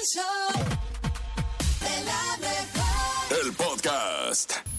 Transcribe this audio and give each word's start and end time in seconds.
El 0.00 0.06
show 0.06 0.64
de 1.80 2.04
la 2.04 2.36
mejor. 2.38 3.44
El 3.44 3.52
podcast. 3.52 4.69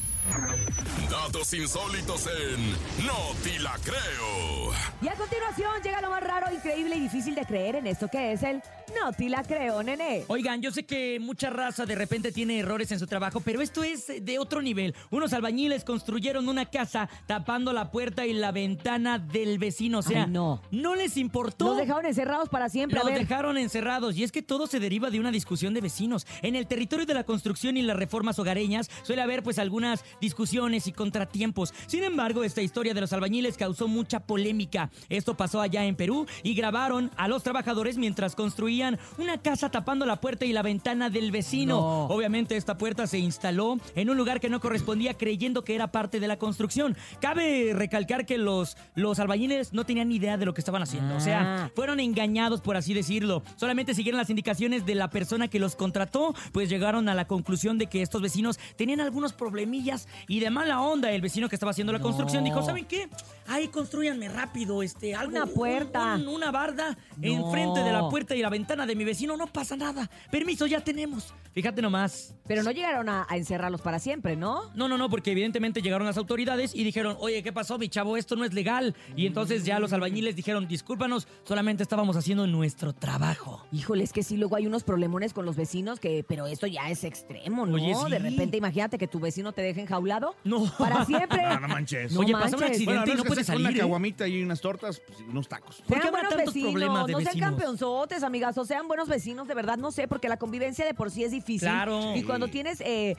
Datos 1.12 1.54
insólitos 1.54 2.26
en 2.28 2.72
No 3.06 3.14
Te 3.44 3.60
La 3.60 3.78
Creo. 3.84 4.72
Y 5.02 5.08
a 5.10 5.14
continuación 5.16 5.72
llega 5.84 6.00
lo 6.02 6.10
más 6.10 6.24
raro, 6.24 6.54
increíble 6.54 6.96
y 6.96 7.00
difícil 7.02 7.36
de 7.36 7.44
creer 7.46 7.76
en 7.76 7.88
esto 7.88 8.08
que 8.08 8.32
es 8.32 8.44
el 8.44 8.62
No 9.02 9.12
te 9.12 9.28
la 9.30 9.44
creo, 9.44 9.84
nene. 9.84 10.24
Oigan, 10.28 10.62
yo 10.62 10.72
sé 10.72 10.84
que 10.86 11.20
mucha 11.20 11.50
raza 11.50 11.86
de 11.86 11.96
repente 11.96 12.32
tiene 12.32 12.60
errores 12.60 12.92
en 12.92 13.00
su 13.00 13.08
trabajo, 13.08 13.42
pero 13.42 13.62
esto 13.62 13.84
es 13.84 14.08
de 14.24 14.40
otro 14.40 14.62
nivel. 14.62 14.96
Unos 15.10 15.34
albañiles 15.34 15.84
construyeron 15.84 16.48
una 16.48 16.66
casa 16.68 17.10
tapando 17.26 17.74
la 17.74 17.92
puerta 17.92 18.26
y 18.26 18.34
la 18.34 18.52
ventana 18.52 19.18
del 19.20 19.60
vecino. 19.60 20.00
O 20.00 20.04
sea, 20.04 20.24
Ay, 20.24 20.30
no. 20.30 20.62
les 20.96 21.18
importó. 21.18 21.66
Los 21.70 21.78
dejaron 21.78 22.06
encerrados 22.06 22.48
para 22.50 22.70
siempre. 22.70 23.00
a 23.00 23.04
Los 23.04 23.12
ver. 23.12 23.20
dejaron 23.28 23.58
encerrados 23.58 24.16
y 24.16 24.24
es 24.24 24.32
que 24.32 24.42
todo 24.44 24.68
se 24.68 24.80
deriva 24.80 25.10
de 25.10 25.20
una 25.20 25.32
discusión 25.32 25.74
de 25.74 25.82
vecinos. 25.82 26.26
En 26.42 26.56
el 26.56 26.68
territorio 26.68 27.06
de 27.06 27.14
la 27.16 27.24
construcción 27.26 27.76
y 27.76 27.82
las 27.82 27.98
reformas 27.98 28.40
hogareñas 28.40 28.90
suele 29.04 29.22
haber 29.22 29.42
pues 29.44 29.58
algunas 29.60 30.06
discusiones 30.22 30.88
y 30.88 30.92
contratiempos. 31.02 31.74
Sin 31.88 32.04
embargo, 32.04 32.44
esta 32.44 32.62
historia 32.62 32.94
de 32.94 33.02
los 33.02 33.12
albañiles 33.12 33.58
causó 33.58 33.88
mucha 33.88 34.20
polémica. 34.20 34.92
Esto 35.10 35.36
pasó 35.36 35.60
allá 35.60 35.84
en 35.86 35.96
Perú 35.96 36.28
y 36.44 36.54
grabaron 36.54 37.10
a 37.18 37.28
los 37.28 37.42
trabajadores 37.42 37.98
mientras 37.98 38.36
construían 38.36 39.00
una 39.18 39.40
casa 39.42 39.70
tapando 39.72 40.06
la 40.06 40.22
puerta 40.22 40.46
y 40.46 40.54
la 40.54 40.62
ventana 40.62 41.10
del 41.10 41.32
vecino. 41.32 41.80
No. 41.80 42.06
Obviamente 42.06 42.56
esta 42.56 42.78
puerta 42.78 43.08
se 43.08 43.18
instaló 43.18 43.80
en 43.96 44.12
un 44.12 44.18
lugar 44.18 44.40
que 44.40 44.48
no 44.50 44.60
correspondía 44.60 45.16
creyendo 45.16 45.64
que 45.64 45.74
era 45.74 45.92
parte 45.92 46.20
de 46.20 46.28
la 46.28 46.38
construcción. 46.38 46.96
Cabe 47.20 47.72
recalcar 47.74 48.28
que 48.28 48.38
los, 48.38 48.78
los 48.94 49.18
albañiles 49.20 49.74
no 49.74 49.86
tenían 49.86 50.10
ni 50.10 50.18
idea 50.18 50.38
de 50.38 50.46
lo 50.46 50.54
que 50.54 50.62
estaban 50.62 50.84
haciendo. 50.84 51.16
O 51.16 51.20
sea, 51.20 51.42
Ah. 51.42 51.72
fueron 51.76 52.00
engañados, 52.00 52.62
por 52.62 52.76
así 52.78 52.94
decirlo. 52.94 53.42
Solamente 53.56 53.96
siguieron 53.96 54.20
las 54.20 54.30
indicaciones 54.30 54.86
de 54.86 54.94
la 54.94 55.10
persona 55.10 55.48
que 55.48 55.58
los 55.60 55.76
contrató, 55.76 56.36
pues 56.52 56.70
llegaron 56.70 57.10
a 57.10 57.16
la 57.16 57.26
conclusión 57.26 57.80
de 57.80 57.88
que 57.88 58.04
estos 58.04 58.22
vecinos 58.22 58.60
tenían 58.76 59.00
algunos 59.00 59.34
problemillas 59.34 60.08
y 60.28 60.40
de 60.40 60.50
mala 60.52 60.80
onda 60.82 60.91
el 60.94 61.22
vecino 61.22 61.48
que 61.50 61.56
estaba 61.56 61.72
haciendo 61.72 61.94
la 61.94 62.00
No. 62.00 62.04
construcción 62.04 62.44
dijo, 62.44 62.62
¿saben 62.64 62.86
qué? 62.86 63.08
Ahí 63.52 63.68
construyanme 63.68 64.30
rápido, 64.30 64.82
este, 64.82 65.14
algo, 65.14 65.32
Una 65.36 65.46
puerta. 65.46 66.16
un- 66.16 66.22
un- 66.22 66.36
una 66.36 66.52
barda 66.52 66.98
No. 67.18 67.28
enfrente 67.46 67.82
de 67.82 67.92
la 67.92 68.08
puerta 68.10 68.34
y 68.36 68.42
la 68.42 68.50
ventana 68.50 68.86
de 68.86 68.96
mi 68.96 69.04
vecino, 69.04 69.36
no 69.36 69.48
pasa 69.48 69.76
nada. 69.76 70.10
Permiso, 70.32 70.68
ya 70.68 70.82
tenemos. 70.82 71.34
Fíjate 71.54 71.82
nomás. 71.82 72.34
Pero 72.48 72.64
no 72.64 72.72
llegaron 72.72 73.10
a, 73.10 73.28
a 73.30 73.36
encerrarlos 73.36 73.82
para 73.82 74.00
siempre, 74.00 74.38
¿no? 74.38 74.72
No, 74.74 74.88
no, 74.88 74.98
no, 74.98 75.10
porque 75.10 75.32
evidentemente 75.32 75.82
llegaron 75.82 76.08
las 76.08 76.18
autoridades 76.18 76.74
y 76.74 76.84
dijeron, 76.86 77.18
oye, 77.20 77.44
¿qué 77.44 77.52
pasó, 77.52 77.78
mi 77.78 77.90
chavo? 77.90 78.16
Esto 78.16 78.38
no 78.38 78.46
es 78.46 78.54
legal. 78.54 78.96
Y 79.18 79.26
entonces 79.28 79.66
ya 79.66 79.80
los 79.80 79.92
albañiles 79.92 80.36
dijeron, 80.38 80.68
discúlpanos, 80.68 81.28
solamente 81.44 81.84
estábamos 81.84 82.16
haciendo 82.16 82.48
nuestro 82.48 82.94
trabajo. 82.94 83.66
Híjole, 83.74 84.04
es 84.06 84.14
que 84.14 84.24
sí, 84.24 84.38
luego 84.38 84.56
hay 84.56 84.66
unos 84.66 84.84
problemones 84.84 85.34
con 85.34 85.46
los 85.46 85.58
vecinos 85.58 86.00
que, 86.00 86.24
pero 86.26 86.48
esto 86.48 86.68
ya 86.68 86.90
es 86.90 87.04
extremo, 87.04 87.66
¿no? 87.66 87.76
Oye, 87.76 87.94
De 88.10 88.20
repente, 88.20 88.56
imagínate 88.56 88.98
que 88.98 89.08
tu 89.08 89.20
vecino 89.20 89.52
te 89.52 89.62
deje 89.62 89.82
enjaulado 89.82 90.36
No. 90.46 90.72
para 90.78 91.04
siempre. 91.06 91.42
No, 91.52 91.60
no 91.60 91.68
manches. 91.68 92.14
No 92.14 92.22
Oye, 92.22 92.32
pasa 92.34 92.56
un 92.56 92.62
manches. 92.62 92.70
accidente 92.72 93.00
Bueno, 93.02 93.14
y 93.14 93.18
no 93.18 93.24
puedes 93.26 93.41
con 93.46 93.56
salir. 93.56 93.68
Una 93.68 93.76
¿eh? 93.76 93.80
caguamita 93.80 94.28
y 94.28 94.44
unas 94.44 94.62
tortas 94.62 95.02
pues, 95.06 95.20
y 95.20 95.24
unos 95.24 95.48
tacos. 95.48 95.78
¿Por 95.88 95.88
qué 95.88 95.94
Sean 95.94 96.08
habrá 96.08 96.12
buenos 96.12 96.30
tantos 96.30 96.54
vecinos, 96.54 96.72
problemas 96.72 97.08
de 97.08 97.14
no 97.14 97.20
sean 97.20 97.26
vecinos? 97.26 97.50
campeonzotes, 97.50 98.24
amigas, 98.24 98.58
o 98.58 98.66
sean 98.66 98.88
buenos 98.88 99.08
vecinos, 99.08 99.48
de 99.48 99.54
verdad, 99.54 99.78
no 99.78 99.92
sé, 99.92 100.08
porque 100.08 100.30
la 100.30 100.38
convivencia 100.38 100.86
de 100.86 100.94
por 100.94 101.12
sí 101.12 101.24
es 101.24 101.32
difícil. 101.32 101.68
Claro. 101.68 102.16
Y 102.16 102.24
cuando 102.24 102.48
tienes 102.48 102.82
eh, 102.82 103.16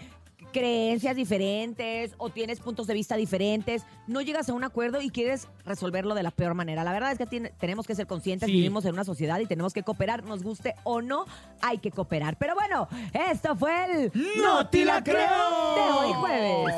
creencias 0.53 1.17
diferentes 1.17 2.15
o 2.19 2.31
tienes 2.31 2.61
puntos 2.61 2.87
de 2.87 2.95
vista 2.95 3.17
diferentes, 3.17 3.85
no 4.07 4.21
llegas 4.21 4.49
a 4.49 4.53
un 4.53 4.65
acuerdo 4.65 5.01
y 5.01 5.11
quieres 5.11 5.49
resolverlo 5.65 6.15
de 6.15 6.23
la 6.23 6.31
peor 6.31 6.55
manera. 6.55 6.85
La 6.85 6.93
verdad 6.93 7.13
es 7.13 7.19
que 7.19 7.27
tiene- 7.27 7.51
tenemos 7.59 7.87
que 7.87 7.95
ser 7.95 8.07
conscientes, 8.07 8.47
Sí. 8.47 8.53
vivimos 8.53 8.85
en 8.85 8.93
una 8.93 9.05
sociedad 9.05 9.39
y 9.41 9.47
tenemos 9.47 9.73
que 9.73 9.83
cooperar, 9.83 10.23
nos 10.25 10.43
guste 10.43 10.75
o 10.85 11.01
no, 11.03 11.25
hay 11.61 11.79
que 11.79 11.91
cooperar. 11.91 12.37
Pero 12.37 12.55
bueno, 12.55 12.89
esto 13.31 13.57
fue 13.57 13.85
el 13.85 14.13
¡No 14.43 14.69
te 14.69 14.85
la 14.85 15.03
creo! 15.03 15.17
de 15.17 15.81
hoy 15.93 16.13
jueves. 16.13 16.75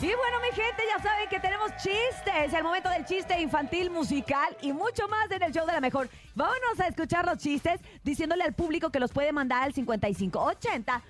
Y 0.00 0.06
bueno, 0.06 0.38
mi 0.42 0.54
gente, 0.54 0.82
ya 0.96 1.02
saben 1.02 1.28
que 1.28 1.40
tenemos 1.40 1.70
chistes. 1.76 2.52
El 2.56 2.62
momento 2.62 2.88
del 2.90 3.04
chiste 3.04 3.40
infantil, 3.40 3.90
musical 3.90 4.56
y 4.62 4.72
mucho 4.72 5.08
más 5.08 5.30
en 5.30 5.42
el 5.42 5.52
show 5.52 5.66
de 5.66 5.72
la 5.72 5.80
mejor. 5.80 6.08
Vámonos 6.36 6.78
a 6.80 6.88
escuchar 6.88 7.24
los 7.24 7.38
chistes 7.38 7.80
diciéndole 8.04 8.44
al 8.44 8.52
público 8.52 8.90
que 8.90 9.00
los 9.00 9.10
puede 9.10 9.32
mandar 9.32 9.62
al 9.62 9.72
5580 9.72 11.02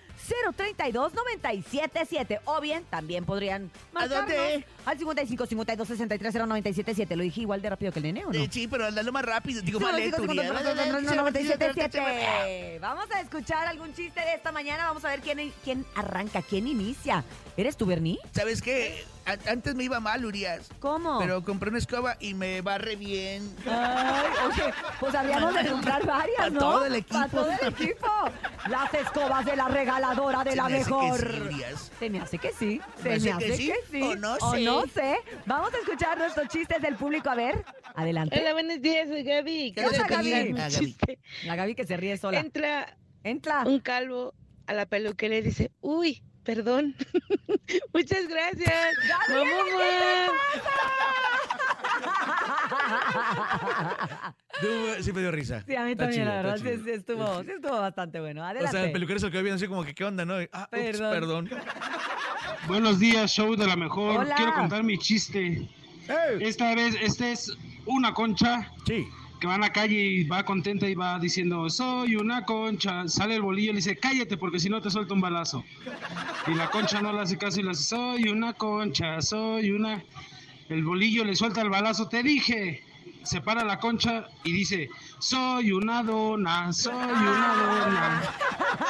032 0.56 1.14
977 1.14 2.41
o 2.44 2.60
bien 2.60 2.84
también 2.84 3.25
podrían 3.25 3.69
marcarnos 3.92 4.28
dónde? 4.28 4.65
al 4.84 4.98
55 4.98 5.47
52 5.47 5.88
63 5.88 6.32
0977. 6.32 7.16
Lo 7.16 7.25
dije 7.25 7.41
igual 7.41 7.60
de 7.60 7.70
rápido 7.70 7.91
que 7.91 7.98
el 7.98 8.04
nene, 8.04 8.25
¿o 8.25 8.32
no? 8.32 8.38
Eh, 8.38 8.48
sí, 8.48 8.69
pero 8.69 8.86
hazlo 8.86 9.12
más 9.12 9.25
rápido. 9.25 9.62
Digo, 9.62 9.81
más 9.81 9.97
55 9.97 10.22
lento, 10.22 10.42
Urias. 10.42 10.47
52 10.47 11.16
977. 11.16 12.78
Vamos 12.81 13.10
a 13.10 13.20
escuchar 13.20 13.66
algún 13.66 13.92
chiste 13.94 14.20
de 14.20 14.34
esta 14.34 14.53
mañana. 14.53 14.86
Vamos 14.86 15.04
a 15.04 15.09
ver 15.09 15.20
quién, 15.22 15.53
quién 15.65 15.84
arranca, 15.97 16.41
quién 16.41 16.69
inicia. 16.69 17.25
¿Eres 17.56 17.77
tú, 17.78 17.87
Bernie? 17.87 18.19
¿Sabes 18.33 18.61
qué? 18.61 19.03
A- 19.25 19.50
Antes 19.50 19.75
me 19.75 19.84
iba 19.84 19.99
mal, 19.99 20.25
Urias. 20.27 20.69
¿Cómo? 20.78 21.19
Pero 21.19 21.43
compré 21.43 21.71
una 21.71 21.78
escoba 21.78 22.17
y 22.21 22.34
me 22.34 22.61
barre 22.61 22.97
bien. 22.97 23.50
Ay, 23.67 24.27
oye, 24.47 24.75
pues 25.00 25.15
habríamos 25.15 25.55
de 25.55 25.66
comprar 25.71 26.05
varias, 26.06 26.53
¿no? 26.53 26.61
todo 26.61 26.84
el 26.84 26.95
equipo. 26.97 27.15
Para 27.19 27.28
todo 27.31 27.50
el 27.50 27.69
equipo. 27.69 28.06
Las 28.69 28.93
escobas 28.93 29.47
de 29.47 29.56
la 29.56 29.69
regaladora 29.69 30.45
de 30.45 30.50
Se 30.50 30.56
la 30.56 30.69
me 30.69 30.77
hace 30.81 30.84
que 30.91 30.95
mejor. 30.97 31.19
sí, 31.33 31.41
Urias. 31.41 31.93
Se 31.99 32.11
me 32.11 32.21
hace 32.21 32.39
que 32.39 32.53
sí. 32.53 32.81
Se 33.03 33.09
me 33.09 33.09
me 33.09 33.15
hace 33.16 33.25
que 33.25 33.33
hace 33.53 33.56
sí, 33.56 33.66
que 33.69 33.75
sí. 33.91 34.03
o 34.03 34.16
no 34.16 34.34
O 34.34 34.50
sé. 34.53 34.61
no 34.62 34.87
sé. 34.89 35.16
Vamos 35.47 35.72
a 35.72 35.78
escuchar 35.78 36.19
nuestros 36.19 36.49
chistes 36.49 36.83
del 36.83 36.97
público. 36.97 37.31
A 37.31 37.34
ver, 37.37 37.65
adelante. 37.95 38.39
Hola, 38.39 38.53
buenos 38.53 38.83
días, 38.83 39.09
soy 39.09 39.22
Gaby. 39.25 39.72
¿Qué 39.72 39.81
Quiero 39.81 39.89
onda, 39.89 40.00
contar 40.00 40.25
Gaby? 40.25 40.53
un 40.53 40.59
Ah, 40.61 40.69
Gaby. 40.69 40.75
chiste. 40.87 41.19
La 41.45 41.56
Gaby 41.56 41.75
que 41.75 41.87
se 41.87 41.97
ríe 41.97 42.19
sola. 42.19 42.39
Entra 42.39 42.97
Entra. 43.25 43.62
un 43.66 43.81
calvo 43.81 44.34
a 44.66 44.75
la 44.75 44.84
peluquería 44.87 45.39
y 45.39 45.43
dice, 45.43 45.71
uy, 45.81 46.22
perdón. 46.47 46.95
Muchas 47.93 48.27
gracias. 48.29 48.95
Mamá, 49.29 49.51
Tú, 54.61 54.67
sí 55.03 55.12
me 55.12 55.21
dio 55.21 55.31
risa. 55.33 55.62
Sí, 55.67 55.75
a 55.75 55.84
mí 55.84 55.93
Está 55.93 56.05
también, 56.05 56.23
chido, 56.23 56.33
la 56.43 56.55
está 56.55 56.65
verdad, 56.65 56.84
sí, 56.84 56.91
estuvo, 56.91 57.43
sí 57.43 57.51
estuvo 57.51 57.79
bastante 57.79 58.21
bueno. 58.21 58.43
O 58.43 58.69
sea, 58.69 58.84
el 58.84 58.93
peluquero 58.93 59.19
se 59.19 59.31
quedó 59.31 59.43
viendo 59.43 59.57
así 59.57 59.67
como 59.67 59.84
que, 59.84 59.95
¿qué 59.95 60.05
onda, 60.05 60.25
no? 60.25 60.37
Ah, 60.53 60.69
ups, 60.73 60.99
Perdón. 60.99 61.51
Buenos 62.67 62.99
días, 62.99 63.31
show 63.31 63.55
de 63.55 63.67
la 63.67 63.77
mejor. 63.77 64.21
Hola. 64.21 64.34
Quiero 64.34 64.55
contar 64.55 64.83
mi 64.83 64.97
chiste. 64.99 65.69
Esta 66.41 66.75
vez, 66.75 66.97
este 67.01 67.33
es 67.33 67.53
una 67.87 68.15
concha 68.15 68.71
Sí. 68.87 69.07
Que 69.41 69.47
va 69.47 69.56
en 69.56 69.60
la 69.60 69.72
calle 69.72 69.98
y 69.98 70.24
va 70.24 70.44
contenta 70.44 70.88
y 70.88 70.94
va 70.94 71.19
diciendo, 71.19 71.69
soy 71.69 72.16
una 72.16 72.44
concha. 72.44 73.06
Sale 73.08 73.36
el 73.36 73.42
bolillo 73.42 73.70
y 73.70 73.74
le 73.74 73.76
dice, 73.76 73.97
cállate 73.97 74.36
porque 74.36 74.58
si 74.58 74.69
no 74.69 74.80
te 74.80 74.91
suelto 74.91 75.14
un 75.14 75.20
balazo. 75.20 75.64
Y 76.47 76.54
la 76.54 76.70
concha 76.70 77.02
no 77.02 77.12
le 77.12 77.20
hace 77.20 77.36
caso 77.36 77.60
y 77.60 77.62
le 77.62 77.70
dice, 77.70 77.84
soy 77.84 78.28
una 78.28 78.52
concha, 78.54 79.20
soy 79.20 79.70
una... 79.70 80.02
El 80.69 80.82
bolillo 80.82 81.24
le 81.24 81.36
suelta 81.36 81.62
el 81.62 81.70
balazo, 81.70 82.08
te 82.08 82.22
dije. 82.22 82.82
Se 83.26 83.41
para 83.41 83.64
la 83.64 83.78
concha 83.81 84.28
y 84.44 84.53
dice, 84.53 84.88
soy 85.19 85.72
una 85.72 86.03
dona, 86.04 86.72
soy 86.72 86.94
una 86.94 87.54
dona. 87.54 88.22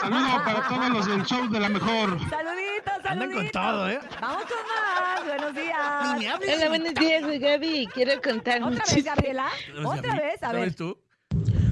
Saludos 0.00 0.42
para 0.44 0.68
todos 0.68 0.90
los 0.90 1.06
del 1.06 1.24
show 1.24 1.48
de 1.50 1.58
la 1.58 1.68
mejor. 1.70 2.18
Saluditos, 2.28 2.92
saluditos. 3.02 3.06
Andan 3.10 3.32
con 3.32 3.50
todo, 3.50 3.88
¿eh? 3.88 3.98
Vamos 4.20 4.42
con 4.44 4.56
más. 4.68 5.26
Buenos 5.26 5.54
días. 5.54 6.12
Ni 6.12 6.18
me 6.20 6.28
hables. 6.30 6.56
hola, 6.56 6.68
buenos 6.68 6.94
días, 6.94 7.22
soy 7.22 7.38
Gaby. 7.38 7.88
Quiero 7.94 8.20
contar 8.20 8.58
un 8.62 8.68
Otra 8.74 8.84
vez, 8.84 8.94
chiste. 8.94 9.08
Gabriela. 9.10 9.48
Otra 9.84 10.14
vez, 10.16 10.42
a 10.42 10.52
ver. 10.52 10.60
¿Sabes 10.60 10.76
tú? 10.76 10.98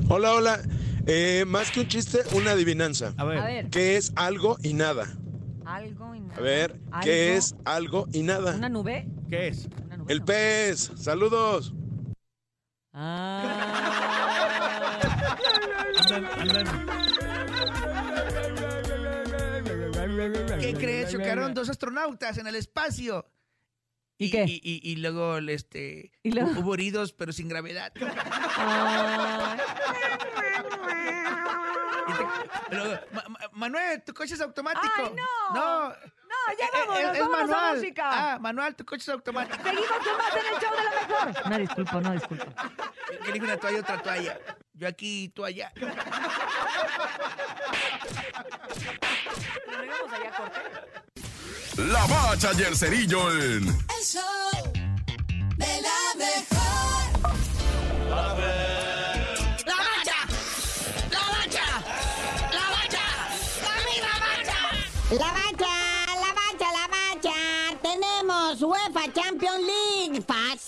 Hola, 0.08 0.32
hola. 0.32 0.60
Eh, 1.06 1.44
más 1.46 1.70
que 1.70 1.80
un 1.80 1.88
chiste, 1.88 2.20
una 2.32 2.52
adivinanza. 2.52 3.12
A 3.18 3.24
ver. 3.24 3.38
A 3.40 3.44
ver. 3.44 3.68
¿Qué 3.68 3.96
es 3.96 4.10
algo 4.16 4.56
y 4.62 4.72
nada? 4.72 5.06
Algo 5.66 6.14
y 6.14 6.20
nada. 6.20 6.36
A 6.38 6.40
ver, 6.40 6.80
¿qué 7.02 7.28
Algo- 7.28 7.38
es 7.38 7.54
algo 7.66 8.06
y 8.12 8.22
nada? 8.22 8.54
¿Una 8.54 8.68
nube? 8.70 9.06
¿Qué 9.28 9.48
es? 9.48 9.68
Una 9.84 9.98
nube 9.98 10.12
El 10.12 10.20
no. 10.20 10.24
pez. 10.24 10.92
Saludos. 10.96 11.74
Ah. 12.94 13.42
Andan, 16.00 16.24
andan. 16.26 16.86
¿Qué 20.60 20.74
crees? 20.74 21.10
Chocaron 21.12 21.54
dos 21.54 21.68
astronautas 21.68 22.38
en 22.38 22.46
el 22.46 22.54
espacio. 22.54 23.26
¿Y 24.16 24.30
qué? 24.30 24.44
Y, 24.46 24.60
y- 24.62 24.80
y 24.92 24.96
luego, 24.96 25.38
este, 25.38 26.12
¿Y 26.22 26.30
luego? 26.30 26.52
hubo 26.60 26.74
heridos, 26.74 27.12
pero 27.12 27.32
sin 27.32 27.48
gravedad. 27.48 27.92
Ay. 28.56 29.58
Y 32.06 32.12
te- 32.70 32.76
luego, 32.76 33.00
"Ma- 33.12 33.24
ma- 33.28 33.38
Manuel, 33.52 34.02
tu 34.04 34.14
coche 34.14 34.34
es 34.34 34.40
automático. 34.40 34.86
Ay, 34.96 35.10
no. 35.16 35.54
No. 35.88 35.94
No, 36.46 36.52
ya 36.58 36.66
Eh, 36.66 36.70
vámonos, 36.72 36.98
eh, 36.98 37.02
es 37.14 37.18
vámonos 37.20 37.40
a 37.40 37.46
manual. 37.46 37.76
música. 37.76 38.02
Ah, 38.34 38.38
Manuel, 38.40 38.74
tu 38.74 38.84
coche 38.84 39.02
es 39.02 39.08
automático. 39.08 39.62
Seguimos 39.62 39.86
con 39.88 40.16
más 40.18 40.34
en 40.36 40.46
el 40.54 40.60
show 40.60 40.72
de 40.76 40.82
la 40.84 40.90
mejor. 40.90 41.26
No, 41.50 41.58
disculpa, 41.58 42.00
no, 42.00 42.10
disculpa. 42.12 42.46
Elige 43.28 43.44
una 43.44 43.56
toalla, 43.56 43.80
otra 43.80 44.02
toalla. 44.02 44.38
Yo 44.74 44.88
aquí, 44.88 45.28
tú 45.34 45.44
allá. 45.46 45.72
A 50.04 50.36
corte. 50.36 50.60
La 51.76 52.06
bacha 52.06 52.50
y 52.56 52.62
el 52.62 52.76
cerillo 52.76 53.30
en 53.32 53.64
El 53.68 54.04
show 54.04 54.72
de 55.56 55.82
la 55.82 55.98
mejor. 56.16 57.02
¡La 59.66 59.74
bacha! 59.76 60.18
¡La 61.10 61.20
bacha! 61.20 61.66
¡La 62.52 62.64
bacha! 62.70 63.04
La 65.10 65.26
bacha, 65.26 65.43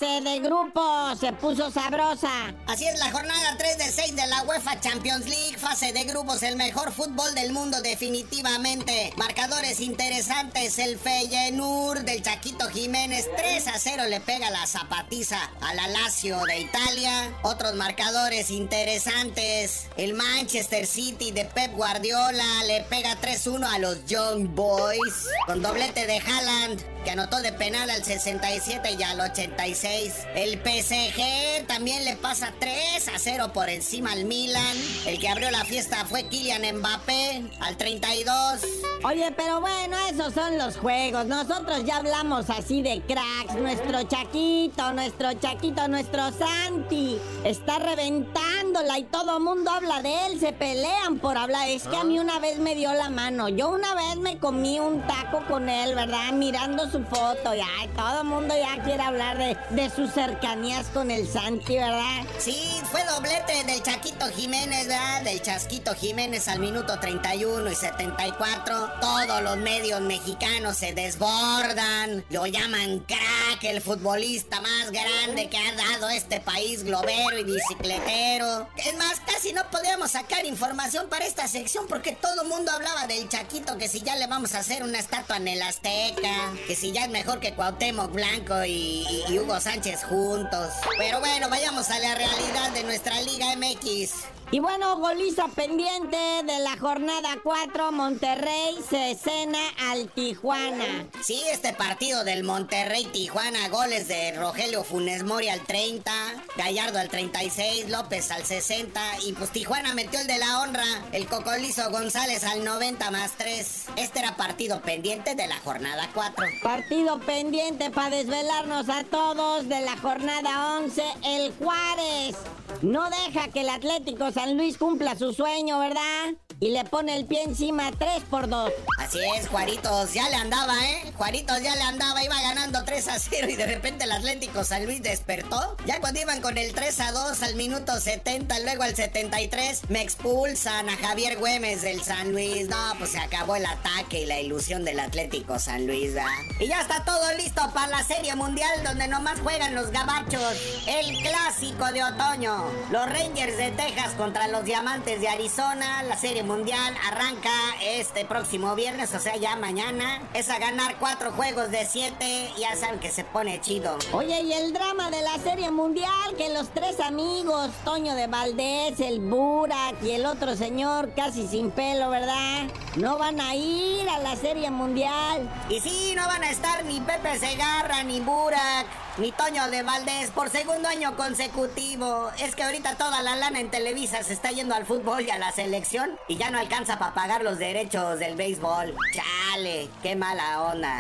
League. 0.03 0.16
De 0.37 0.43
grupo. 0.43 1.17
Se 1.19 1.33
puso 1.33 1.71
sabrosa. 1.71 2.53
Así 2.67 2.87
es 2.87 2.99
la 2.99 3.11
jornada 3.11 3.57
3 3.57 3.79
de 3.79 3.85
6 3.85 4.17
de 4.17 4.27
la 4.27 4.43
UEFA 4.43 4.79
Champions 4.81 5.27
League, 5.27 5.57
fase 5.57 5.95
de 5.95 6.05
grupos, 6.05 6.43
el 6.43 6.57
mejor 6.57 6.93
fútbol 6.93 7.35
del 7.35 7.55
mundo 7.55 7.81
definitivamente. 7.81 9.15
Marcadores 9.17 9.81
interesantes, 9.81 10.79
el 10.79 10.99
Feyenoord 10.99 12.01
del 12.01 12.23
Chaquito 12.23 12.69
Jiménez 12.69 13.31
3 13.35 13.69
a 13.69 13.79
0 13.79 14.03
le 14.11 14.21
pega 14.21 14.51
la 14.51 14.67
zapatiza 14.67 15.39
a 15.63 15.73
la 15.73 15.89
Lazio 15.89 16.39
de 16.45 16.61
Italia. 16.61 17.33
Otros 17.43 17.75
marcadores 17.75 18.51
interesantes, 18.51 19.87
el 19.97 20.13
Manchester 20.13 20.87
City 20.87 21.31
de 21.31 21.47
Pep 21.47 21.73
Guardiola 21.75 22.65
le 22.67 22.83
pega 22.83 23.19
3-1 23.23 23.73
a 23.73 23.79
los 23.79 24.05
Young 24.05 24.55
Boys 24.55 25.29
con 25.47 25.63
doblete 25.63 26.07
de 26.07 26.19
Haaland 26.19 26.97
que 27.07 27.13
anotó 27.13 27.41
de 27.41 27.53
penal 27.53 27.89
al 27.89 28.03
67 28.03 28.97
y 28.99 29.03
al 29.05 29.21
86. 29.21 30.26
El 30.35 30.59
PSG 30.59 31.67
también 31.67 32.05
le 32.05 32.17
pasa 32.17 32.53
3 32.59 33.09
a 33.09 33.19
0 33.19 33.51
por 33.55 33.69
encima 33.71 34.13
al 34.13 34.25
Milan. 34.25 34.77
El 35.07 35.19
que 35.19 35.29
abrió 35.29 35.51
la 35.51 35.65
fiesta 35.65 36.05
fue 36.05 36.29
Kylian 36.29 36.77
Mbappé 36.79 37.43
al 37.61 37.77
32. 37.77 38.61
Oye, 39.05 39.33
pero 39.37 39.61
bueno, 39.61 39.97
esos 40.11 40.35
son 40.35 40.59
los 40.59 40.77
juegos. 40.77 41.27
Nosotros 41.27 41.85
ya 41.85 41.99
hablamos 41.99 42.51
así 42.51 42.83
de 42.83 43.01
cracks. 43.03 43.55
Nuestro 43.59 44.03
Chaquito, 44.03 44.93
nuestro 44.93 45.33
Chaquito, 45.35 45.89
nuestro 45.89 46.31
Santi 46.33 47.19
está 47.45 47.79
reventándola 47.79 48.99
y 48.99 49.05
todo 49.05 49.41
mundo 49.41 49.71
habla 49.71 50.03
de 50.03 50.27
él. 50.27 50.41
Se 50.41 50.53
pelean 50.53 51.19
por 51.19 51.37
hablar. 51.39 51.69
Es 51.69 51.85
que 51.85 51.97
a 51.97 52.05
mí 52.05 52.19
una 52.19 52.39
vez 52.41 52.59
me 52.59 52.75
dio 52.75 52.93
la 52.93 53.09
mano. 53.11 53.49
Yo 53.49 53.71
una 53.71 53.95
vez 53.95 54.17
me 54.17 54.39
comí 54.39 54.81
un 54.81 55.01
taco 55.07 55.45
con 55.47 55.69
él, 55.69 55.95
¿verdad? 55.95 56.33
Mirando 56.33 56.91
su 56.91 57.03
foto. 57.05 57.55
Y 57.55 57.61
ay, 57.61 57.89
todo 57.95 58.21
el 58.23 58.27
mundo 58.27 58.55
ya 58.55 58.83
quiere 58.83 59.03
hablar 59.03 59.39
de, 59.39 59.57
de 59.71 59.91
sus 59.91 60.16
cercanías 60.17 60.87
con 60.95 61.11
el 61.11 61.29
Santi, 61.29 61.77
¿verdad? 61.77 62.25
Sí, 62.39 62.57
fue 62.91 63.05
doblete 63.05 63.65
del 63.65 63.83
Chaquito 63.83 64.25
Jiménez, 64.35 64.89
¿verdad? 64.89 65.21
Del 65.21 65.43
Chasquito 65.43 65.95
Jiménez 65.95 66.49
al 66.49 66.59
minuto 66.59 66.99
31 66.99 67.71
y 67.71 67.75
74. 67.75 68.93
Todos 68.99 69.43
los 69.43 69.59
medios 69.59 70.01
mexicanos 70.01 70.79
se 70.79 70.95
desbordan. 70.95 72.25
Lo 72.31 72.47
llaman 72.47 73.01
crack, 73.01 73.65
el 73.65 73.83
futbolista 73.83 74.63
más 74.63 74.91
grande 74.91 75.51
que 75.51 75.59
ha 75.59 75.75
dado 75.75 76.09
este 76.09 76.41
país, 76.41 76.83
globero 76.83 77.37
y 77.39 77.45
bicicletero. 77.45 78.69
Es 78.75 78.97
más, 78.97 79.21
casi 79.21 79.53
no 79.53 79.71
podíamos 79.71 80.13
sacar 80.13 80.47
información 80.47 81.11
para 81.11 81.27
esta 81.27 81.47
sección 81.47 81.87
porque 81.89 82.13
todo 82.13 82.41
el 82.41 82.49
mundo 82.49 82.73
hablaba 82.73 83.07
del 83.07 83.29
Chaquito, 83.29 83.77
que 83.77 83.87
si 83.87 84.01
ya 84.01 84.17
le 84.17 84.27
vamos 84.29 84.55
a 84.55 84.61
hacer 84.61 84.83
una 84.83 84.99
estatua 84.99 85.37
en 85.37 85.49
el 85.49 85.61
Azteca, 85.61 86.55
que 86.67 86.75
si 86.75 86.93
ya 86.93 87.05
es 87.05 87.11
mejor 87.11 87.39
que 87.39 87.53
Cuauhtémoc 87.53 88.13
Blanco 88.13 88.65
y, 88.65 89.07
y 89.29 89.39
Hugo 89.39 89.61
Sánchez 89.61 90.06
juntos. 90.09 90.73
Pero 90.99 91.21
bueno, 91.21 91.49
vayamos 91.49 91.91
a 91.91 91.99
la 91.99 92.15
realidad 92.15 92.71
de 92.73 92.85
nuestra 92.85 93.21
Liga 93.23 93.55
MX. 93.57 94.13
Y 94.53 94.61
bueno, 94.61 94.97
goliza 94.99 95.49
pendiente 95.49 96.17
de 96.17 96.61
la 96.61 96.77
jornada 96.79 97.37
4, 97.43 97.91
Monterrey 97.91 98.77
se 98.89 99.17
cena 99.17 99.59
al 99.91 100.09
Tijuana. 100.09 101.09
Sí, 101.21 101.43
este 101.51 101.73
partido 101.73 102.23
del 102.23 102.45
Monterrey-Tijuana, 102.45 103.69
goles 103.71 104.07
de 104.07 104.33
Rogelio 104.39 104.85
Funes 104.85 105.25
Mori 105.25 105.49
al 105.49 105.63
30, 105.63 106.13
Gallardo 106.57 107.01
al 107.01 107.09
36, 107.09 107.91
López 107.91 108.31
al 108.31 108.45
60 108.45 109.01
y 109.27 109.33
pues 109.33 109.51
Tijuana 109.51 109.95
metió 109.95 110.21
el 110.21 110.29
de 110.29 110.39
la 110.39 110.61
honra, 110.61 110.85
el 111.11 111.27
Cocolizo 111.27 111.91
González 111.91 112.45
al 112.45 112.65
90 112.65 113.11
más 113.11 113.33
3. 113.33 113.87
Este 113.97 114.21
era 114.21 114.37
partido 114.37 114.81
pendiente 114.81 115.35
de 115.35 115.49
la 115.49 115.57
jornada 115.57 116.09
4. 116.15 116.47
Partido 116.63 117.19
pendiente 117.19 117.91
para 117.91 118.15
desvelarnos 118.15 118.89
a 118.91 119.03
todos 119.03 119.69
de 119.69 119.81
la 119.81 119.97
jornada 119.97 120.77
11, 120.77 121.03
el 121.25 121.53
Juárez. 121.55 122.37
No 122.83 123.09
deja 123.11 123.49
que 123.49 123.63
el 123.63 123.69
Atlético 123.69 124.31
San 124.33 124.57
Luis 124.57 124.79
cumpla 124.79 125.17
su 125.17 125.33
sueño, 125.33 125.79
¿verdad? 125.79 126.35
Y 126.59 126.71
le 126.71 126.85
pone 126.85 127.15
el 127.17 127.27
pie 127.27 127.43
encima 127.43 127.91
3 127.99 128.23
por 128.31 128.49
2. 128.49 128.73
Así 128.99 129.19
es, 129.37 129.47
Juaritos 129.49 130.15
ya 130.15 130.29
le 130.31 130.37
andaba, 130.37 130.75
¿eh? 130.89 131.13
Juaritos 131.17 131.61
ya 131.61 131.75
le 131.75 131.83
andaba, 131.83 132.25
iba 132.25 132.41
ganando 132.41 132.83
3 132.83 133.09
a 133.09 133.19
0 133.19 133.49
y 133.51 133.57
de 133.57 133.67
repente 133.67 134.05
el 134.05 134.13
Atlético 134.13 134.65
San 134.65 134.87
Luis 134.87 135.03
despertó. 135.03 135.77
Ya 135.85 136.01
cuando 136.01 136.21
iban 136.21 136.41
con 136.41 136.57
el 136.57 136.73
3 136.73 137.01
a 137.01 137.13
2 137.13 137.43
al 137.43 137.57
minuto 137.57 138.01
70, 138.01 138.59
luego 138.61 138.85
al 138.85 138.97
73, 138.97 139.91
me 139.91 140.01
expulsan 140.01 140.89
a 140.89 140.97
Javier 140.97 141.37
Güemes 141.39 141.83
del 141.83 142.03
San 142.03 142.33
Luis. 142.33 142.69
No, 142.69 142.95
pues 142.99 143.11
se 143.11 143.19
acabó 143.19 143.57
el 143.57 143.67
ataque 143.67 144.23
y 144.23 144.27
la 144.27 144.41
ilusión 144.41 144.85
del 144.85 145.01
Atlético 145.01 145.59
San 145.59 145.87
Luis, 145.87 146.15
¿verdad? 146.15 146.31
Y 146.59 146.69
ya 146.69 146.81
está 146.81 147.05
todo 147.05 147.33
listo 147.35 147.63
para 147.75 147.89
la 147.89 148.03
Serie 148.03 148.35
Mundial 148.35 148.83
donde 148.83 149.09
nomás 149.09 149.41
juegan 149.41 149.75
los 149.75 149.91
gabachos. 149.91 150.57
El 150.87 151.19
clásico 151.23 151.93
de 151.93 152.03
otoño. 152.03 152.56
Los 152.91 153.07
Rangers 153.07 153.57
de 153.57 153.71
Texas 153.73 154.15
contra 154.17 154.49
los 154.49 154.65
Diamantes 154.65 155.21
de 155.21 155.29
Arizona. 155.29 156.03
La 156.05 156.17
Serie 156.17 156.43
Mundial 156.43 156.95
arranca 157.07 157.51
este 157.83 158.25
próximo 158.25 158.75
viernes, 158.75 159.15
o 159.15 159.19
sea, 159.19 159.37
ya 159.37 159.57
mañana. 159.57 160.23
Es 160.35 160.51
a 160.51 160.59
ganar 160.59 160.97
cuatro 160.99 161.33
juegos 161.33 161.71
de 161.71 161.85
siete. 161.87 162.51
Ya 162.59 162.77
saben 162.77 163.01
que 163.01 163.11
se 163.11 163.25
pone 163.25 163.61
chido. 163.61 163.99
Oye, 164.13 164.41
y 164.43 164.53
el 164.53 164.73
drama 164.73 165.11
de 165.11 165.23
la 165.23 165.39
Serie 165.39 165.71
Mundial, 165.71 166.37
que 166.37 166.53
los 166.53 166.69
tres 166.71 167.01
amigos, 167.01 167.71
Toño 167.85 168.15
de 168.15 168.27
Valdés, 168.27 169.01
el 169.01 169.21
Burak 169.21 170.03
y 170.03 170.13
el 170.13 170.27
otro 170.27 170.57
señor 170.57 171.13
casi 171.15 171.47
sin 171.47 171.71
pelo, 171.71 172.11
¿verdad? 172.11 172.65
No 172.97 173.19
van 173.19 173.41
a 173.41 173.55
ir 173.55 174.09
a 174.09 174.19
la 174.19 174.37
Serie 174.37 174.71
Mundial. 174.71 175.49
Y 175.69 175.81
sí, 175.81 176.15
no 176.17 176.27
van 176.27 176.43
a 176.43 176.51
estar 176.51 176.85
ni 176.85 177.01
Pepe 177.01 177.39
Segarra, 177.39 178.03
ni 178.03 178.21
Burak, 178.21 178.87
ni 179.19 179.33
Toño 179.33 179.69
de 179.71 179.83
Valdés 179.83 180.31
por 180.31 180.51
segundo 180.51 180.89
año 180.89 181.17
consecutivo. 181.17 182.31
Es 182.39 182.55
que 182.55 182.63
ahorita 182.63 182.97
toda 182.97 183.23
la 183.23 183.37
lana 183.37 183.61
en 183.61 183.71
Televisa 183.71 184.23
se 184.23 184.33
está 184.33 184.51
yendo 184.51 184.75
al 184.75 184.85
fútbol 184.85 185.23
y 185.23 185.31
a 185.31 185.39
la 185.39 185.53
selección 185.53 186.19
y 186.29 186.37
ya 186.37 186.51
no 186.51 186.59
alcanza 186.59 186.99
para 186.99 187.15
pagar 187.15 187.43
los 187.43 187.59
derechos 187.59 188.19
del 188.19 188.37
béisbol. 188.37 188.95
Chale, 189.13 189.89
qué 190.03 190.17
mala 190.17 190.63
onda. 190.65 190.99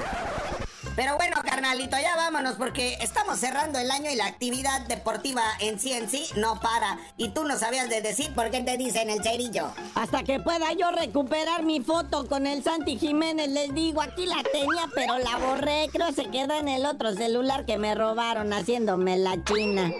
Pero 0.96 1.16
bueno, 1.16 1.36
carnalito, 1.44 1.98
ya 1.98 2.16
vámonos 2.16 2.54
porque 2.54 2.96
estamos 3.02 3.38
cerrando 3.38 3.78
el 3.78 3.90
año 3.90 4.10
y 4.10 4.16
la 4.16 4.24
actividad 4.24 4.80
deportiva 4.86 5.42
en 5.60 5.78
sí 5.78 5.92
en 5.92 6.08
sí 6.08 6.24
no 6.36 6.58
para. 6.58 6.98
Y 7.18 7.28
tú 7.28 7.44
no 7.44 7.58
sabías 7.58 7.90
de 7.90 8.00
decir 8.00 8.34
por 8.34 8.50
qué 8.50 8.62
te 8.62 8.78
dicen 8.78 9.10
el 9.10 9.22
cerillo. 9.22 9.70
Hasta 9.94 10.24
que 10.24 10.40
pueda 10.40 10.72
yo 10.72 10.90
recuperar 10.90 11.62
mi 11.64 11.80
foto 11.80 12.26
con 12.26 12.46
el 12.46 12.64
Santi 12.64 12.98
Jiménez, 12.98 13.48
les 13.50 13.74
digo, 13.74 14.00
aquí 14.00 14.24
la 14.24 14.42
tenía, 14.50 14.88
pero 14.94 15.18
la 15.18 15.36
borré. 15.36 15.90
Creo 15.92 16.12
se 16.12 16.30
quedó 16.30 16.54
en 16.54 16.68
el 16.68 16.86
otro 16.86 17.14
celular 17.14 17.66
que 17.66 17.76
me 17.76 17.94
robaron 17.94 18.54
haciéndome 18.54 19.18
la 19.18 19.36
china. 19.44 19.92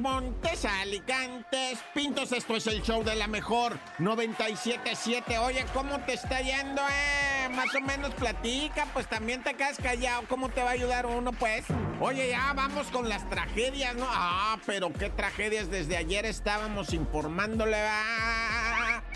Montes, 0.00 0.64
Alicantes, 0.64 1.78
Pintos, 1.92 2.32
esto 2.32 2.56
es 2.56 2.66
el 2.66 2.82
show 2.82 3.04
de 3.04 3.14
la 3.16 3.26
mejor 3.26 3.78
97.7. 3.98 5.38
Oye, 5.40 5.66
¿cómo 5.74 6.00
te 6.00 6.14
está 6.14 6.40
yendo, 6.40 6.80
eh? 6.80 7.50
Más 7.50 7.74
o 7.74 7.80
menos 7.82 8.14
platica, 8.14 8.86
pues 8.94 9.06
también 9.08 9.42
te 9.42 9.52
quedas 9.52 9.76
callado. 9.76 10.22
¿Cómo 10.26 10.48
te 10.48 10.62
va 10.62 10.70
a 10.70 10.72
ayudar 10.72 11.04
uno, 11.04 11.32
pues? 11.32 11.66
Oye, 12.00 12.30
ya 12.30 12.50
vamos 12.54 12.86
con 12.86 13.10
las 13.10 13.28
tragedias, 13.28 13.94
¿no? 13.94 14.06
Ah, 14.08 14.56
pero 14.64 14.90
qué 14.90 15.10
tragedias. 15.10 15.70
Desde 15.70 15.98
ayer 15.98 16.24
estábamos 16.24 16.94
informándole. 16.94 17.76
Ah, 17.78 18.49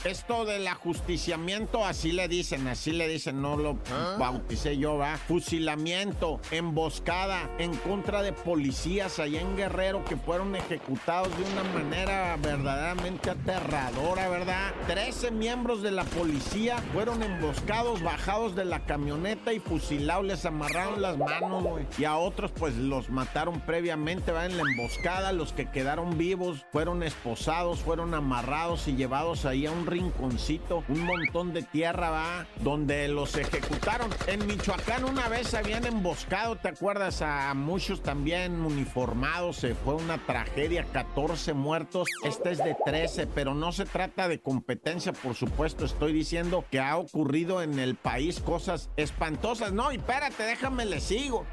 esto 0.04 0.44
del 0.44 0.66
ajusticiamiento, 0.68 1.84
así 1.84 2.12
le 2.12 2.28
dicen, 2.28 2.68
así 2.68 2.92
le 2.92 3.08
dicen, 3.08 3.40
no 3.40 3.56
lo 3.56 3.78
bauticé 4.18 4.76
yo, 4.76 4.96
va. 4.96 5.16
Fusilamiento, 5.16 6.40
emboscada 6.50 7.50
en 7.58 7.75
contra 7.76 8.23
de 8.23 8.32
policías 8.32 9.18
allá 9.18 9.40
en 9.40 9.56
Guerrero 9.56 10.04
que 10.04 10.16
fueron 10.16 10.54
ejecutados 10.56 11.30
de 11.38 11.44
una 11.52 11.64
manera 11.73 12.37
verdaderamente 12.37 13.30
aterradora, 13.30 14.28
¿verdad? 14.28 14.73
Trece 14.87 15.30
miembros 15.30 15.82
de 15.82 15.90
la 15.90 16.04
policía 16.04 16.78
fueron 16.92 17.23
emboscados, 17.23 18.02
bajados 18.02 18.54
de 18.54 18.64
la 18.64 18.84
camioneta 18.84 19.52
y 19.52 19.61
fusilados, 19.61 20.25
les 20.26 20.44
amarraron 20.44 21.00
las 21.00 21.16
manos, 21.16 21.62
güey. 21.62 21.87
Y 21.99 22.04
a 22.04 22.16
otros, 22.16 22.52
pues 22.52 22.76
los 22.76 23.08
mataron 23.08 23.61
previamente, 23.61 24.32
¿va? 24.32 24.46
En 24.46 24.56
la 24.56 24.62
emboscada, 24.62 25.32
los 25.32 25.52
que 25.52 25.70
quedaron 25.70 26.18
vivos 26.18 26.66
fueron 26.73 27.02
esposados, 27.02 27.80
fueron 27.80 28.14
amarrados 28.14 28.87
y 28.88 28.96
llevados 28.96 29.44
ahí 29.46 29.66
a 29.66 29.73
un 29.73 29.87
rinconcito, 29.95 30.83
un 30.89 31.05
montón 31.05 31.53
de 31.53 31.63
tierra, 31.63 32.11
va, 32.11 32.47
donde 32.63 33.07
los 33.07 33.37
ejecutaron. 33.37 34.11
En 34.27 34.45
Michoacán 34.45 35.05
una 35.05 35.29
vez 35.29 35.55
habían 35.55 35.87
emboscado, 35.87 36.57
¿te 36.57 36.69
acuerdas? 36.69 37.23
A 37.23 37.55
muchos 37.55 38.03
también 38.03 38.61
uniformados, 38.65 39.59
se 39.59 39.77
fue 39.77 39.95
una 39.95 40.19
tragedia, 40.27 40.85
14 40.93 41.53
muertos, 41.53 42.09
este 42.25 42.51
es 42.51 42.59
de 42.59 42.77
13, 42.85 43.29
pero 43.29 43.55
no 43.55 43.71
se 43.71 43.85
trata 43.85 44.27
de 44.27 44.41
competencia, 44.41 45.13
por 45.13 45.37
supuesto, 45.37 45.85
estoy 45.85 46.13
diciendo 46.13 46.65
que 46.73 46.81
ha 46.81 46.97
ocurrido 46.97 47.63
en 47.63 47.79
el 47.79 47.95
país 47.95 48.41
cosas 48.41 48.91
espantosas. 48.97 49.73
No, 49.73 49.93
y 49.93 49.97
espérate, 49.97 50.43
déjame 50.43 50.87
le 50.87 51.01
sigo. 51.01 51.47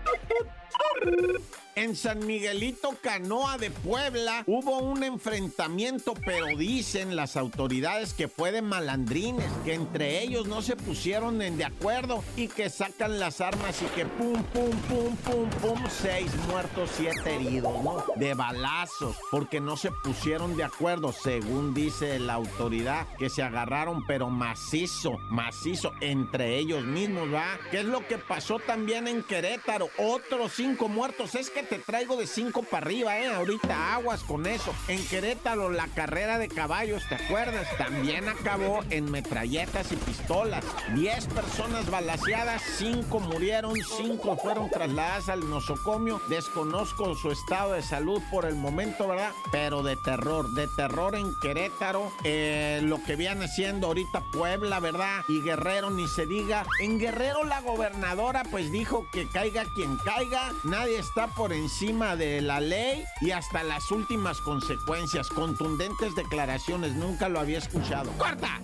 En 1.74 1.96
San 1.96 2.28
Miguelito 2.28 2.96
Canoa 3.01 3.58
de 3.58 3.72
Puebla 3.72 4.44
hubo 4.46 4.80
un 4.80 5.04
enfrentamiento, 5.04 6.13
pero 6.25 6.58
dicen 6.58 7.16
las 7.16 7.38
autoridades 7.38 8.13
que 8.13 8.28
fue 8.28 8.51
de 8.51 8.62
malandrines, 8.62 9.50
que 9.63 9.74
entre 9.74 10.22
ellos 10.22 10.48
no 10.48 10.62
se 10.62 10.75
pusieron 10.75 11.42
en 11.42 11.58
de 11.58 11.63
acuerdo 11.63 12.25
y 12.36 12.50
que 12.50 12.70
sacan 12.70 13.20
las 13.20 13.40
armas 13.40 13.82
y 13.82 13.86
que 13.96 14.06
pum, 14.06 14.44
pum, 14.54 14.70
pum, 14.90 15.16
pum, 15.16 15.50
pum, 15.62 15.80
seis 15.90 16.30
muertos, 16.50 16.90
siete 16.98 17.36
heridos, 17.36 17.82
¿no? 17.84 18.04
De 18.18 18.34
balazos, 18.34 19.16
porque 19.32 19.62
no 19.62 19.78
se 19.78 19.92
pusieron 20.04 20.58
de 20.58 20.66
acuerdo, 20.66 21.13
según 21.13 21.74
dice 21.74 22.20
la 22.20 22.34
autoridad, 22.34 23.08
que 23.18 23.30
se 23.30 23.44
agarraron, 23.44 24.06
pero 24.06 24.30
macizo, 24.30 25.18
macizo, 25.30 25.94
entre 26.01 26.58
ellos 26.58 26.84
mismos, 26.84 27.34
¿va? 27.34 27.58
¿Qué 27.72 27.80
es 27.80 27.86
lo 27.86 28.06
que 28.08 28.18
pasó 28.18 28.60
también 28.60 29.08
en 29.08 29.24
Querétaro? 29.24 29.90
Otros 29.98 30.60
cinco 30.62 30.89
muertos, 30.89 31.34
es 31.34 31.50
que 31.50 31.63
te 31.63 31.80
traigo 31.80 32.18
de 32.18 32.27
cinco 32.27 32.62
para 32.62 32.86
arriba, 32.86 33.18
¿eh? 33.18 33.25
Ahorita 33.25 33.96
aguas 33.96 34.22
con 34.22 34.46
eso. 34.46 34.72
En 34.88 35.03
Querétaro, 35.08 35.72
la 35.72 35.88
carrera 35.88 36.38
de 36.38 36.50
caballos, 36.50 37.01
¿te 37.10 37.15
acuerdas? 37.15 37.68
También 37.80 38.30
acabó 38.30 38.84
en 38.91 39.10
metralletas 39.10 39.91
y 39.91 39.96
pistolas. 39.96 40.63
Diez 40.94 41.25
personas 41.25 41.89
balaseadas, 41.89 42.62
cinco 42.77 43.20
murieron, 43.20 43.74
cinco 43.98 44.38
fueron 44.38 44.70
trasladadas 44.70 45.30
al 45.30 45.50
nosocomio. 45.50 46.22
Desconozco 46.30 47.15
su 47.15 47.32
estado 47.32 47.74
de 47.74 47.82
salud 47.82 48.22
por 48.30 48.46
el 48.46 48.56
momento, 48.56 49.08
¿verdad? 49.08 49.32
Pero 49.51 49.82
de 49.82 49.96
terror, 49.96 50.48
de 50.51 50.68
terror 50.75 51.15
en 51.15 51.34
Querétaro. 51.41 52.12
Eh, 52.24 52.82
lo 52.84 53.03
que 53.03 53.15
viene 53.15 53.48
siendo 53.48 53.88
ahorita 53.88 54.22
Puebla, 54.32 54.80
¿verdad? 54.80 55.24
Y 55.27 55.41
Guerrero, 55.41 55.89
ni 55.89 56.08
se 56.08 56.27
diga. 56.27 56.68
En 56.82 57.00
Guerrero, 57.00 57.46
la 57.46 57.62
gobernadora, 57.62 58.44
pues 58.51 58.72
dijo 58.72 59.08
que 59.12 59.27
caiga 59.27 59.65
quien 59.74 59.98
caiga. 59.98 60.50
Nadie 60.63 61.00
está 61.00 61.27
por 61.27 61.53
encima 61.53 62.15
de 62.15 62.41
la 62.41 62.60
ley 62.60 63.03
y 63.22 63.31
hasta 63.31 63.63
las 63.63 63.91
últimas 63.91 64.39
consecuencias. 64.41 65.27
Contundentes 65.29 66.15
declaraciones, 66.15 66.93
nunca 66.96 67.29
lo 67.29 67.39
había 67.39 67.58
escuchado. 67.58 68.12
¡Corta! 68.17 68.62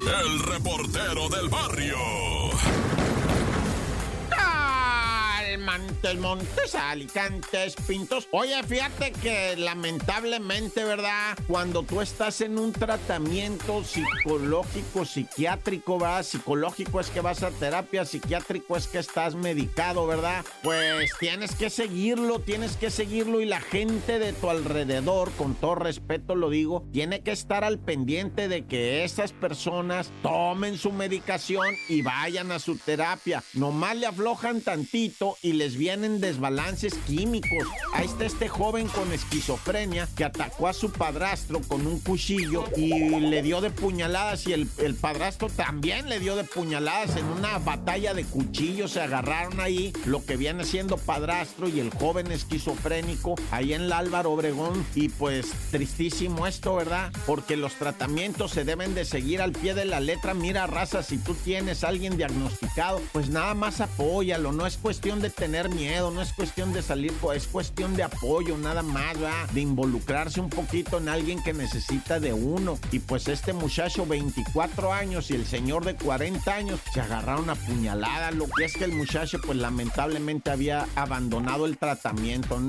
El 0.00 0.40
reportero 0.40 1.28
del 1.28 1.48
barrio. 1.48 1.96
Montes, 5.68 6.74
Alicantes, 6.74 7.76
Pintos. 7.86 8.26
Oye, 8.30 8.62
fíjate 8.62 9.12
que 9.12 9.54
lamentablemente, 9.56 10.82
¿verdad? 10.82 11.36
Cuando 11.46 11.82
tú 11.82 12.00
estás 12.00 12.40
en 12.40 12.58
un 12.58 12.72
tratamiento 12.72 13.84
psicológico, 13.84 15.04
psiquiátrico, 15.04 15.98
¿verdad? 15.98 16.22
Psicológico 16.22 17.00
es 17.00 17.10
que 17.10 17.20
vas 17.20 17.42
a 17.42 17.50
terapia, 17.50 18.06
psiquiátrico 18.06 18.76
es 18.76 18.86
que 18.86 18.98
estás 18.98 19.34
medicado, 19.34 20.06
¿verdad? 20.06 20.44
Pues 20.62 21.10
tienes 21.20 21.54
que 21.54 21.68
seguirlo, 21.68 22.40
tienes 22.40 22.76
que 22.76 22.90
seguirlo 22.90 23.42
y 23.42 23.44
la 23.44 23.60
gente 23.60 24.18
de 24.18 24.32
tu 24.32 24.48
alrededor, 24.48 25.30
con 25.32 25.54
todo 25.54 25.74
respeto 25.74 26.34
lo 26.34 26.48
digo, 26.48 26.86
tiene 26.92 27.20
que 27.20 27.32
estar 27.32 27.64
al 27.64 27.78
pendiente 27.78 28.48
de 28.48 28.64
que 28.64 29.04
esas 29.04 29.32
personas 29.32 30.10
tomen 30.22 30.78
su 30.78 30.92
medicación 30.92 31.74
y 31.88 32.00
vayan 32.00 32.52
a 32.52 32.58
su 32.58 32.76
terapia. 32.76 33.42
Nomás 33.52 33.96
le 33.96 34.06
aflojan 34.06 34.62
tantito 34.62 35.36
y 35.42 35.57
les 35.58 35.76
vienen 35.76 36.20
desbalances 36.20 36.94
químicos. 37.04 37.66
Ahí 37.92 38.06
está 38.06 38.24
este 38.24 38.48
joven 38.48 38.86
con 38.86 39.12
esquizofrenia 39.12 40.08
que 40.16 40.24
atacó 40.24 40.68
a 40.68 40.72
su 40.72 40.92
padrastro 40.92 41.60
con 41.62 41.84
un 41.84 41.98
cuchillo 41.98 42.64
y 42.76 42.90
le 43.18 43.42
dio 43.42 43.60
de 43.60 43.70
puñaladas 43.70 44.46
y 44.46 44.52
el, 44.52 44.68
el 44.78 44.94
padrastro 44.94 45.48
también 45.48 46.08
le 46.08 46.20
dio 46.20 46.36
de 46.36 46.44
puñaladas 46.44 47.16
en 47.16 47.24
una 47.24 47.58
batalla 47.58 48.14
de 48.14 48.24
cuchillos. 48.24 48.92
Se 48.92 49.00
agarraron 49.00 49.58
ahí 49.58 49.92
lo 50.06 50.24
que 50.24 50.36
viene 50.36 50.64
siendo 50.64 50.96
padrastro 50.96 51.68
y 51.68 51.80
el 51.80 51.90
joven 51.90 52.30
esquizofrénico 52.30 53.34
ahí 53.50 53.72
en 53.72 53.88
la 53.88 53.98
Álvaro 53.98 54.30
Obregón. 54.30 54.86
Y 54.94 55.08
pues 55.08 55.50
tristísimo 55.72 56.46
esto, 56.46 56.76
¿verdad? 56.76 57.12
Porque 57.26 57.56
los 57.56 57.74
tratamientos 57.74 58.52
se 58.52 58.64
deben 58.64 58.94
de 58.94 59.04
seguir 59.04 59.42
al 59.42 59.50
pie 59.50 59.74
de 59.74 59.86
la 59.86 59.98
letra. 59.98 60.34
Mira, 60.34 60.68
raza, 60.68 61.02
si 61.02 61.18
tú 61.18 61.34
tienes 61.34 61.82
a 61.82 61.88
alguien 61.88 62.16
diagnosticado, 62.16 63.00
pues 63.12 63.28
nada 63.28 63.54
más 63.54 63.80
apóyalo. 63.80 64.52
No 64.52 64.64
es 64.64 64.76
cuestión 64.76 65.20
de 65.20 65.30
tener 65.30 65.47
miedo, 65.68 66.10
no 66.10 66.22
es 66.22 66.32
cuestión 66.32 66.72
de 66.72 66.82
salir, 66.82 67.12
es 67.34 67.46
cuestión 67.46 67.96
de 67.96 68.02
apoyo, 68.02 68.56
nada 68.58 68.82
más. 68.82 68.98
De 69.52 69.60
involucrarse 69.60 70.40
un 70.40 70.50
poquito 70.50 70.98
en 70.98 71.08
alguien 71.08 71.42
que 71.42 71.54
necesita 71.54 72.20
de 72.20 72.32
uno. 72.32 72.78
Y 72.92 72.98
pues 72.98 73.26
este 73.28 73.52
muchacho, 73.52 74.04
24 74.06 74.92
años, 74.92 75.30
y 75.30 75.34
el 75.34 75.46
señor 75.46 75.84
de 75.84 75.94
40 75.94 76.54
años, 76.54 76.80
se 76.92 77.00
agarraron 77.00 77.48
a 77.48 77.54
puñalada. 77.54 78.30
Lo 78.32 78.46
que 78.46 78.66
es 78.66 78.74
que 78.74 78.84
el 78.84 78.92
muchacho, 78.92 79.38
pues 79.44 79.58
lamentablemente 79.58 80.50
había 80.50 80.86
abandonado 80.94 81.66
el 81.66 81.78
tratamiento. 81.78 82.60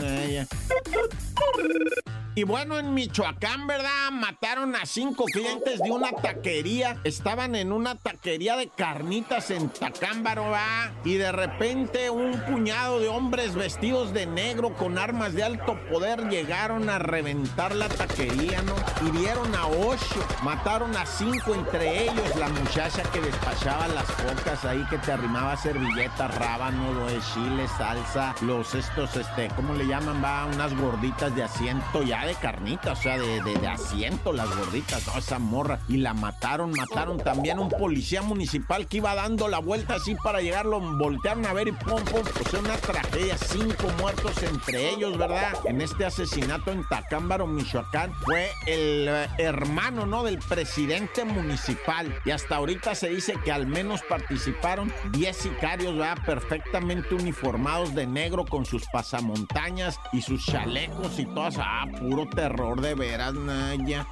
Y 2.39 2.43
bueno, 2.43 2.79
en 2.79 2.93
Michoacán, 2.93 3.67
¿verdad? 3.67 4.11
Mataron 4.13 4.73
a 4.73 4.85
cinco 4.85 5.25
clientes 5.25 5.77
de 5.79 5.91
una 5.91 6.13
taquería. 6.13 6.95
Estaban 7.03 7.53
en 7.53 7.73
una 7.73 7.95
taquería 7.95 8.55
de 8.55 8.69
carnitas 8.69 9.51
en 9.51 9.67
Tacámbaro, 9.67 10.49
¿va? 10.49 10.93
Y 11.03 11.15
de 11.15 11.33
repente 11.33 12.09
un 12.09 12.39
puñado 12.43 13.01
de 13.01 13.09
hombres 13.09 13.55
vestidos 13.55 14.13
de 14.13 14.25
negro 14.25 14.73
con 14.73 14.97
armas 14.97 15.33
de 15.33 15.43
alto 15.43 15.77
poder 15.91 16.29
llegaron 16.29 16.89
a 16.89 16.97
reventar 16.97 17.75
la 17.75 17.89
taquería, 17.89 18.61
¿no? 18.61 18.75
Hirieron 19.05 19.53
a 19.53 19.67
ocho, 19.67 20.25
mataron 20.41 20.95
a 20.95 21.05
cinco, 21.05 21.53
entre 21.53 22.03
ellos 22.03 22.35
la 22.37 22.47
muchacha 22.47 23.03
que 23.11 23.19
despachaba 23.19 23.89
las 23.89 24.05
focas 24.05 24.63
ahí, 24.63 24.81
que 24.89 24.97
te 24.99 25.11
arrimaba 25.11 25.57
servilletas, 25.57 26.33
rábano, 26.35 27.05
de 27.07 27.19
chile, 27.33 27.67
salsa, 27.77 28.33
los 28.39 28.73
estos, 28.75 29.13
este, 29.17 29.49
¿cómo 29.57 29.73
le 29.73 29.85
llaman? 29.87 30.23
Va, 30.23 30.45
unas 30.45 30.73
gorditas 30.73 31.35
de 31.35 31.43
asiento 31.43 32.01
ya 32.01 32.28
de 32.29 32.35
carnita, 32.35 32.91
o 32.91 32.95
sea, 32.95 33.17
de, 33.17 33.41
de, 33.41 33.55
de 33.55 33.67
asiento 33.67 34.31
las 34.31 34.55
gorditas, 34.55 35.05
no, 35.07 35.17
esa 35.17 35.39
morra. 35.39 35.79
Y 35.87 35.97
la 35.97 36.13
mataron, 36.13 36.71
mataron 36.71 37.17
también 37.17 37.57
un 37.57 37.69
policía 37.69 38.21
municipal 38.21 38.87
que 38.87 38.97
iba 38.97 39.15
dando 39.15 39.47
la 39.47 39.59
vuelta 39.59 39.95
así 39.95 40.15
para 40.23 40.41
llegarlo, 40.41 40.79
voltearon 40.79 41.45
a 41.45 41.53
ver 41.53 41.69
y 41.69 41.71
pum, 41.71 42.03
pum, 42.03 42.21
o 42.21 42.49
sea, 42.49 42.59
una 42.59 42.75
tragedia, 42.77 43.35
cinco 43.37 43.87
muertos 43.99 44.43
entre 44.43 44.89
ellos, 44.89 45.17
¿verdad? 45.17 45.53
En 45.65 45.81
este 45.81 46.05
asesinato 46.05 46.71
en 46.71 46.87
Tacámbaro, 46.87 47.47
Michoacán, 47.47 48.13
fue 48.23 48.49
el 48.67 49.07
eh, 49.07 49.27
hermano, 49.39 50.05
¿no? 50.05 50.23
Del 50.23 50.37
presidente 50.37 51.25
municipal. 51.25 52.13
Y 52.25 52.31
hasta 52.31 52.57
ahorita 52.57 52.93
se 52.93 53.09
dice 53.09 53.33
que 53.43 53.51
al 53.51 53.65
menos 53.65 54.01
participaron 54.03 54.93
10 55.13 55.35
sicarios, 55.35 55.97
¿verdad? 55.97 56.17
Perfectamente 56.25 57.15
uniformados 57.15 57.95
de 57.95 58.05
negro 58.05 58.45
con 58.45 58.65
sus 58.65 58.85
pasamontañas 58.91 59.99
y 60.11 60.21
sus 60.21 60.45
chalecos 60.45 61.17
y 61.17 61.25
todas. 61.25 61.55
Ah, 61.57 61.85
puro 61.99 62.18
terror 62.27 62.81
de 62.81 62.95
veras, 62.95 63.33
Naya. 63.33 64.07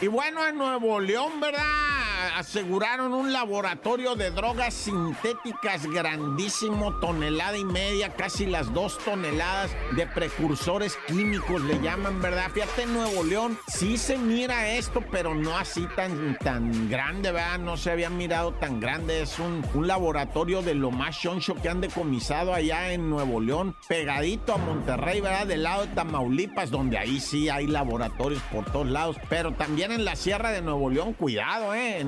Y 0.00 0.06
bueno, 0.08 0.46
en 0.46 0.56
Nuevo 0.56 1.00
León, 1.00 1.40
¿verdad? 1.40 1.91
Aseguraron 2.36 3.12
un 3.12 3.32
laboratorio 3.32 4.14
de 4.14 4.30
drogas 4.30 4.74
sintéticas 4.74 5.86
grandísimo, 5.86 6.94
tonelada 7.00 7.56
y 7.56 7.64
media, 7.64 8.14
casi 8.14 8.46
las 8.46 8.72
dos 8.72 8.98
toneladas 8.98 9.70
de 9.96 10.06
precursores 10.06 10.98
químicos, 11.06 11.62
le 11.62 11.80
llaman, 11.80 12.20
¿verdad? 12.20 12.50
Fíjate, 12.52 12.86
Nuevo 12.86 13.24
León 13.24 13.58
sí 13.68 13.96
se 13.98 14.18
mira 14.18 14.70
esto, 14.70 15.02
pero 15.10 15.34
no 15.34 15.56
así 15.56 15.86
tan, 15.96 16.36
tan 16.38 16.88
grande, 16.88 17.32
¿verdad? 17.32 17.58
No 17.58 17.76
se 17.76 17.90
había 17.90 18.10
mirado 18.10 18.52
tan 18.54 18.80
grande. 18.80 19.22
Es 19.22 19.38
un, 19.38 19.64
un 19.74 19.86
laboratorio 19.86 20.62
de 20.62 20.74
lo 20.74 20.90
más 20.90 21.20
choncho 21.20 21.54
que 21.56 21.68
han 21.68 21.80
decomisado 21.80 22.54
allá 22.54 22.92
en 22.92 23.08
Nuevo 23.10 23.40
León, 23.40 23.76
pegadito 23.88 24.54
a 24.54 24.58
Monterrey, 24.58 25.20
¿verdad? 25.20 25.46
Del 25.46 25.62
lado 25.62 25.86
de 25.86 25.94
Tamaulipas, 25.94 26.70
donde 26.70 26.98
ahí 26.98 27.20
sí 27.20 27.48
hay 27.48 27.66
laboratorios 27.66 28.42
por 28.52 28.64
todos 28.66 28.88
lados, 28.88 29.16
pero 29.28 29.52
también 29.52 29.92
en 29.92 30.04
la 30.04 30.16
Sierra 30.16 30.50
de 30.50 30.62
Nuevo 30.62 30.90
León, 30.90 31.12
cuidado, 31.14 31.74
¿eh? 31.74 32.00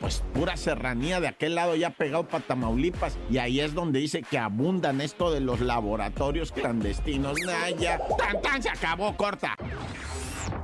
Pues 0.00 0.22
pura 0.32 0.56
serranía 0.56 1.20
de 1.20 1.28
aquel 1.28 1.54
lado 1.54 1.74
ya 1.74 1.90
pegado 1.90 2.26
para 2.26 2.44
Tamaulipas. 2.44 3.16
Y 3.30 3.38
ahí 3.38 3.60
es 3.60 3.74
donde 3.74 4.00
dice 4.00 4.22
que 4.22 4.38
abundan 4.38 5.00
esto 5.00 5.32
de 5.32 5.40
los 5.40 5.60
laboratorios 5.60 6.52
clandestinos. 6.52 7.38
Naya, 7.44 8.00
tan 8.18 8.42
tan 8.42 8.62
se 8.62 8.70
acabó, 8.70 9.16
corta. 9.16 9.56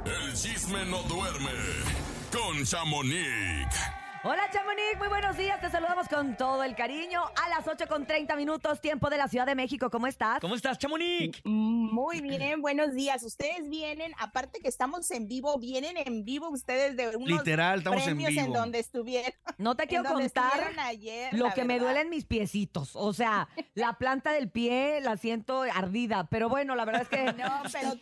El 0.05 0.33
chisme 0.35 0.85
no 0.87 1.03
duerme 1.03 1.51
con 2.33 2.65
Chamonix. 2.65 3.69
Hola 4.25 4.51
Chamonix, 4.53 4.99
muy 4.99 5.07
buenos 5.09 5.37
días, 5.37 5.61
te 5.61 5.71
saludamos 5.71 6.09
con 6.09 6.37
todo 6.37 6.65
el 6.65 6.75
cariño 6.75 7.23
a 7.23 7.49
las 7.51 7.69
8 7.69 7.87
con 7.87 8.05
30 8.05 8.35
minutos, 8.35 8.81
tiempo 8.81 9.09
de 9.11 9.17
la 9.17 9.29
Ciudad 9.29 9.47
de 9.47 9.55
México, 9.55 9.91
¿cómo 9.91 10.09
estás? 10.09 10.41
¿Cómo 10.41 10.57
estás, 10.57 10.77
Chamonix? 10.77 11.41
Muy 11.45 12.21
bien, 12.21 12.61
buenos 12.61 12.95
días. 12.95 13.23
Ustedes 13.23 13.69
vienen, 13.69 14.13
aparte 14.19 14.59
que 14.61 14.69
estamos 14.69 15.09
en 15.13 15.29
vivo, 15.29 15.57
vienen 15.59 15.97
en 15.97 16.25
vivo 16.25 16.49
ustedes 16.51 16.97
de 16.97 17.17
unos 17.17 17.39
Literal, 17.39 17.79
estamos 17.79 18.01
en 18.01 18.05
premios 18.07 18.31
en, 18.31 18.47
vivo. 18.47 18.57
donde 18.59 18.81
estuvieron. 18.81 19.33
No 19.57 19.77
te 19.77 19.85
en 19.85 19.89
quiero 19.89 20.05
contar 20.05 20.73
ayer, 20.79 21.33
lo 21.35 21.53
que 21.55 21.65
me 21.65 21.75
verdad. 21.75 21.93
duelen 21.93 22.11
mis 22.11 22.25
piecitos, 22.25 22.97
o 22.97 23.13
sea, 23.13 23.49
la 23.75 23.99
planta 23.99 24.33
del 24.33 24.51
pie 24.51 25.01
la 25.01 25.17
siento 25.17 25.63
ardida, 25.63 26.29
pero 26.29 26.49
bueno, 26.49 26.75
la 26.75 26.85
verdad 26.85 27.03
es 27.03 27.09
que... 27.09 27.25
No, 27.35 27.63
pero 27.73 27.93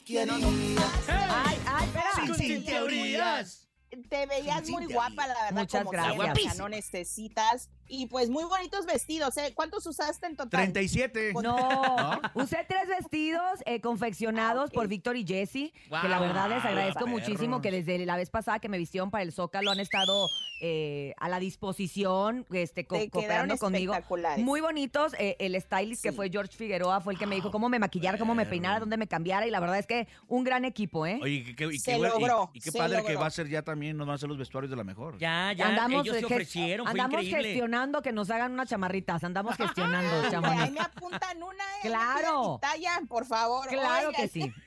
Ay, 1.28 1.58
ay, 1.66 1.84
espera. 1.86 2.34
Sin 2.36 2.64
teorías. 2.64 3.66
Te 4.08 4.26
veías 4.26 4.68
muy 4.68 4.86
guapa, 4.86 5.26
la 5.26 5.34
verdad, 5.34 5.52
Muchas 5.52 5.80
como 5.84 5.90
gracias. 5.92 6.42
sea, 6.42 6.54
no 6.54 6.68
necesitas 6.68 7.70
y 7.88 8.06
pues 8.06 8.28
muy 8.30 8.44
bonitos 8.44 8.86
vestidos, 8.86 9.36
¿eh? 9.36 9.52
¿Cuántos 9.54 9.86
usaste 9.86 10.26
en 10.26 10.36
total? 10.36 10.50
37. 10.72 11.32
No, 11.34 11.42
¿No? 11.42 12.20
usé 12.34 12.64
tres 12.68 12.88
vestidos 12.88 13.60
eh, 13.66 13.80
confeccionados 13.80 14.70
por 14.70 14.88
Víctor 14.88 15.16
y 15.16 15.26
Jessy, 15.26 15.72
que 16.02 16.08
la 16.08 16.18
verdad 16.18 16.48
les 16.48 16.64
agradezco 16.64 17.04
perros. 17.04 17.10
muchísimo 17.20 17.60
que 17.60 17.70
desde 17.70 18.04
la 18.06 18.16
vez 18.16 18.30
pasada 18.30 18.58
que 18.58 18.68
me 18.68 18.78
vistieron 18.78 19.10
para 19.10 19.22
el 19.22 19.32
Zócalo 19.32 19.70
han 19.70 19.80
estado 19.80 20.28
eh, 20.62 21.14
a 21.18 21.28
la 21.28 21.38
disposición, 21.38 22.46
este, 22.52 22.86
co- 22.86 22.96
Te 22.96 23.10
cooperando 23.10 23.56
conmigo. 23.58 23.94
Muy 24.38 24.60
bonitos. 24.60 25.12
eh, 25.18 25.36
el 25.38 25.60
stylist 25.60 26.02
que 26.02 26.12
fue 26.12 26.30
George 26.30 26.56
Figueroa 26.56 27.00
fue 27.00 27.12
el 27.12 27.18
que 27.18 27.26
me 27.26 27.34
dijo 27.34 27.50
cómo 27.50 27.68
me 27.68 27.78
maquillara, 27.78 28.18
cómo 28.18 28.34
me 28.34 28.46
peinara, 28.46 28.80
dónde 28.80 28.96
me 28.96 29.06
cambiara 29.06 29.46
y 29.46 29.50
la 29.50 29.60
verdad 29.60 29.78
es 29.78 29.86
que 29.86 30.08
un 30.28 30.44
gran 30.44 30.64
equipo, 30.64 31.06
¿eh? 31.06 31.18
Oye, 31.22 31.34
y 31.46 31.54
qué, 31.54 31.66
y 31.66 31.78
Se 31.78 31.92
qué, 31.92 31.98
bueno- 31.98 32.14
y- 32.16 32.20
logró, 32.20 32.50
y 32.54 32.60
qué 32.60 32.70
se 32.70 32.78
padre 32.78 33.04
que 33.04 33.16
va 33.16 33.26
a 33.26 33.30
ser 33.30 33.48
ya 33.48 33.62
también, 33.62 33.96
nos 33.96 34.06
van 34.06 34.12
a 34.12 34.16
hacer 34.16 34.28
los 34.28 34.38
vestuarios 34.38 34.70
de 34.70 34.76
la 34.76 34.84
mejor. 34.84 35.18
Ya, 35.18 35.52
ya, 35.52 35.68
andamos 35.68 36.04
ellos 36.06 36.16
se 36.18 36.24
ofrecieron, 36.24 36.86
fue 36.86 36.90
andamos 37.00 37.22
increíble. 37.24 37.42
gestionando 37.48 37.75
que 38.02 38.12
nos 38.12 38.30
hagan 38.30 38.52
unas 38.52 38.68
chamarritas, 38.68 39.22
andamos 39.24 39.56
gestionando, 39.56 40.10
ahí 40.46 40.70
me 40.70 40.80
apuntan 40.80 41.42
una, 41.42 41.64
¿eh? 41.64 41.82
Claro. 41.82 42.58
talla, 42.60 43.00
por 43.08 43.26
favor. 43.26 43.68
Claro 43.68 44.08
Oigan, 44.08 44.22
que 44.22 44.28
sí. 44.28 44.52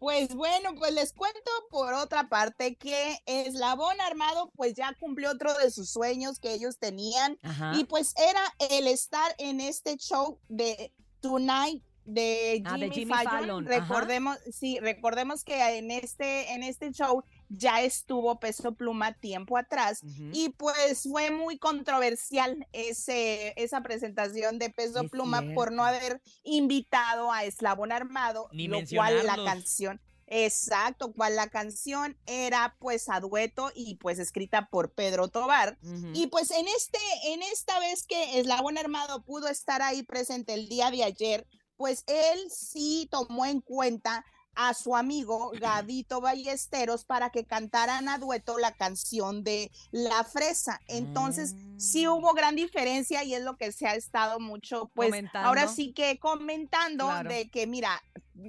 Pues 0.00 0.34
bueno, 0.34 0.74
pues 0.74 0.92
les 0.92 1.14
cuento 1.14 1.50
por 1.70 1.94
otra 1.94 2.28
parte 2.28 2.76
que 2.76 3.16
Eslabón 3.24 3.98
Armado 4.02 4.50
pues 4.54 4.74
ya 4.74 4.92
cumplió 5.00 5.30
otro 5.30 5.54
de 5.54 5.70
sus 5.70 5.88
sueños 5.88 6.38
que 6.40 6.52
ellos 6.52 6.78
tenían 6.78 7.38
Ajá. 7.42 7.72
y 7.74 7.84
pues 7.84 8.12
era 8.18 8.42
el 8.70 8.86
estar 8.86 9.34
en 9.38 9.62
este 9.62 9.96
show 9.96 10.38
de 10.48 10.92
Tonight 11.20 11.82
de 12.04 12.62
Ah, 12.66 12.74
Jimmy, 12.74 12.88
de 12.88 12.94
Jimmy 12.94 13.12
Fallon. 13.14 13.30
Fallon, 13.30 13.66
ajá. 13.72 13.80
Recordemos, 13.80 14.38
sí, 14.52 14.78
recordemos 14.78 15.42
que 15.42 15.78
en 15.78 15.90
este 15.90 16.52
en 16.52 16.62
este 16.64 16.90
show 16.92 17.24
ya 17.56 17.82
estuvo 17.82 18.38
Peso 18.38 18.74
Pluma 18.74 19.12
tiempo 19.12 19.56
atrás 19.56 20.00
y 20.32 20.50
pues 20.50 21.02
fue 21.02 21.30
muy 21.30 21.58
controversial 21.58 22.66
ese, 22.72 23.54
esa 23.56 23.82
presentación 23.82 24.58
de 24.58 24.70
Peso 24.70 25.02
Es 25.02 25.10
Pluma 25.10 25.42
por 25.54 25.72
no 25.72 25.84
haber 25.84 26.20
invitado 26.42 27.32
a 27.32 27.44
Eslabón 27.44 27.92
Armado, 27.92 28.48
Ni 28.52 28.68
lo 28.68 28.78
cual 28.94 29.26
la 29.26 29.36
canción, 29.36 30.00
exacto, 30.26 31.12
cual 31.12 31.36
la 31.36 31.48
canción 31.48 32.16
era 32.26 32.76
pues 32.78 33.08
a 33.08 33.20
dueto 33.20 33.70
y 33.74 33.96
pues 33.96 34.18
escrita 34.18 34.68
por 34.68 34.92
Pedro 34.92 35.28
Tobar. 35.28 35.78
Y 36.12 36.26
pues 36.28 36.50
en 36.50 36.66
este, 36.68 36.98
en 37.26 37.42
esta 37.42 37.78
vez 37.78 38.06
que 38.06 38.38
Eslabón 38.38 38.78
Armado 38.78 39.22
pudo 39.22 39.48
estar 39.48 39.82
ahí 39.82 40.02
presente 40.02 40.54
el 40.54 40.68
día 40.68 40.90
de 40.90 41.04
ayer, 41.04 41.46
pues 41.76 42.04
él 42.06 42.50
sí 42.50 43.08
tomó 43.10 43.46
en 43.46 43.60
cuenta 43.60 44.24
a 44.56 44.74
su 44.74 44.96
amigo 44.96 45.50
Gavito 45.60 46.20
Ballesteros 46.20 47.04
para 47.04 47.30
que 47.30 47.44
cantaran 47.44 48.08
a 48.08 48.18
dueto 48.18 48.58
la 48.58 48.72
canción 48.72 49.42
de 49.44 49.70
La 49.90 50.24
Fresa. 50.24 50.80
Entonces, 50.88 51.54
sí 51.76 52.06
Mm. 52.06 52.10
hubo 52.10 52.32
gran 52.34 52.56
diferencia 52.56 53.24
y 53.24 53.34
es 53.34 53.42
lo 53.42 53.56
que 53.56 53.72
se 53.72 53.86
ha 53.86 53.94
estado 53.94 54.40
mucho, 54.40 54.90
pues 54.94 55.08
Comentando. 55.08 55.48
ahora 55.48 55.68
sí 55.68 55.92
que 55.92 56.18
comentando 56.18 57.06
Claro. 57.06 57.28
de 57.30 57.48
que, 57.50 57.66
mira, 57.66 58.02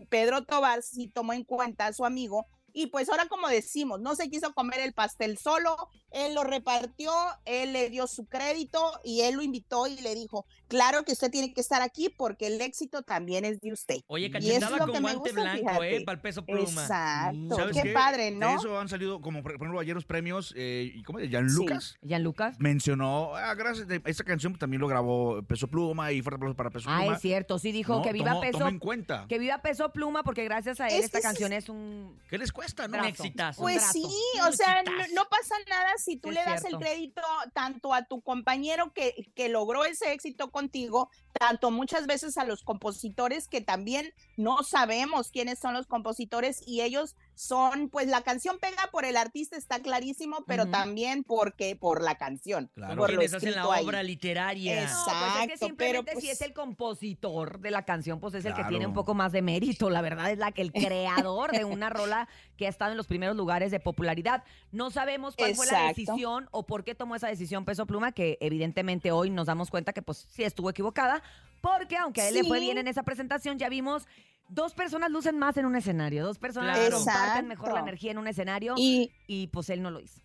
Pedro 0.09 0.45
Tobar 0.45 0.81
sí 0.83 1.07
tomó 1.07 1.33
en 1.33 1.43
cuenta 1.43 1.87
a 1.87 1.93
su 1.93 2.05
amigo 2.05 2.45
y 2.73 2.87
pues 2.87 3.09
ahora 3.09 3.27
como 3.27 3.47
decimos, 3.47 4.01
no 4.01 4.15
se 4.15 4.29
quiso 4.29 4.53
comer 4.53 4.79
el 4.81 4.93
pastel 4.93 5.37
solo, 5.37 5.77
él 6.15 6.33
lo 6.33 6.43
repartió, 6.43 7.11
él 7.45 7.73
le 7.73 7.89
dio 7.89 8.07
su 8.07 8.25
crédito 8.25 8.79
y 9.03 9.21
él 9.21 9.35
lo 9.35 9.41
invitó 9.43 9.85
y 9.87 9.95
le 10.01 10.15
dijo, 10.15 10.45
claro 10.67 11.03
que 11.03 11.11
usted 11.11 11.29
tiene 11.29 11.53
que 11.53 11.61
estar 11.61 11.81
aquí 11.81 12.09
porque 12.09 12.47
el 12.47 12.61
éxito 12.61 13.03
también 13.03 13.45
es 13.45 13.59
de 13.61 13.71
usted. 13.73 13.97
Oye, 14.07 14.31
cachetada 14.31 14.77
lo 14.77 14.87
con 14.93 15.01
guante 15.01 15.19
gusta, 15.29 15.41
blanco, 15.41 15.59
fíjate. 15.59 15.95
¿eh? 15.97 16.01
Para 16.05 16.15
el 16.15 16.21
peso 16.21 16.45
pluma. 16.45 16.81
Exacto, 16.81 17.55
¿Sabes 17.55 17.75
qué, 17.75 17.83
qué? 17.83 17.93
padre, 17.93 18.23
De 18.25 18.31
¿no? 18.31 18.55
eso 18.55 18.79
han 18.79 18.87
salido, 18.89 19.21
como 19.21 19.43
por 19.43 19.53
ejemplo, 19.53 19.79
ayer 19.79 19.93
los 19.93 20.05
premios, 20.05 20.53
eh, 20.55 20.91
¿y 20.95 21.03
¿cómo 21.03 21.19
es? 21.19 21.29
Jan 21.29 21.47
Lucas 21.47 21.97
Gianluca. 22.01 22.53
mencionó, 22.59 23.35
ah, 23.35 23.53
gracias, 23.55 23.87
de- 23.87 24.01
esta 24.05 24.23
canción 24.23 24.57
también 24.57 24.81
lo 24.81 24.87
grabó 24.87 25.41
Peso 25.43 25.67
Pluma 25.67 26.11
y 26.11 26.21
fuerte 26.21 26.37
aplauso 26.37 26.55
para 26.55 26.69
Peso 26.69 26.89
Ah, 26.89 26.99
Pluma. 27.01 27.15
es 27.15 27.21
cierto, 27.21 27.59
sí 27.59 27.71
dijo 27.71 27.95
No, 27.97 28.01
que 28.01 28.13
viva 28.13 28.31
tomó- 28.31 28.41
peso. 28.41 28.57
tomó 28.59 28.69
en 28.69 28.79
cuenta. 28.79 29.25
Que 29.27 29.37
viva 29.39 29.57
peso 29.61 29.91
pluma 29.91 30.23
porque 30.23 30.43
gracias 30.45 30.79
a 30.79 30.87
él 30.87 30.99
Es 30.99 31.05
esta 31.05 31.17
sí- 31.19 31.23
canción 31.23 31.51
es 31.53 31.69
un 31.69 32.19
¿Qué 32.29 32.37
les 32.37 32.51
cuesta, 32.51 32.87
no? 32.87 32.97
Un 32.99 33.05
exitazo. 33.05 33.61
Pues 33.61 33.81
sí, 33.91 34.05
o 34.47 34.51
sea, 34.51 34.81
no, 34.83 34.91
no 35.13 35.25
pasa 35.29 35.55
nada 35.69 35.91
si 36.05 36.17
tú 36.17 36.29
le 36.29 36.43
das 36.43 36.61
cierto. 36.61 36.77
el 36.77 36.83
crédito 36.83 37.21
tanto 37.53 37.93
a 37.93 38.05
tu 38.05 38.21
compañero 38.21 38.93
que, 38.93 39.31
que 39.35 39.49
logró 39.49 39.85
ese 39.85 40.13
éxito 40.13 40.51
contigo, 40.51 41.09
tanto 41.33 41.71
muchas 41.71 42.05
veces 42.05 42.37
a 42.37 42.45
los 42.45 42.63
compositores 42.63 43.47
que 43.47 43.59
también 43.59 44.13
no 44.37 44.61
sabemos 44.63 45.31
quiénes 45.31 45.57
son 45.57 45.73
los 45.73 45.87
compositores 45.87 46.61
y 46.65 46.81
ellos 46.81 47.15
son, 47.35 47.89
pues 47.89 48.07
la 48.07 48.21
canción 48.21 48.57
pega 48.59 48.89
por 48.91 49.05
el 49.05 49.17
artista, 49.17 49.57
está 49.57 49.79
clarísimo, 49.79 50.43
pero 50.47 50.67
también 50.67 51.23
porque 51.23 51.75
por 51.75 52.01
la 52.01 52.15
canción, 52.17 52.71
Claro. 52.73 52.95
por 52.95 53.11
lo 53.11 53.17
Quienes 53.19 53.33
hacen 53.33 53.55
la 53.55 53.63
ahí. 53.73 53.85
obra 53.85 54.01
literaria. 54.03 54.75
No, 54.75 54.81
pues 54.81 54.91
es 54.91 55.03
que 55.03 55.43
Exacto, 55.43 55.65
simplemente 55.67 56.03
pero, 56.11 56.19
si 56.21 56.27
pues- 56.27 56.39
es 56.39 56.41
el 56.41 56.53
compositor 56.53 57.59
de 57.59 57.71
la 57.71 57.83
canción, 57.83 58.19
pues 58.19 58.33
es 58.35 58.45
el 58.45 58.53
que 58.53 58.63
tiene 58.65 58.87
un 58.87 58.93
poco 58.93 59.13
más 59.13 59.31
de 59.31 59.41
mérito. 59.41 59.89
La 59.89 60.01
verdad 60.01 60.31
es 60.31 60.37
la 60.37 60.51
que 60.51 60.61
el 60.61 60.71
creador 61.29 61.51
de 61.51 61.65
una 61.65 61.89
rola 61.89 62.27
que 62.57 62.67
ha 62.67 62.69
estado 62.69 62.91
en 62.91 62.97
los 62.97 63.07
primeros 63.07 63.35
lugares 63.35 63.71
de 63.71 63.79
popularidad. 63.79 64.43
No 64.71 64.89
sabemos 64.91 65.35
cuál 65.35 65.55
fue 65.55 65.65
la 65.65 65.89
Exacto. 65.89 66.01
decisión 66.13 66.47
o 66.51 66.65
por 66.65 66.83
qué 66.83 66.95
tomó 66.95 67.15
esa 67.15 67.27
decisión 67.27 67.65
Peso 67.65 67.85
Pluma, 67.85 68.11
que 68.13 68.37
evidentemente 68.39 69.11
hoy 69.11 69.29
nos 69.29 69.47
damos 69.47 69.69
cuenta 69.69 69.91
que 69.93 70.01
pues 70.01 70.25
sí 70.29 70.43
estuvo 70.43 70.69
equivocada, 70.69 71.21
porque 71.61 71.97
aunque 71.97 72.21
a 72.21 72.29
él 72.29 72.35
le 72.35 72.43
fue 72.43 72.59
bien 72.59 72.77
en 72.77 72.87
esa 72.87 73.03
presentación, 73.03 73.57
ya 73.59 73.67
vimos 73.69 74.07
dos 74.47 74.73
personas 74.73 75.11
lucen 75.11 75.37
más 75.39 75.57
en 75.57 75.65
un 75.65 75.75
escenario, 75.75 76.25
dos 76.25 76.37
personas 76.39 76.77
Claro. 76.77 76.97
comparten 76.97 77.47
mejor 77.47 77.73
la 77.73 77.79
energía 77.79 78.11
en 78.11 78.17
un 78.17 78.27
escenario 78.27 78.75
Y 78.77 79.11
y 79.27 79.47
pues 79.47 79.69
él 79.69 79.81
no 79.81 79.91
lo 79.91 79.99
hizo. 79.99 80.21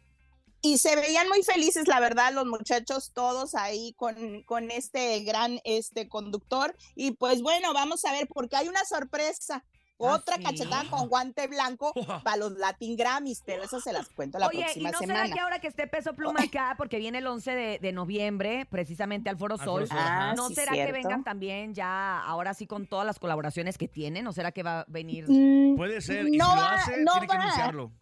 y 0.62 0.76
se 0.76 0.94
veían 0.94 1.26
muy 1.28 1.42
felices, 1.42 1.88
la 1.88 2.00
verdad, 2.00 2.32
los 2.34 2.44
muchachos 2.46 3.12
todos 3.14 3.54
ahí 3.54 3.94
con, 3.94 4.42
con 4.42 4.70
este 4.70 5.20
gran 5.20 5.58
este 5.64 6.08
conductor. 6.08 6.76
Y 6.94 7.12
pues 7.12 7.40
bueno, 7.40 7.72
vamos 7.72 8.04
a 8.04 8.12
ver, 8.12 8.28
porque 8.28 8.56
hay 8.56 8.68
una 8.68 8.84
sorpresa. 8.84 9.64
Ah, 10.02 10.14
Otra 10.14 10.36
¿sí? 10.36 10.42
cachetada 10.44 10.84
con 10.88 11.08
guante 11.08 11.46
blanco 11.46 11.92
para 12.24 12.36
los 12.36 12.52
Latin 12.52 12.96
Grammys, 12.96 13.42
pero 13.44 13.62
eso 13.64 13.80
se 13.80 13.92
las 13.92 14.08
cuento 14.08 14.38
la 14.38 14.46
Oye, 14.48 14.66
¿y 14.74 14.82
no 14.84 14.98
semana. 14.98 15.24
será 15.24 15.34
que 15.34 15.40
ahora 15.40 15.58
que 15.60 15.66
esté 15.68 15.86
Peso 15.86 16.14
Pluma 16.14 16.40
acá, 16.42 16.74
porque 16.78 16.98
viene 16.98 17.18
el 17.18 17.26
11 17.26 17.50
de, 17.54 17.78
de 17.80 17.92
noviembre, 17.92 18.66
precisamente 18.70 19.28
al 19.30 19.36
Foro 19.36 19.58
Sol. 19.58 19.86
¿no 19.90 19.96
Ah, 19.98 20.34
sí, 20.48 20.54
será 20.54 20.72
que 20.72 20.92
vengan 20.92 21.22
también 21.24 21.74
ya, 21.74 22.20
ahora 22.20 22.54
sí 22.54 22.66
con 22.66 22.86
todas 22.86 23.04
las 23.06 23.18
colaboraciones 23.18 23.76
que 23.78 23.88
tienen? 23.88 24.26
¿O 24.26 24.32
será 24.32 24.52
que 24.52 24.62
va 24.62 24.80
a 24.80 24.84
venir? 24.88 25.26
Mm, 25.28 25.76
Puede 25.76 26.00
ser, 26.00 26.26
y 26.28 26.36
No 26.36 26.46
si 26.50 26.56
lo 26.56 26.62
va- 26.62 26.74
hace, 26.74 26.96
no 27.04 27.12
tiene 27.12 27.26
que 27.26 27.36
va. 27.36 27.42
anunciarlo. 27.42 27.92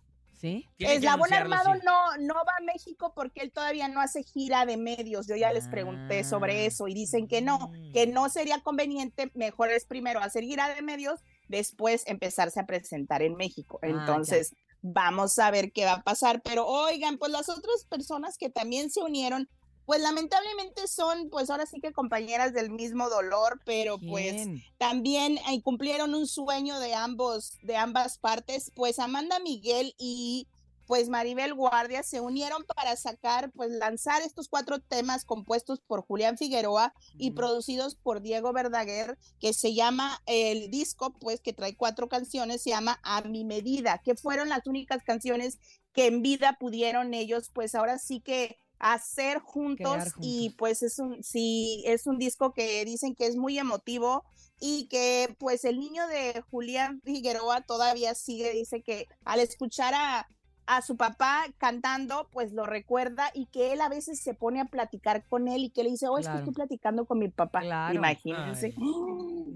¿Sí? 0.40 0.68
Que 0.78 0.94
Eslabón 0.94 1.32
Armado 1.34 1.74
sí. 1.74 1.80
no, 1.84 2.16
no 2.18 2.34
va 2.34 2.52
a 2.60 2.62
México 2.62 3.12
porque 3.12 3.40
él 3.40 3.50
todavía 3.50 3.88
no 3.88 4.00
hace 4.00 4.22
gira 4.22 4.66
de 4.66 4.76
medios. 4.76 5.26
Yo 5.26 5.34
ya 5.34 5.52
les 5.52 5.66
pregunté 5.66 6.20
Ah. 6.20 6.24
sobre 6.24 6.64
eso 6.66 6.86
y 6.86 6.94
dicen 6.94 7.26
que 7.26 7.42
no, 7.42 7.58
Mm. 7.70 7.92
que 7.92 8.06
no 8.06 8.28
sería 8.28 8.60
conveniente, 8.60 9.32
mejor 9.34 9.70
es 9.72 9.84
primero 9.84 10.20
hacer 10.20 10.44
gira 10.44 10.72
de 10.72 10.80
medios, 10.80 11.24
después 11.48 12.04
empezarse 12.06 12.60
a 12.60 12.66
presentar 12.66 13.22
en 13.22 13.36
México. 13.36 13.78
Ah, 13.82 13.88
Entonces, 13.88 14.54
vamos 14.82 15.38
a 15.38 15.50
ver 15.50 15.72
qué 15.72 15.84
va 15.84 15.94
a 15.94 16.02
pasar. 16.02 16.42
Pero 16.42 16.66
oigan, 16.66 17.18
pues 17.18 17.32
las 17.32 17.48
otras 17.48 17.84
personas 17.88 18.38
que 18.38 18.50
también 18.50 18.90
se 18.90 19.00
unieron, 19.00 19.48
pues 19.86 20.00
lamentablemente 20.02 20.86
son, 20.86 21.30
pues 21.30 21.50
ahora 21.50 21.66
sí 21.66 21.80
que 21.80 21.92
compañeras 21.92 22.52
del 22.52 22.70
mismo 22.70 23.08
dolor, 23.08 23.60
pero 23.64 23.98
pues 23.98 24.46
también 24.76 25.38
eh, 25.38 25.62
cumplieron 25.62 26.14
un 26.14 26.26
sueño 26.26 26.78
de 26.78 26.94
ambos, 26.94 27.58
de 27.62 27.76
ambas 27.76 28.18
partes, 28.18 28.70
pues 28.74 28.98
Amanda 28.98 29.38
Miguel 29.40 29.94
y 29.98 30.46
pues 30.88 31.10
Maribel 31.10 31.52
Guardia 31.52 32.02
se 32.02 32.20
unieron 32.20 32.64
para 32.64 32.96
sacar, 32.96 33.52
pues 33.52 33.70
lanzar 33.70 34.22
estos 34.22 34.48
cuatro 34.48 34.80
temas 34.80 35.26
compuestos 35.26 35.80
por 35.80 36.00
Julián 36.00 36.38
Figueroa 36.38 36.94
y 37.18 37.32
producidos 37.32 37.94
por 37.94 38.22
Diego 38.22 38.54
Verdaguer, 38.54 39.18
que 39.38 39.52
se 39.52 39.74
llama 39.74 40.22
el 40.24 40.70
disco, 40.70 41.12
pues 41.20 41.42
que 41.42 41.52
trae 41.52 41.76
cuatro 41.76 42.08
canciones, 42.08 42.62
se 42.62 42.70
llama 42.70 42.98
A 43.02 43.20
mi 43.20 43.44
medida, 43.44 44.00
que 44.02 44.14
fueron 44.14 44.48
las 44.48 44.66
únicas 44.66 45.02
canciones 45.04 45.58
que 45.92 46.06
en 46.06 46.22
vida 46.22 46.56
pudieron 46.58 47.12
ellos, 47.12 47.50
pues 47.52 47.74
ahora 47.74 47.98
sí 47.98 48.22
que 48.22 48.56
hacer 48.78 49.40
juntos, 49.40 50.14
y 50.22 50.54
pues 50.56 50.82
es 50.82 50.98
un 50.98 51.22
sí 51.22 51.82
es 51.84 52.06
un 52.06 52.16
disco 52.16 52.54
que 52.54 52.82
dicen 52.86 53.14
que 53.14 53.26
es 53.26 53.36
muy 53.36 53.58
emotivo 53.58 54.24
y 54.58 54.88
que 54.88 55.36
pues 55.38 55.64
el 55.64 55.78
niño 55.80 56.06
de 56.06 56.40
Julián 56.50 57.02
Figueroa 57.04 57.60
todavía 57.62 58.14
sigue 58.14 58.52
dice 58.52 58.82
que 58.82 59.06
al 59.24 59.40
escuchar 59.40 59.94
a 59.94 60.28
a 60.70 60.82
su 60.82 60.98
papá 60.98 61.46
cantando, 61.56 62.28
pues 62.30 62.52
lo 62.52 62.66
recuerda 62.66 63.30
y 63.32 63.46
que 63.46 63.72
él 63.72 63.80
a 63.80 63.88
veces 63.88 64.20
se 64.20 64.34
pone 64.34 64.60
a 64.60 64.66
platicar 64.66 65.24
con 65.24 65.48
él 65.48 65.64
y 65.64 65.70
que 65.70 65.82
le 65.82 65.88
dice, 65.90 66.08
oh, 66.08 66.18
es 66.18 66.28
que 66.28 66.36
estoy 66.36 66.52
platicando 66.52 67.06
con 67.06 67.18
mi 67.18 67.28
papá. 67.28 67.60
Claro. 67.62 67.94
Imagínense. 67.94 68.74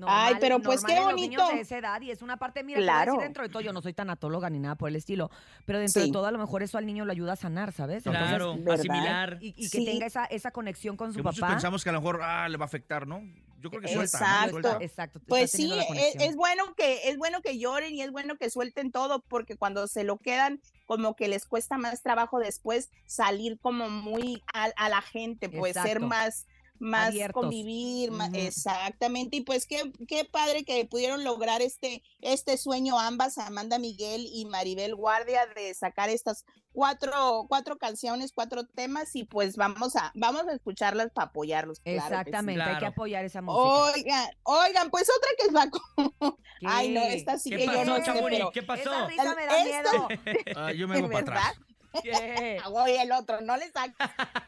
Ay. 0.06 0.34
Pero 0.40 0.60
pues 0.60 0.82
qué 0.82 0.98
bonito. 1.00 1.46
de 1.48 1.60
esa 1.60 1.76
edad 1.78 2.00
y 2.00 2.10
es 2.10 2.22
una 2.22 2.38
parte, 2.38 2.64
mira, 2.64 2.78
decir 2.80 2.90
Claro. 2.90 3.18
dentro 3.18 3.42
de 3.42 3.50
todo, 3.50 3.60
yo 3.62 3.72
no 3.74 3.82
soy 3.82 3.92
tanatóloga 3.92 4.48
ni 4.50 4.58
nada 4.58 4.74
por 4.74 4.88
el 4.88 4.96
estilo, 4.96 5.30
pero 5.66 5.78
dentro 5.78 6.00
de 6.02 6.10
todo 6.10 6.26
a 6.26 6.30
lo 6.32 6.38
mejor 6.38 6.62
eso 6.62 6.78
al 6.78 6.86
niño 6.86 7.04
lo 7.04 7.12
ayuda 7.12 7.34
a 7.34 7.36
sanar, 7.36 7.72
¿sabes? 7.72 8.02
Claro, 8.04 8.56
asimilar. 8.72 9.36
y, 9.40 9.48
y 9.48 9.68
que 9.70 9.78
Sí. 9.78 9.84
tenga 9.84 10.06
esa, 10.06 10.24
esa 10.24 10.50
conexión 10.50 10.96
con 10.96 11.12
su 11.12 11.18
Que 11.18 11.22
muchos 11.24 11.40
papá. 11.40 11.52
pensamos 11.52 11.84
que 11.84 11.90
a 11.90 11.92
lo 11.92 12.00
mejor 12.00 12.20
ah, 12.22 12.48
le 12.48 12.56
va 12.56 12.64
a 12.64 12.66
afectar, 12.66 13.06
¿no? 13.06 13.22
Yo 13.62 13.70
creo 13.70 13.82
que 13.82 13.88
suelta. 13.88 14.18
¿no? 14.18 14.24
Exacto. 14.26 14.50
Suelta. 14.50 14.78
Exacto. 14.80 15.18
está 15.18 15.28
Pues 15.28 15.50
sí, 15.50 15.72
es, 15.72 15.86
conexión. 15.86 16.22
es 16.22 16.36
bueno 16.36 16.74
que 16.76 17.08
es 17.08 17.16
bueno 17.16 17.40
que 17.42 17.58
lloren 17.58 17.94
y 17.94 18.02
es 18.02 18.10
bueno 18.10 18.36
que 18.36 18.50
suelten 18.50 18.90
todo 18.90 19.22
porque 19.22 19.56
cuando 19.56 19.86
se 19.86 20.04
lo 20.04 20.18
quedan 20.18 20.60
como 20.86 21.14
que 21.14 21.28
les 21.28 21.46
cuesta 21.46 21.78
más 21.78 22.02
trabajo 22.02 22.38
después 22.38 22.90
salir 23.06 23.58
como 23.60 23.88
muy 23.88 24.42
a, 24.52 24.64
a 24.76 24.88
la 24.88 25.00
gente, 25.00 25.48
pues 25.48 25.74
ser 25.74 25.98
Exacto. 25.98 26.06
más 26.06 26.46
más 26.82 27.08
Abiertos. 27.08 27.40
convivir, 27.40 28.10
Ujú. 28.10 28.20
exactamente, 28.34 29.36
y 29.36 29.40
pues 29.42 29.66
qué, 29.66 29.92
qué 30.08 30.24
padre 30.24 30.64
que 30.64 30.84
pudieron 30.84 31.22
lograr 31.24 31.62
este, 31.62 32.02
este 32.20 32.56
sueño 32.58 32.98
ambas, 32.98 33.38
Amanda 33.38 33.78
Miguel 33.78 34.26
y 34.32 34.44
Maribel 34.46 34.94
Guardia, 34.94 35.46
de 35.54 35.72
sacar 35.74 36.10
estas 36.10 36.44
cuatro, 36.72 37.46
cuatro 37.48 37.76
canciones, 37.78 38.32
cuatro 38.34 38.66
temas, 38.66 39.14
y 39.14 39.24
pues 39.24 39.56
vamos 39.56 39.94
a, 39.96 40.10
vamos 40.14 40.46
a 40.48 40.52
escucharlas 40.54 41.10
para 41.12 41.28
apoyarlos. 41.28 41.80
claro 41.80 41.98
que 42.00 42.06
sí. 42.08 42.14
Exactamente, 42.14 42.62
hay 42.62 42.78
que 42.78 42.86
apoyar 42.86 43.24
esa 43.24 43.42
música. 43.42 43.92
Oigan, 43.94 44.28
oigan, 44.42 44.90
pues 44.90 45.08
otra 45.16 45.30
que 45.38 45.52
sacó. 45.52 46.36
Ay, 46.66 46.90
no, 46.90 47.00
esta 47.02 47.38
sí 47.38 47.50
¿Qué 47.50 47.56
que 47.58 47.66
yo 47.66 47.84
no 47.84 47.96
sé, 48.04 48.12
pero 48.28 48.50
¿Qué 48.50 48.62
pasó? 48.62 48.82
Esa 48.92 49.06
risa 49.06 49.34
me 49.34 49.46
da 49.46 49.64
Esto- 49.64 50.08
miedo. 50.08 50.22
Ah, 50.56 50.72
yo 50.72 50.88
me 50.88 50.96
hago 50.96 51.08
para 51.08 51.20
atrás. 51.20 51.54
¿Qué? 52.02 52.60
Oye, 52.72 53.02
el 53.02 53.12
otro, 53.12 53.40
no 53.40 53.56
le 53.56 53.70
saques. 53.70 53.94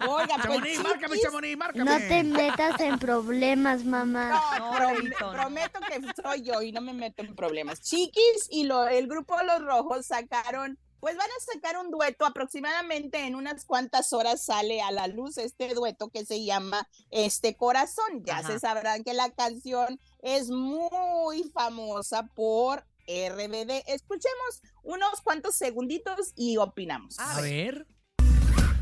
Oiga, 0.09 0.37
pues 0.47 0.79
márcame, 0.83 1.19
Chamonix, 1.21 1.57
márcame. 1.57 1.85
No 1.85 1.97
te 1.99 2.23
metas 2.25 2.81
en 2.81 2.99
problemas, 2.99 3.85
mamá. 3.85 4.29
No, 4.59 4.59
No, 4.59 4.77
prom- 4.79 5.15
no. 5.21 5.33
prometo 5.33 5.81
que 5.81 6.01
soy 6.23 6.43
yo 6.43 6.63
y 6.63 6.73
no 6.73 6.81
me 6.81 6.93
meto 6.93 7.23
en 7.23 7.35
problemas. 7.35 7.81
Chiquis 7.83 8.49
y 8.51 8.65
lo, 8.65 8.87
el 8.89 9.07
grupo 9.09 9.37
Los 9.43 9.63
Rojos 9.63 10.07
sacaron, 10.07 10.79
pues 11.01 11.17
van 11.19 11.29
a 11.29 11.53
sacar 11.53 11.77
un 11.77 11.91
dueto 11.91 12.25
aproximadamente 12.25 13.19
en 13.27 13.35
unas 13.35 13.65
cuantas 13.67 14.13
horas 14.15 14.43
sale 14.43 14.81
a 14.81 14.91
la 14.91 15.07
luz 15.07 15.37
este 15.37 15.75
dueto 15.75 16.09
que 16.09 16.25
se 16.25 16.45
llama 16.45 16.89
Este 17.11 17.57
Corazón. 17.57 18.25
Ya 18.25 18.39
Ajá. 18.39 18.49
se 18.53 18.59
sabrán 18.61 19.05
que 19.05 19.13
la 19.13 19.29
canción 19.31 20.01
es 20.23 20.49
muy 20.51 21.43
famosa 21.53 22.23
por 22.35 22.87
RBD. 23.07 23.85
Escuchemos 23.87 24.63
unos 24.83 25.21
cuantos 25.23 25.55
segunditos 25.55 26.33
y 26.37 26.57
opinamos. 26.57 27.19
A 27.19 27.41
ver. 27.41 27.87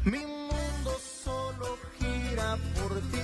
Mi 0.05 0.19
mundo 0.19 0.99
solo 0.99 1.79
gira 1.99 2.59
por 2.75 3.01
ti. 3.11 3.23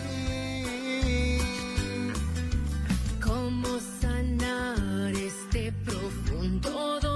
¿Cómo 3.22 3.78
sanar 4.00 5.12
este 5.14 5.72
profundo 5.84 7.07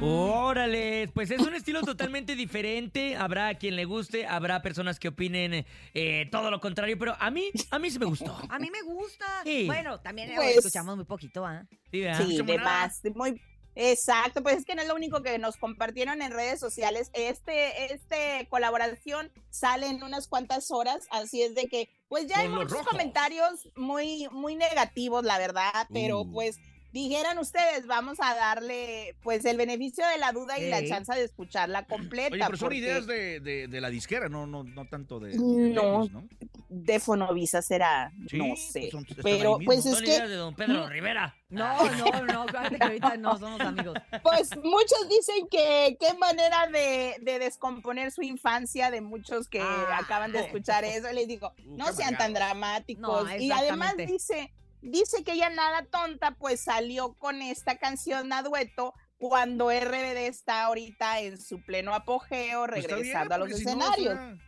Órale, 0.00 1.08
pues 1.12 1.30
es 1.30 1.40
un 1.40 1.54
estilo 1.54 1.82
totalmente 1.82 2.36
diferente. 2.36 3.16
Habrá 3.16 3.54
quien 3.56 3.74
le 3.76 3.84
guste, 3.84 4.26
habrá 4.26 4.62
personas 4.62 4.98
que 5.00 5.08
opinen 5.08 5.66
eh, 5.94 6.28
todo 6.30 6.50
lo 6.50 6.60
contrario, 6.60 6.96
pero 6.98 7.16
a 7.18 7.30
mí, 7.30 7.50
a 7.70 7.78
mí 7.78 7.90
sí 7.90 7.98
me 7.98 8.06
gustó. 8.06 8.36
A 8.48 8.58
mí 8.58 8.70
me 8.70 8.82
gusta. 8.82 9.26
Sí. 9.44 9.66
Bueno, 9.66 9.98
también 10.00 10.30
eh, 10.30 10.34
Pues- 10.36 10.56
escuchamos 10.58 10.96
muy 10.96 11.04
poquito, 11.04 11.44
¿ah? 11.44 11.64
Sí, 11.90 12.00
¿verdad? 12.00 12.16
Sí, 12.18 12.22
escuchamos 12.36 12.46
de 12.46 12.58
más, 12.58 13.00
muy 13.14 13.40
exacto, 13.80 14.42
pues 14.42 14.56
es 14.58 14.64
que 14.64 14.74
no 14.74 14.82
es 14.82 14.88
lo 14.88 14.94
único 14.96 15.22
que 15.22 15.38
nos 15.38 15.56
compartieron 15.56 16.20
en 16.22 16.32
redes 16.32 16.58
sociales. 16.58 17.10
Este, 17.12 17.92
este 17.92 18.46
colaboración 18.50 19.30
sale 19.50 19.86
en 19.88 20.02
unas 20.02 20.26
cuandas 20.26 20.70
horas, 20.70 21.06
así 21.10 21.42
es 21.42 21.54
de 21.54 21.66
que, 21.68 21.88
pues 22.08 22.26
ya 22.26 22.38
hay 22.38 22.46
Con 22.48 22.56
muchos 22.56 22.72
rojos. 22.72 22.88
comentarios 22.88 23.68
muy, 23.76 24.26
muy 24.32 24.56
negativos, 24.56 25.24
la 25.24 25.38
verdad, 25.38 25.86
pero 25.92 26.20
Uh. 26.22 26.32
pues 26.32 26.58
dijeran 26.92 27.38
ustedes, 27.38 27.86
vamos 27.86 28.18
a 28.20 28.34
darle 28.34 29.14
pues 29.22 29.44
el 29.44 29.56
beneficio 29.56 30.06
de 30.08 30.18
la 30.18 30.32
duda 30.32 30.58
y 30.58 30.68
la 30.70 30.84
chance 30.86 31.12
de 31.14 31.24
escucharla 31.24 31.84
completa. 31.86 32.34
Oye, 32.34 32.44
pero 32.46 32.56
son 32.56 32.66
porque 32.66 32.76
ideas 32.78 33.06
de, 33.06 33.40
de, 33.40 33.68
de 33.68 33.80
la 33.80 33.90
disquera, 33.90 34.28
no, 34.28 34.46
no, 34.46 34.64
no 34.64 34.86
tanto 34.86 35.20
de, 35.20 35.30
de 35.30 35.36
No. 35.38 36.02
ellos, 36.04 36.10
¿no? 36.12 36.28
de 36.70 37.00
Fonovisa 37.00 37.62
será, 37.62 38.12
Sí, 38.28 38.36
no 38.36 38.48
pues 38.48 38.72
sé, 38.72 38.90
son- 38.90 39.06
pero 39.22 39.58
pues 39.64 39.86
es 39.86 39.94
Son 39.94 40.04
que 40.04 40.10
ideas 40.10 40.28
de 40.28 40.34
don 40.36 40.54
Pedro 40.54 40.86
Rivera. 40.88 41.34
No, 41.48 41.82
no, 41.92 42.22
no, 42.26 42.46
fíjate 42.48 42.76
que 42.78 42.84
ahorita 42.84 43.16
no 43.16 43.38
somos 43.38 43.60
amigos. 43.62 43.94
Pues 44.22 44.50
muchos 44.62 45.08
dicen 45.08 45.48
que 45.50 45.96
qué 45.98 46.12
manera 46.18 46.66
de, 46.66 47.16
de 47.22 47.38
descomponer 47.38 48.10
su 48.12 48.20
infancia 48.22 48.90
de 48.90 49.00
muchos 49.00 49.48
que 49.48 49.60
Ah. 49.62 49.98
acaban 49.98 50.30
de 50.32 50.40
escuchar 50.40 50.84
eso. 50.84 51.10
Les 51.12 51.26
digo, 51.26 51.52
Uh, 51.64 51.76
no 51.78 51.92
sean 51.92 52.16
tan 52.18 52.34
dramáticos. 52.34 53.24
No, 53.24 53.36
y 53.36 53.50
además 53.50 53.94
dice, 53.96 54.52
dice 54.82 55.24
que 55.24 55.32
ella 55.32 55.50
nada 55.50 55.84
tonta, 55.90 56.32
pues 56.32 56.60
salió 56.60 57.14
con 57.14 57.42
esta 57.42 57.76
canción 57.78 58.32
a 58.32 58.42
dueto 58.42 58.94
cuando 59.18 59.70
RBD 59.70 60.26
está 60.28 60.62
ahorita 60.64 61.20
en 61.20 61.40
su 61.40 61.60
pleno 61.62 61.94
apogeo, 61.94 62.66
Pues 62.66 62.80
está 62.84 62.94
bien, 62.96 63.04
regresando 63.06 63.34
a 63.34 63.38
los 63.38 63.48
porque 63.48 63.58
si 63.58 63.64
no, 63.64 63.70
escenarios. 63.94 64.38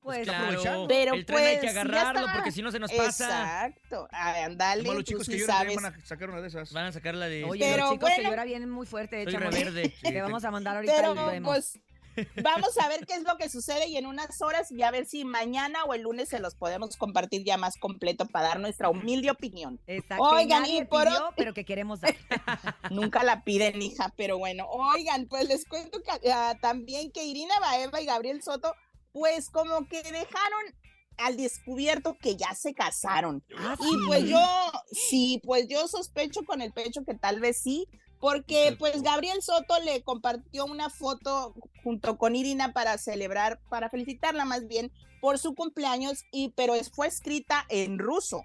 Pues, 0.00 0.28
Claro. 0.28 0.86
Pero 0.86 1.14
el 1.14 1.26
tren 1.26 1.38
hay 1.44 1.54
que 1.56 1.60
pues, 1.62 1.76
agarrarlo 1.76 2.26
porque 2.32 2.52
si 2.52 2.62
no 2.62 2.70
se 2.70 2.78
nos 2.78 2.92
pasa. 2.92 3.66
Exacto. 3.66 4.06
Ay, 4.12 4.34
Los 4.42 4.46
andale, 4.52 4.82
malos 4.84 4.96
tú 4.98 5.02
chicos 5.10 5.26
que 5.26 5.32
sí 5.32 5.38
lloran 5.40 5.56
sabes. 5.58 5.74
van 5.74 5.84
a 5.86 6.00
sacar 6.06 6.30
una 6.30 6.40
de 6.42 6.46
esas. 6.48 6.72
Van 6.72 6.86
a 6.86 6.92
sacar 6.92 7.14
la 7.16 7.26
de... 7.26 7.42
Oye, 7.42 7.60
Pero 7.68 7.82
los 7.86 7.92
chicos 7.94 8.10
que 8.10 8.14
bueno. 8.16 8.30
llora 8.30 8.44
vienen 8.44 8.70
muy 8.70 8.86
fuerte, 8.86 9.24
Soy 9.24 9.34
échame. 9.34 9.50
reverde. 9.50 9.94
Te 10.00 10.22
vamos 10.22 10.44
a 10.44 10.50
mandar 10.52 10.76
ahorita 10.76 10.94
Pero 10.94 11.10
el 11.26 11.32
demo. 11.32 11.48
pues 11.48 11.80
vamos 12.42 12.76
a 12.78 12.88
ver 12.88 13.06
qué 13.06 13.14
es 13.14 13.22
lo 13.22 13.36
que 13.36 13.48
sucede 13.48 13.88
y 13.88 13.96
en 13.96 14.06
unas 14.06 14.40
horas 14.42 14.70
y 14.70 14.82
a 14.82 14.90
ver 14.90 15.06
si 15.06 15.24
mañana 15.24 15.84
o 15.84 15.94
el 15.94 16.02
lunes 16.02 16.28
se 16.28 16.38
los 16.38 16.54
podemos 16.54 16.96
compartir 16.96 17.44
ya 17.44 17.56
más 17.56 17.76
completo 17.76 18.26
para 18.26 18.48
dar 18.48 18.60
nuestra 18.60 18.88
humilde 18.88 19.30
opinión. 19.30 19.80
Exacto. 19.86 20.24
Oigan, 20.24 20.66
y 20.66 20.84
por 20.84 21.04
pidió, 21.04 21.30
pero 21.36 21.54
que 21.54 21.64
queremos 21.64 22.00
dar. 22.00 22.14
Nunca 22.90 23.22
la 23.22 23.44
piden, 23.44 23.80
hija, 23.82 24.12
pero 24.16 24.38
bueno. 24.38 24.66
Oigan, 24.68 25.26
pues 25.26 25.48
les 25.48 25.64
cuento 25.64 26.00
que, 26.02 26.30
ah, 26.30 26.56
también 26.60 27.10
que 27.10 27.24
Irina 27.24 27.58
Baeva 27.60 28.00
y 28.00 28.06
Gabriel 28.06 28.42
Soto, 28.42 28.74
pues 29.12 29.50
como 29.50 29.86
que 29.88 30.02
dejaron 30.02 30.74
al 31.18 31.36
descubierto 31.36 32.16
que 32.18 32.36
ya 32.36 32.54
se 32.54 32.74
casaron. 32.74 33.42
Ah, 33.56 33.76
Y 33.80 34.06
pues 34.06 34.24
yo, 34.24 34.38
sí, 34.92 35.40
pues 35.44 35.66
yo 35.68 35.88
sospecho 35.88 36.44
con 36.44 36.60
el 36.60 36.72
pecho 36.72 37.04
que 37.04 37.14
tal 37.14 37.40
vez 37.40 37.60
sí, 37.62 37.88
porque 38.20 38.76
pues 38.78 39.02
Gabriel 39.02 39.42
Soto 39.42 39.78
le 39.84 40.02
compartió 40.02 40.64
una 40.64 40.90
foto 40.90 41.54
junto 41.84 42.16
con 42.18 42.34
Irina 42.36 42.72
para 42.72 42.98
celebrar, 42.98 43.60
para 43.68 43.90
felicitarla 43.90 44.44
más 44.44 44.66
bien 44.66 44.90
por 45.20 45.38
su 45.38 45.54
cumpleaños, 45.54 46.24
y 46.30 46.50
pero 46.50 46.74
es- 46.74 46.90
fue 46.90 47.06
escrita 47.06 47.64
en 47.68 47.98
ruso. 47.98 48.42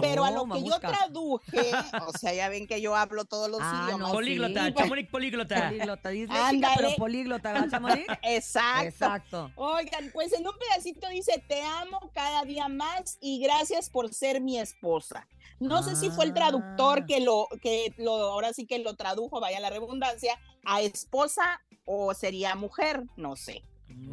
Pero 0.00 0.24
a 0.24 0.30
lo 0.30 0.46
que 0.46 0.62
yo 0.62 0.78
traduje, 0.80 1.42
o 2.06 2.12
sea, 2.18 2.32
ya 2.34 2.48
ven 2.48 2.66
que 2.66 2.80
yo 2.80 2.94
hablo 2.96 3.24
todos 3.24 3.50
los 3.50 3.60
Ah, 3.62 3.84
idiomas. 3.86 4.08
no, 4.08 4.14
Políglota, 4.14 4.66
sí, 4.66 4.74
Chamonix 4.74 5.10
políglota. 5.10 5.68
Políglota, 5.68 6.08
disléxica, 6.10 6.70
pero 6.76 6.94
políglota, 6.96 7.52
¿verdad, 7.52 7.70
Chamonix? 7.70 8.06
Exacto. 8.22 8.88
Exacto. 8.88 9.50
Oigan, 9.56 10.10
pues 10.12 10.32
en 10.32 10.46
un 10.46 10.54
pedacito 10.58 11.08
dice, 11.08 11.42
te 11.48 11.62
amo 11.62 12.10
cada 12.14 12.44
día 12.44 12.68
más 12.68 13.18
y 13.20 13.40
gracias 13.42 13.90
por 13.90 14.12
ser 14.12 14.40
mi 14.40 14.58
esposa. 14.58 15.26
No 15.60 15.82
sé 15.82 15.94
si 15.94 16.10
fue 16.10 16.24
el 16.24 16.34
traductor 16.34 17.00
Ah. 17.02 17.06
que 17.06 17.20
lo, 17.20 17.46
que 17.62 17.94
lo, 17.96 18.12
ahora 18.14 18.52
sí 18.52 18.66
que 18.66 18.78
lo 18.80 18.94
tradujo, 18.96 19.40
vaya 19.40 19.60
la 19.60 19.70
redundancia, 19.70 20.38
a 20.64 20.80
esposa 20.80 21.60
o 21.84 22.14
sería 22.14 22.54
mujer, 22.56 23.04
no 23.16 23.36
sé. 23.36 23.62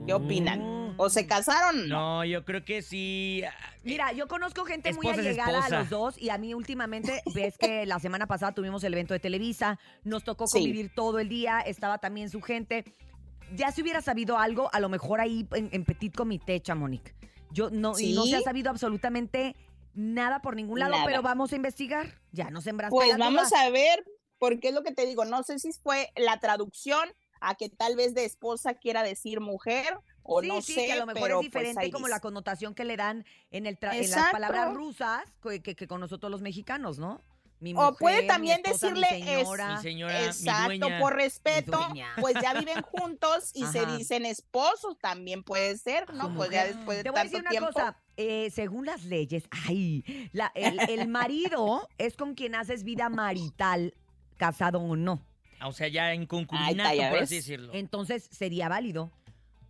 ¿Qué 0.06 0.14
opinan? 0.14 0.94
¿O 0.98 1.10
se 1.10 1.26
casaron? 1.28 1.88
No. 1.88 2.26
Yo 2.26 2.44
creo 2.44 2.66
que 2.66 2.82
sí. 2.82 3.44
Mira, 3.84 4.12
yo 4.12 4.28
conozco 4.28 4.66
gente 4.66 4.94
muy 4.94 5.06
Esposa 5.08 5.22
es 5.22 5.28
allegada 5.40 5.66
a 5.66 5.70
los 5.70 5.90
dos 5.90 6.18
y 6.18 6.30
a 6.30 6.38
mí 6.38 6.54
últimamente, 6.54 7.22
ves 7.34 7.58
que 7.58 7.86
la 7.86 8.00
semana 8.00 8.28
pasada 8.28 8.54
tuvimos 8.54 8.84
el 8.84 8.94
evento 8.94 9.14
de 9.14 9.20
Televisa, 9.20 9.80
nos 10.04 10.24
tocó 10.24 10.48
Sí. 10.48 10.60
convivir 10.60 10.92
todo 10.94 11.20
el 11.20 11.30
día, 11.30 11.62
estaba 11.62 12.00
también 12.00 12.30
su 12.30 12.42
gente. 12.42 12.84
Ya 13.56 13.72
si 13.72 13.82
hubiera 13.82 14.02
sabido 14.02 14.38
algo, 14.38 14.70
a 14.74 14.80
lo 14.80 14.90
mejor 14.90 15.22
ahí 15.22 15.48
en, 15.54 15.70
en 15.72 15.86
Petit 15.86 16.14
Comité, 16.16 16.60
Chamonix. 16.60 17.14
Yo 17.52 17.70
no, 17.70 17.98
y 17.98 18.14
no 18.14 18.26
se 18.26 18.36
ha 18.36 18.40
¿Sí? 18.40 18.44
sabido 18.44 18.70
absolutamente 18.70 19.56
nada 19.96 20.42
por 20.42 20.56
ningún 20.56 20.80
lado, 20.80 20.92
Nada. 20.92 21.06
pero 21.06 21.22
vamos 21.22 21.52
a 21.52 21.56
investigar. 21.56 22.14
Ya 22.32 22.50
nos 22.52 22.64
sembraste 22.66 22.94
Pues 22.96 23.10
la 23.10 23.18
vamos 23.18 23.52
a 23.54 23.70
ver, 23.70 24.04
porque 24.38 24.68
es 24.70 24.74
lo 24.74 24.84
que 24.84 24.92
te 24.94 25.06
digo, 25.06 25.26
no 25.26 25.42
sé 25.44 25.58
si 25.60 25.72
fue 25.82 26.10
la 26.16 26.40
traducción 26.40 27.10
a 27.42 27.56
que 27.56 27.70
tal 27.70 27.96
vez 27.96 28.14
de 28.14 28.26
esposa 28.26 28.74
quiera 28.74 29.04
decir 29.04 29.40
mujer 29.40 29.98
o 30.24 30.42
sí, 30.42 30.48
no 30.48 30.62
sí, 30.62 30.74
sé, 30.74 30.86
que 30.86 30.94
a 30.94 30.98
lo 30.98 31.06
mejor 31.06 31.22
pero 31.22 31.40
es 31.40 31.44
diferente 31.46 31.82
pues 31.82 31.92
como 31.92 32.08
la 32.08 32.20
connotación 32.20 32.74
que 32.76 32.86
le 32.86 32.98
dan 32.98 33.26
en, 33.52 33.66
el 33.66 33.80
tra- 33.80 33.94
en 33.96 34.10
las 34.12 34.32
palabras 34.32 34.74
rusas 34.74 35.24
que, 35.42 35.62
que- 35.62 35.76
que 35.76 35.88
con 35.88 36.00
nosotros 36.02 36.30
los 36.32 36.42
mexicanos, 36.42 37.00
¿no? 37.00 37.22
Mi 37.62 37.74
O 37.76 37.94
puede 37.94 38.16
mujer, 38.16 38.22
mi 38.24 38.28
también 38.28 38.62
esposa, 38.64 38.92
mi 38.92 39.02
decirle 39.02 39.20
es- 39.20 39.26
señora. 39.48 39.76
Mi 39.76 39.82
señora, 39.82 40.26
Exacto, 40.26 40.70
mi 40.70 40.80
dueña. 40.80 41.00
por 41.00 41.14
respeto, 41.16 41.78
dueña. 41.78 42.08
pues 42.22 42.36
ya 42.42 42.54
viven 42.54 42.82
juntos 42.84 43.52
y 43.54 43.66
se 43.66 43.86
dicen 43.86 44.26
esposos, 44.26 44.98
también 44.98 45.44
puede 45.44 45.78
ser, 45.78 46.14
¿no? 46.14 46.34
Pues 46.36 46.52
ya 46.52 46.64
después 46.66 46.98
de 47.00 47.04
Te 47.04 47.10
voy 47.10 47.20
a 47.20 47.24
tanto 47.24 47.32
decir 47.32 47.42
una 47.42 47.50
tiempo. 47.50 47.68
cosa, 47.74 47.98
eh, 48.16 48.50
según 48.52 48.86
las 48.86 49.04
leyes, 49.04 49.44
ay, 49.68 50.30
la- 50.32 50.54
el, 50.56 50.80
el 50.90 51.08
marido 51.10 51.90
es 51.98 52.16
con 52.16 52.34
quien 52.34 52.56
haces 52.56 52.84
vida 52.86 53.10
marital, 53.10 53.94
casado 54.38 54.80
o 54.80 54.96
no. 54.96 55.26
Ah, 55.60 55.68
O 55.68 55.74
sea, 55.74 55.88
ya 55.88 56.14
en 56.14 56.26
concubinato, 56.26 56.96
ya 56.96 57.10
por 57.10 57.20
ves. 57.20 57.24
así 57.24 57.36
decirlo. 57.36 57.74
Entonces 57.74 58.28
sería 58.32 58.70
válido. 58.70 59.12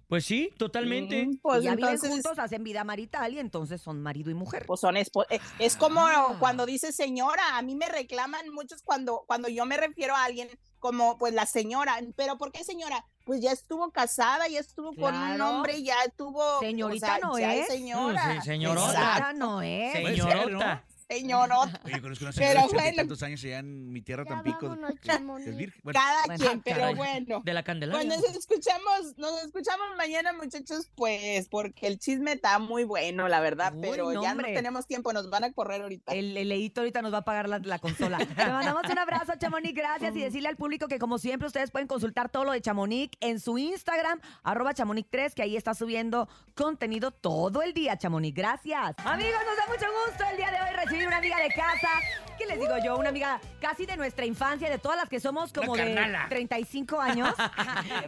Pues 0.08 0.25
sí, 0.25 0.49
totalmente. 0.58 1.23
Mm, 1.28 1.38
pues 1.39 1.62
y 1.62 1.65
ya 1.65 1.75
viven 1.75 1.97
juntos, 1.99 2.39
hacen 2.39 2.63
vida 2.63 2.84
marital 2.84 3.32
y 3.32 3.38
entonces 3.38 3.80
son 3.80 4.02
marido 4.02 4.32
y 4.32 4.34
mujer. 4.34 4.65
Pues 4.65 4.80
son 4.80 4.95
espo- 4.95 5.28
eh, 5.30 5.39
es 5.60 5.78
como 5.78 6.02
Ah. 6.02 6.36
cuando 6.39 6.65
dice 6.65 6.91
señora, 6.91 7.58
a 7.58 7.62
mí 7.62 7.75
me 7.75 7.88
reclaman 7.88 8.49
muchos 8.49 8.82
cuando, 8.82 9.23
cuando 9.28 9.49
yo 9.49 9.67
me 9.67 9.78
refiero 9.78 10.15
a 10.15 10.23
alguien 10.23 10.49
como 10.80 11.19
pues 11.19 11.36
la 11.36 11.45
señora, 11.45 11.99
pero 12.15 12.39
¿por 12.39 12.52
qué 12.52 12.63
señora? 12.63 13.06
Pues 13.23 13.41
ya 13.41 13.52
estuvo 13.52 13.91
casada, 13.91 14.47
ya 14.47 14.60
estuvo 14.60 14.95
con 14.95 15.13
un 15.15 15.41
hombre, 15.41 15.84
ya 15.84 15.95
tuvo 16.17 16.60
Señorita 16.60 17.06
o 17.06 17.10
sea, 17.10 17.19
no 17.28 17.38
ya 17.38 17.54
es. 17.56 17.67
señora. 17.67 18.34
Mm, 18.34 18.39
sí, 18.39 18.45
señorota. 18.47 18.91
Señorota 18.91 19.34
no 19.34 19.62
es. 19.62 19.93
Señorota. 19.93 20.84
Señorota. 21.10 21.82
Oye, 21.84 22.02
conozco 22.02 22.26
una 22.26 22.34
Pero 22.34 22.62
señora 22.62 22.67
bueno. 22.84 22.95
tantos 22.98 23.24
años 23.24 23.43
allá 23.43 23.60
en 23.60 23.91
mi 23.91 24.02
tierra, 24.02 24.26
Tampico. 24.26 24.69
vámonos, 24.69 25.41
es 25.48 25.58
virgen. 25.58 25.82
Bueno, 25.84 26.00
Cada 26.00 26.26
Bueno, 26.28 26.45
quien, 26.45 26.62
pero 26.62 26.78
caray. 26.80 26.95
bueno. 26.95 27.41
De 27.43 27.54
la 27.54 27.63
Candelaria. 27.63 28.08
Pues 28.08 28.22
nos 28.22 28.36
escuchamos, 28.38 29.17
nos 29.17 29.43
escuchamos 29.43 29.88
mañana, 29.98 30.34
muchachos, 30.34 30.89
pues 30.95 31.50
porque 31.50 31.88
el 31.88 31.98
chisme 31.98 32.34
está 32.34 32.60
muy 32.60 32.84
bueno, 32.84 33.28
la 33.28 33.39
verdad, 33.39 33.74
Uy, 33.74 33.82
pero 33.82 34.12
no, 34.13 34.22
ya 34.22 34.32
hombre. 34.32 34.50
no 34.52 34.56
tenemos 34.56 34.86
tiempo, 34.88 35.12
nos 35.12 35.30
van 35.30 35.43
a 35.45 35.52
correr 35.54 35.82
ahorita. 35.82 36.13
El, 36.13 36.38
el 36.38 36.50
leíto 36.50 36.82
ahorita 36.82 37.02
nos 37.02 37.12
va 37.13 37.19
a 37.19 37.26
pagar 37.26 37.50
la, 37.50 37.58
la 37.60 37.80
consola. 37.80 38.17
Te 38.36 38.45
mandamos 38.45 38.84
un 38.89 38.98
abrazo, 39.00 39.34
Chamonix. 39.39 39.74
Gracias. 39.74 40.15
Y 40.15 40.19
decirle 40.22 40.50
al 40.50 40.58
público 40.58 40.88
que, 40.88 41.00
como 41.00 41.17
siempre, 41.17 41.48
ustedes 41.48 41.72
pueden 41.72 41.88
consultar 41.88 42.30
todo 42.30 42.43
lo 42.45 42.52
de 42.52 42.62
Chamonix 42.62 43.17
en 43.19 43.39
su 43.39 43.58
Instagram, 43.58 44.19
arroba 44.43 44.74
Chamonix3, 44.74 45.34
que 45.34 45.41
ahí 45.41 45.58
está 45.58 45.74
subiendo 45.74 46.30
contenido 46.56 47.12
todo 47.12 47.62
el 47.63 47.74
día, 47.74 47.98
Chamonix. 47.98 48.36
Gracias. 48.36 48.95
Amigos, 49.00 49.39
nos 49.45 49.58
da 49.58 49.65
mucho 49.67 49.86
gusto 50.08 50.24
el 50.30 50.38
día 50.38 50.52
de 50.52 50.58
hoy 50.62 50.76
recibir 50.86 50.98
una 51.07 51.17
amiga 51.17 51.38
de 51.39 51.49
casa. 51.49 51.89
¿Qué 52.38 52.45
les 52.45 52.59
digo 52.59 52.75
yo? 52.83 52.97
Una 52.97 53.09
amiga 53.09 53.39
casi 53.59 53.85
de 53.85 53.97
nuestra 53.97 54.25
infancia, 54.25 54.69
de 54.69 54.77
todas 54.77 54.97
las 54.97 55.09
que 55.09 55.19
somos 55.19 55.51
como 55.51 55.73
Una 55.73 55.83
de 55.83 55.93
carnala. 55.93 56.29
35 56.29 57.01
años. 57.01 57.33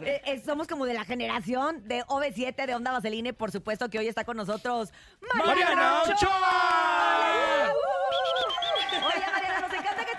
Eh, 0.04 0.20
eh, 0.24 0.42
somos 0.44 0.66
como 0.66 0.86
de 0.86 0.94
la 0.94 1.04
generación 1.04 1.86
de 1.86 2.02
OV7, 2.04 2.66
de 2.66 2.74
Onda 2.74 2.92
Vaseline. 2.92 3.32
Por 3.32 3.52
supuesto 3.52 3.88
que 3.88 3.98
hoy 3.98 4.08
está 4.08 4.24
con 4.24 4.36
nosotros 4.36 4.92
¡Mariana 5.34 6.02
Ochoa! 6.02 7.72
Oye, 9.06 9.24
Mariana, 9.32 9.60
nos 9.60 9.72
encanta 9.72 10.04
que 10.04 10.16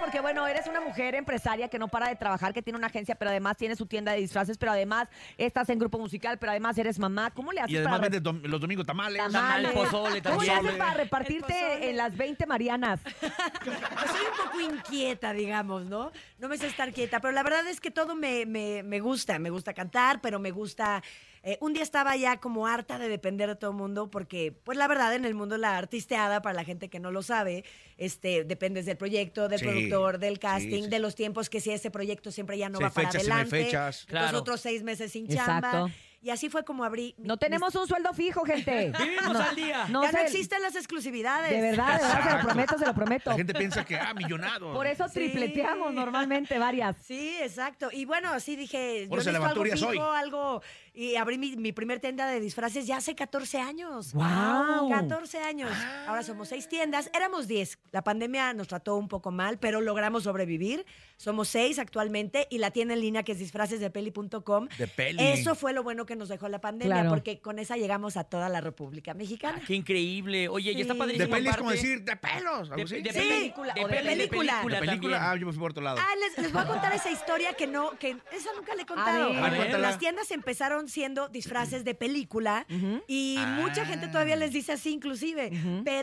porque, 0.00 0.20
bueno, 0.20 0.46
eres 0.46 0.66
una 0.66 0.80
mujer 0.80 1.14
empresaria 1.14 1.68
que 1.68 1.78
no 1.78 1.88
para 1.88 2.08
de 2.08 2.16
trabajar, 2.16 2.52
que 2.52 2.62
tiene 2.62 2.78
una 2.78 2.88
agencia, 2.88 3.14
pero 3.14 3.30
además 3.30 3.56
tiene 3.56 3.76
su 3.76 3.86
tienda 3.86 4.12
de 4.12 4.18
disfraces, 4.18 4.58
pero 4.58 4.72
además 4.72 5.08
estás 5.38 5.68
en 5.70 5.78
grupo 5.78 5.98
musical, 5.98 6.38
pero 6.38 6.50
además 6.50 6.76
eres 6.78 6.98
mamá. 6.98 7.30
¿Cómo 7.30 7.52
le 7.52 7.60
haces 7.60 7.72
Y 7.72 7.76
además 7.76 7.98
para 8.00 8.08
vendes 8.10 8.22
dom- 8.22 8.42
los 8.46 8.60
domingos 8.60 8.86
tamales. 8.86 9.22
tamales? 9.22 9.72
pozole 9.72 10.22
¿Cómo 10.22 10.42
le 10.42 10.50
haces 10.52 10.72
para 10.74 10.94
repartirte 10.94 11.52
pozole. 11.54 11.90
en 11.90 11.96
las 11.96 12.16
20 12.16 12.46
Marianas? 12.46 13.00
Pues 13.02 13.20
soy 14.10 14.20
un 14.20 14.46
poco 14.46 14.60
inquieta, 14.60 15.32
digamos, 15.32 15.84
¿no? 15.86 16.12
No 16.38 16.48
me 16.48 16.58
sé 16.58 16.66
estar 16.66 16.92
quieta, 16.92 17.20
pero 17.20 17.32
la 17.32 17.42
verdad 17.42 17.66
es 17.68 17.80
que 17.80 17.90
todo 17.90 18.14
me, 18.14 18.46
me- 18.46 18.82
me 18.82 19.00
gusta. 19.00 19.38
Me 19.38 19.50
gusta 19.50 19.72
cantar, 19.74 20.20
pero 20.20 20.38
me 20.38 20.50
gusta... 20.50 21.02
eh, 21.48 21.58
un 21.60 21.72
día 21.72 21.84
estaba 21.84 22.16
ya 22.16 22.38
como 22.40 22.66
harta 22.66 22.98
de 22.98 23.08
depender 23.08 23.48
de 23.48 23.54
todo 23.54 23.70
el 23.70 23.76
mundo 23.76 24.10
porque, 24.10 24.52
pues 24.64 24.76
la 24.76 24.88
verdad, 24.88 25.14
en 25.14 25.24
el 25.24 25.34
mundo 25.34 25.56
la 25.58 25.78
artisteada, 25.78 26.42
para 26.42 26.54
la 26.54 26.64
gente 26.64 26.88
que 26.88 26.98
no 26.98 27.12
lo 27.12 27.22
sabe, 27.22 27.64
este, 27.98 28.42
dependes 28.42 28.84
del 28.84 28.96
proyecto, 28.96 29.48
del 29.48 29.60
Sí, 29.60 29.64
productor, 29.66 30.18
del 30.18 30.40
casting, 30.40 30.82
sí. 30.84 30.88
de 30.90 30.98
los 30.98 31.14
tiempos 31.14 31.48
que 31.48 31.60
si 31.60 31.70
ese 31.70 31.90
proyecto 31.92 32.32
siempre 32.32 32.58
ya 32.58 32.68
no 32.68 32.80
va 32.80 32.90
para 32.90 33.08
fechas, 33.10 33.22
si 33.22 33.28
no 33.28 33.34
hay 33.36 33.42
adelante. 33.42 33.64
fechas. 33.66 34.00
Los 34.02 34.06
Claro. 34.10 34.38
otros 34.40 34.60
seis 34.60 34.82
meses 34.82 35.12
sin 35.12 35.24
Exacto. 35.30 35.46
chamba. 35.70 35.90
Y 36.26 36.30
así 36.30 36.48
fue 36.48 36.64
como 36.64 36.82
abrí... 36.82 37.14
mi- 37.18 37.28
No 37.28 37.36
tenemos 37.36 37.72
un 37.76 37.86
sueldo 37.86 38.12
fijo, 38.12 38.44
gente. 38.44 38.90
Vivimos 38.98 39.32
No, 39.32 39.38
al 39.40 39.54
día. 39.54 39.86
No 39.88 40.02
ya 40.02 40.10
no 40.10 40.18
existen 40.18 40.60
las 40.60 40.74
exclusividades. 40.74 41.52
De 41.52 41.60
verdad, 41.60 42.00
de 42.00 42.02
verdad, 42.04 42.24
se 42.24 42.36
lo 42.36 42.42
prometo, 42.48 42.78
se 42.78 42.86
lo 42.86 42.94
prometo. 42.94 43.30
La 43.30 43.36
gente 43.36 43.54
piensa 43.54 43.84
que, 43.84 43.94
ah, 43.96 44.12
millonado. 44.12 44.72
Por 44.72 44.88
eso 44.88 45.06
Sí. 45.06 45.14
tripleteamos 45.14 45.94
normalmente 45.94 46.58
varias. 46.58 46.96
Sí, 47.04 47.36
exacto. 47.40 47.90
Y 47.92 48.06
bueno, 48.06 48.30
así 48.32 48.56
dije, 48.56 49.06
Por 49.08 49.22
yo 49.22 49.30
necesito 49.30 49.46
algo 49.46 49.64
fijo, 49.64 49.86
hoy. 49.86 49.98
algo... 50.16 50.62
Y 50.98 51.14
abrí 51.16 51.36
mi, 51.36 51.54
mi 51.56 51.72
primer 51.72 52.00
tienda 52.00 52.26
de 52.26 52.40
disfraces 52.40 52.86
ya 52.86 52.96
hace 52.96 53.14
14 53.14 53.58
años. 53.60 54.14
¡Guau! 54.14 54.88
14 54.88 55.38
años. 55.40 55.70
Ahora 56.08 56.22
somos 56.22 56.48
seis 56.48 56.68
tiendas. 56.68 57.10
Éramos 57.14 57.46
10. 57.46 57.78
La 57.92 58.02
pandemia 58.02 58.54
nos 58.54 58.66
trató 58.66 58.96
un 58.96 59.06
poco 59.06 59.30
mal, 59.30 59.58
pero 59.58 59.82
logramos 59.82 60.22
sobrevivir. 60.24 60.86
Somos 61.18 61.48
seis 61.48 61.78
actualmente 61.78 62.46
y 62.50 62.56
la 62.58 62.70
tienda 62.70 62.94
en 62.94 63.00
línea 63.02 63.22
que 63.24 63.32
es 63.32 63.38
disfracesdepeli.com. 63.38 64.68
De 64.78 64.86
peli. 64.88 65.22
Eso 65.22 65.54
fue 65.54 65.74
lo 65.74 65.82
bueno 65.82 66.06
que 66.06 66.15
nos 66.16 66.28
dejó 66.28 66.48
la 66.48 66.60
pandemia, 66.60 66.94
Claro. 66.96 67.10
porque 67.10 67.40
con 67.40 67.58
esa 67.58 67.76
llegamos 67.76 68.16
a 68.16 68.24
toda 68.24 68.48
la 68.48 68.60
República 68.60 69.14
Mexicana. 69.14 69.58
Ah, 69.60 69.64
qué 69.66 69.74
increíble. 69.74 70.48
Oye, 70.48 70.72
y 70.72 70.80
está 70.80 70.94
Sí. 70.94 70.98
padrísimo. 70.98 71.26
De 71.26 71.32
peli 71.34 71.48
es 71.48 71.56
como 71.56 71.70
decir, 71.70 72.02
de 72.02 72.16
pelos. 72.16 72.70
De, 72.70 72.86
Sí. 72.86 73.02
película. 73.02 73.74
De 73.74 73.84
película. 73.86 74.62
De 74.62 74.78
película, 74.80 74.80
también. 74.80 75.14
ah, 75.20 75.36
yo 75.36 75.46
me 75.46 75.52
fui 75.52 75.60
por 75.60 75.70
otro 75.70 75.82
lado. 75.82 75.98
Ah, 76.00 76.14
les, 76.20 76.38
les 76.42 76.52
voy 76.52 76.62
a 76.62 76.66
contar 76.66 76.92
esa 76.94 77.10
historia 77.10 77.52
que 77.54 77.66
no, 77.66 77.90
que 77.98 78.16
esa 78.32 78.50
nunca 78.56 78.74
le 78.74 78.82
he 78.82 78.86
contado. 78.86 79.28
ver. 79.30 79.38
A 79.38 79.42
ver, 79.50 79.56
cuéntala. 79.56 79.88
Las 79.88 79.98
tiendas 79.98 80.30
empezaron 80.30 80.88
siendo 80.88 81.28
disfraces 81.28 81.84
de 81.84 81.94
película 81.94 82.66
y 83.06 83.38
mucha 83.60 83.84
gente 83.86 84.08
todavía 84.08 84.36
les 84.36 84.52
dice 84.52 84.72
así 84.72 84.92
inclusive, 84.92 85.50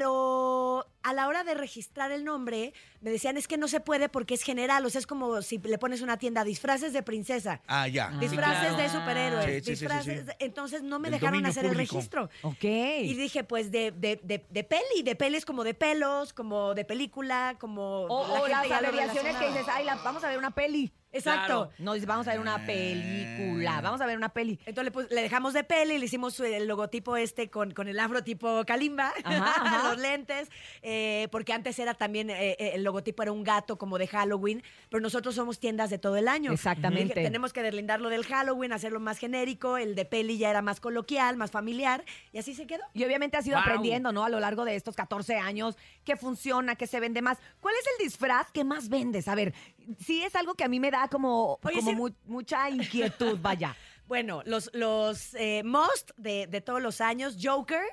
pero 0.04 0.88
a 1.04 1.14
la 1.14 1.28
hora 1.28 1.44
de 1.44 1.54
registrar 1.54 2.12
el 2.12 2.24
nombre 2.24 2.74
me 3.02 3.12
decían 3.12 3.36
es 3.36 3.48
que 3.48 3.58
no 3.58 3.68
se 3.68 3.80
puede 3.82 4.08
porque 4.10 4.34
es 4.36 4.44
general, 4.44 4.86
o 4.86 4.90
sea, 4.90 5.00
es 5.00 5.08
como 5.08 5.42
si 5.42 5.58
le 5.58 5.78
pones 5.78 6.02
una 6.02 6.18
tienda 6.18 6.44
disfraces 6.46 6.94
de 6.94 7.04
princesa. 7.04 7.62
Ah, 7.68 7.88
ya. 7.88 8.10
Disfraces 8.20 8.70
claro. 8.70 8.78
de 8.78 8.90
superhéroes, 8.90 9.66
Sí, 9.66 9.76
sí, 9.76 9.86
sí, 10.02 10.12
sí. 10.18 10.32
entonces 10.40 10.82
no 10.82 10.98
me 11.00 11.10
Del 11.10 11.20
dejaron 11.20 11.46
hacer 11.46 11.66
el 11.66 11.76
registro. 11.76 12.30
Ok. 12.42 12.64
Y 12.64 13.14
dije, 13.14 13.44
pues 13.44 13.72
de, 13.72 13.92
de, 13.92 14.20
de, 14.24 14.46
de 14.50 14.64
peli, 14.64 15.04
de 15.04 15.16
peli 15.16 15.38
es 15.38 15.46
como 15.46 15.64
de 15.64 15.74
pelos, 15.74 16.34
como 16.34 16.74
de 16.74 16.86
película, 16.86 17.58
como... 17.60 18.06
O, 18.06 18.28
la 18.28 18.34
o 18.42 18.46
gente 18.46 18.70
las 18.70 18.72
abreviaciones 18.84 19.36
que 19.38 19.48
dices, 19.48 19.66
ay, 19.70 19.86
la- 19.86 19.96
vamos 19.96 20.24
a 20.24 20.30
ver 20.30 20.38
una 20.38 20.52
peli. 20.52 20.92
Exacto. 21.14 21.72
No, 21.78 21.94
dices, 21.94 22.08
vamos 22.08 22.28
a 22.28 22.32
ver 22.32 22.40
una 22.40 22.66
película, 22.66 23.82
vamos 23.82 24.02
a 24.02 24.06
ver 24.06 24.18
una 24.18 24.30
peli. 24.30 24.60
Entonces 24.66 24.86
le, 24.86 24.92
pus- 24.92 25.10
le 25.12 25.22
dejamos 25.22 25.54
de 25.54 25.64
peli, 25.64 25.98
le 25.98 26.06
hicimos 26.06 26.40
el 26.40 26.68
logotipo 26.68 27.16
este 27.18 27.50
con, 27.50 27.72
con 27.72 27.88
el 27.88 28.00
afro 28.00 28.24
tipo 28.24 28.64
Kalimba, 28.66 29.14
Ajá, 29.24 29.54
ajá. 29.66 29.90
los 29.90 30.00
lentes, 30.00 30.50
eh, 30.82 31.28
porque 31.32 31.54
antes 31.54 31.78
era 31.80 31.94
también, 31.94 32.30
eh, 32.30 32.52
eh, 32.60 32.72
el 32.74 32.84
logotipo 32.84 33.24
era 33.24 33.32
un 33.32 33.44
gato 33.44 33.78
como 33.78 33.98
de 33.98 34.08
Halloween, 34.08 34.64
pero 34.90 35.02
nosotros 35.02 35.36
somos 35.36 35.60
tiendas 35.60 35.90
de 35.90 35.98
todo 36.00 36.18
el 36.18 36.28
año. 36.28 36.52
Exactamente. 36.52 37.14
Dije, 37.16 37.22
tenemos 37.24 37.54
que 37.54 37.62
deslindarlo 37.62 38.10
del 38.10 38.26
Halloween, 38.26 38.74
hacerlo 38.74 39.00
más 39.00 39.18
genérico, 39.20 39.78
el 39.78 39.96
de 39.96 40.06
peli 40.06 40.38
ya 40.38 40.50
era 40.50 40.62
más 40.62 40.80
coloquial, 40.80 41.38
más 41.38 41.52
familiar, 41.52 42.04
y 42.32 42.38
así 42.40 42.54
se 42.56 42.66
quedó. 42.68 42.84
Y 42.94 43.04
obviamente 43.04 43.38
has 43.38 43.46
ido 43.48 43.54
Wow. 43.58 43.62
aprendiendo, 43.64 44.12
¿no? 44.12 44.24
A 44.26 44.30
lo 44.30 44.40
largo 44.40 44.66
de 44.66 44.76
estos 44.76 44.96
14 44.96 45.36
años, 45.38 45.78
qué 46.04 46.16
funciona, 46.18 46.76
qué 46.76 46.88
se 46.88 47.00
vende 47.00 47.22
más. 47.22 47.38
¿Cuál 47.60 47.76
es 47.80 47.86
el 48.00 48.04
disfraz 48.06 48.52
que 48.52 48.64
más 48.64 48.90
vendes? 48.90 49.28
A 49.28 49.36
ver, 49.36 49.54
sí 50.00 50.24
es 50.24 50.36
algo 50.36 50.56
que 50.56 50.64
a 50.64 50.68
mí 50.68 50.80
me 50.80 50.92
da 50.92 51.08
como, 51.08 51.60
Oye, 51.64 51.76
como 51.80 51.90
sí. 51.92 51.96
mu- 51.96 52.10
mucha 52.26 52.70
inquietud, 52.70 53.38
vaya. 53.42 53.76
Bueno, 54.08 54.42
los, 54.46 54.70
los 54.74 55.34
eh, 55.36 55.64
most 55.64 56.12
de, 56.18 56.48
de 56.48 56.62
todos 56.62 56.82
los 56.82 57.02
años, 57.02 57.38
Joker, 57.42 57.84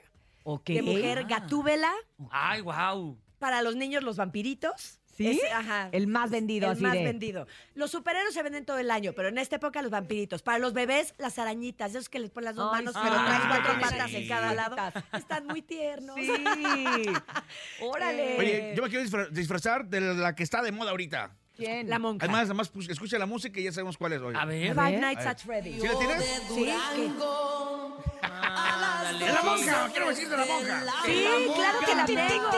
Ok. 0.44 0.66
de 0.70 0.83
mujer, 0.83 1.24
Gatúbela, 1.26 1.92
Ay, 2.31 2.61
wow. 2.62 3.16
para 3.38 3.62
los 3.62 3.76
niños 3.76 4.03
los 4.03 4.16
vampiritos. 4.16 4.96
¿Sí? 5.16 5.38
Ajá. 5.55 5.90
El 5.92 6.07
más 6.07 6.31
vendido, 6.31 6.66
el 6.68 6.72
así 6.72 6.83
más 6.83 6.94
de- 6.94 7.05
vendido. 7.05 7.46
Los 7.74 7.90
superhéroes 7.90 8.33
se 8.33 8.42
venden 8.42 8.64
todo 8.64 8.79
el 8.79 8.90
año, 8.90 9.12
pero 9.14 9.29
en 9.29 9.37
esta 9.37 9.57
época 9.57 9.83
los 9.83 9.90
vampiritos. 9.90 10.40
Para 10.40 10.59
los 10.59 10.72
bebés, 10.72 11.14
las 11.18 11.38
arañitas, 11.38 11.90
esos 11.90 12.09
que 12.09 12.18
les 12.20 12.31
ponen 12.31 12.46
las 12.46 12.55
dos 12.57 12.70
Ay, 12.72 12.79
manos, 12.85 12.94
sí. 12.94 13.00
pero 13.03 13.14
traen 13.22 13.42
Ay, 13.42 13.48
cuatro 13.48 13.74
sí. 13.74 13.81
patas 13.83 14.14
en 14.14 14.29
cada 14.29 14.55
lado. 14.55 14.76
Están 15.12 15.46
muy 15.46 15.61
tiernos. 15.61 16.16
Sí. 16.16 16.33
Órale. 17.83 18.37
Oye, 18.38 18.72
yo 18.74 18.83
me 18.83 18.88
quiero 18.88 19.05
disfra- 19.05 19.29
disfrazar 19.31 19.87
de 19.88 20.00
la 20.00 20.35
que 20.35 20.42
está 20.42 20.62
de 20.62 20.72
moda 20.72 20.90
ahorita. 20.90 21.37
¿Quién? 21.61 21.88
La 21.90 21.99
monja. 21.99 22.25
Además, 22.25 22.44
además 22.46 22.68
pues, 22.70 22.88
escucha 22.88 23.18
la 23.18 23.27
música 23.27 23.61
y 23.61 23.64
ya 23.64 23.73
sabemos 23.73 23.96
cuál 23.99 24.14
es 24.14 24.20
hoy. 24.20 24.35
A 24.37 24.44
ver. 24.46 24.75
Five. 24.75 24.99
Nights 24.99 25.27
at 25.27 25.38
Freddy's. 25.38 25.81
¿Sí 25.83 25.87
la 25.88 25.99
tienes? 25.99 26.25
Sí, 26.49 26.64
que- 26.64 27.11
Ándale, 28.23 29.27
¡Es 29.27 29.35
la 29.35 29.42
monja! 29.42 29.88
¡Quiero 29.92 30.09
decir 30.09 30.29
de 30.29 30.37
la 30.37 30.44
monja! 30.46 30.83
Sí, 31.05 31.25
claro 31.55 31.79
que 31.87 31.94
la 31.94 32.07
tengo. 32.07 32.51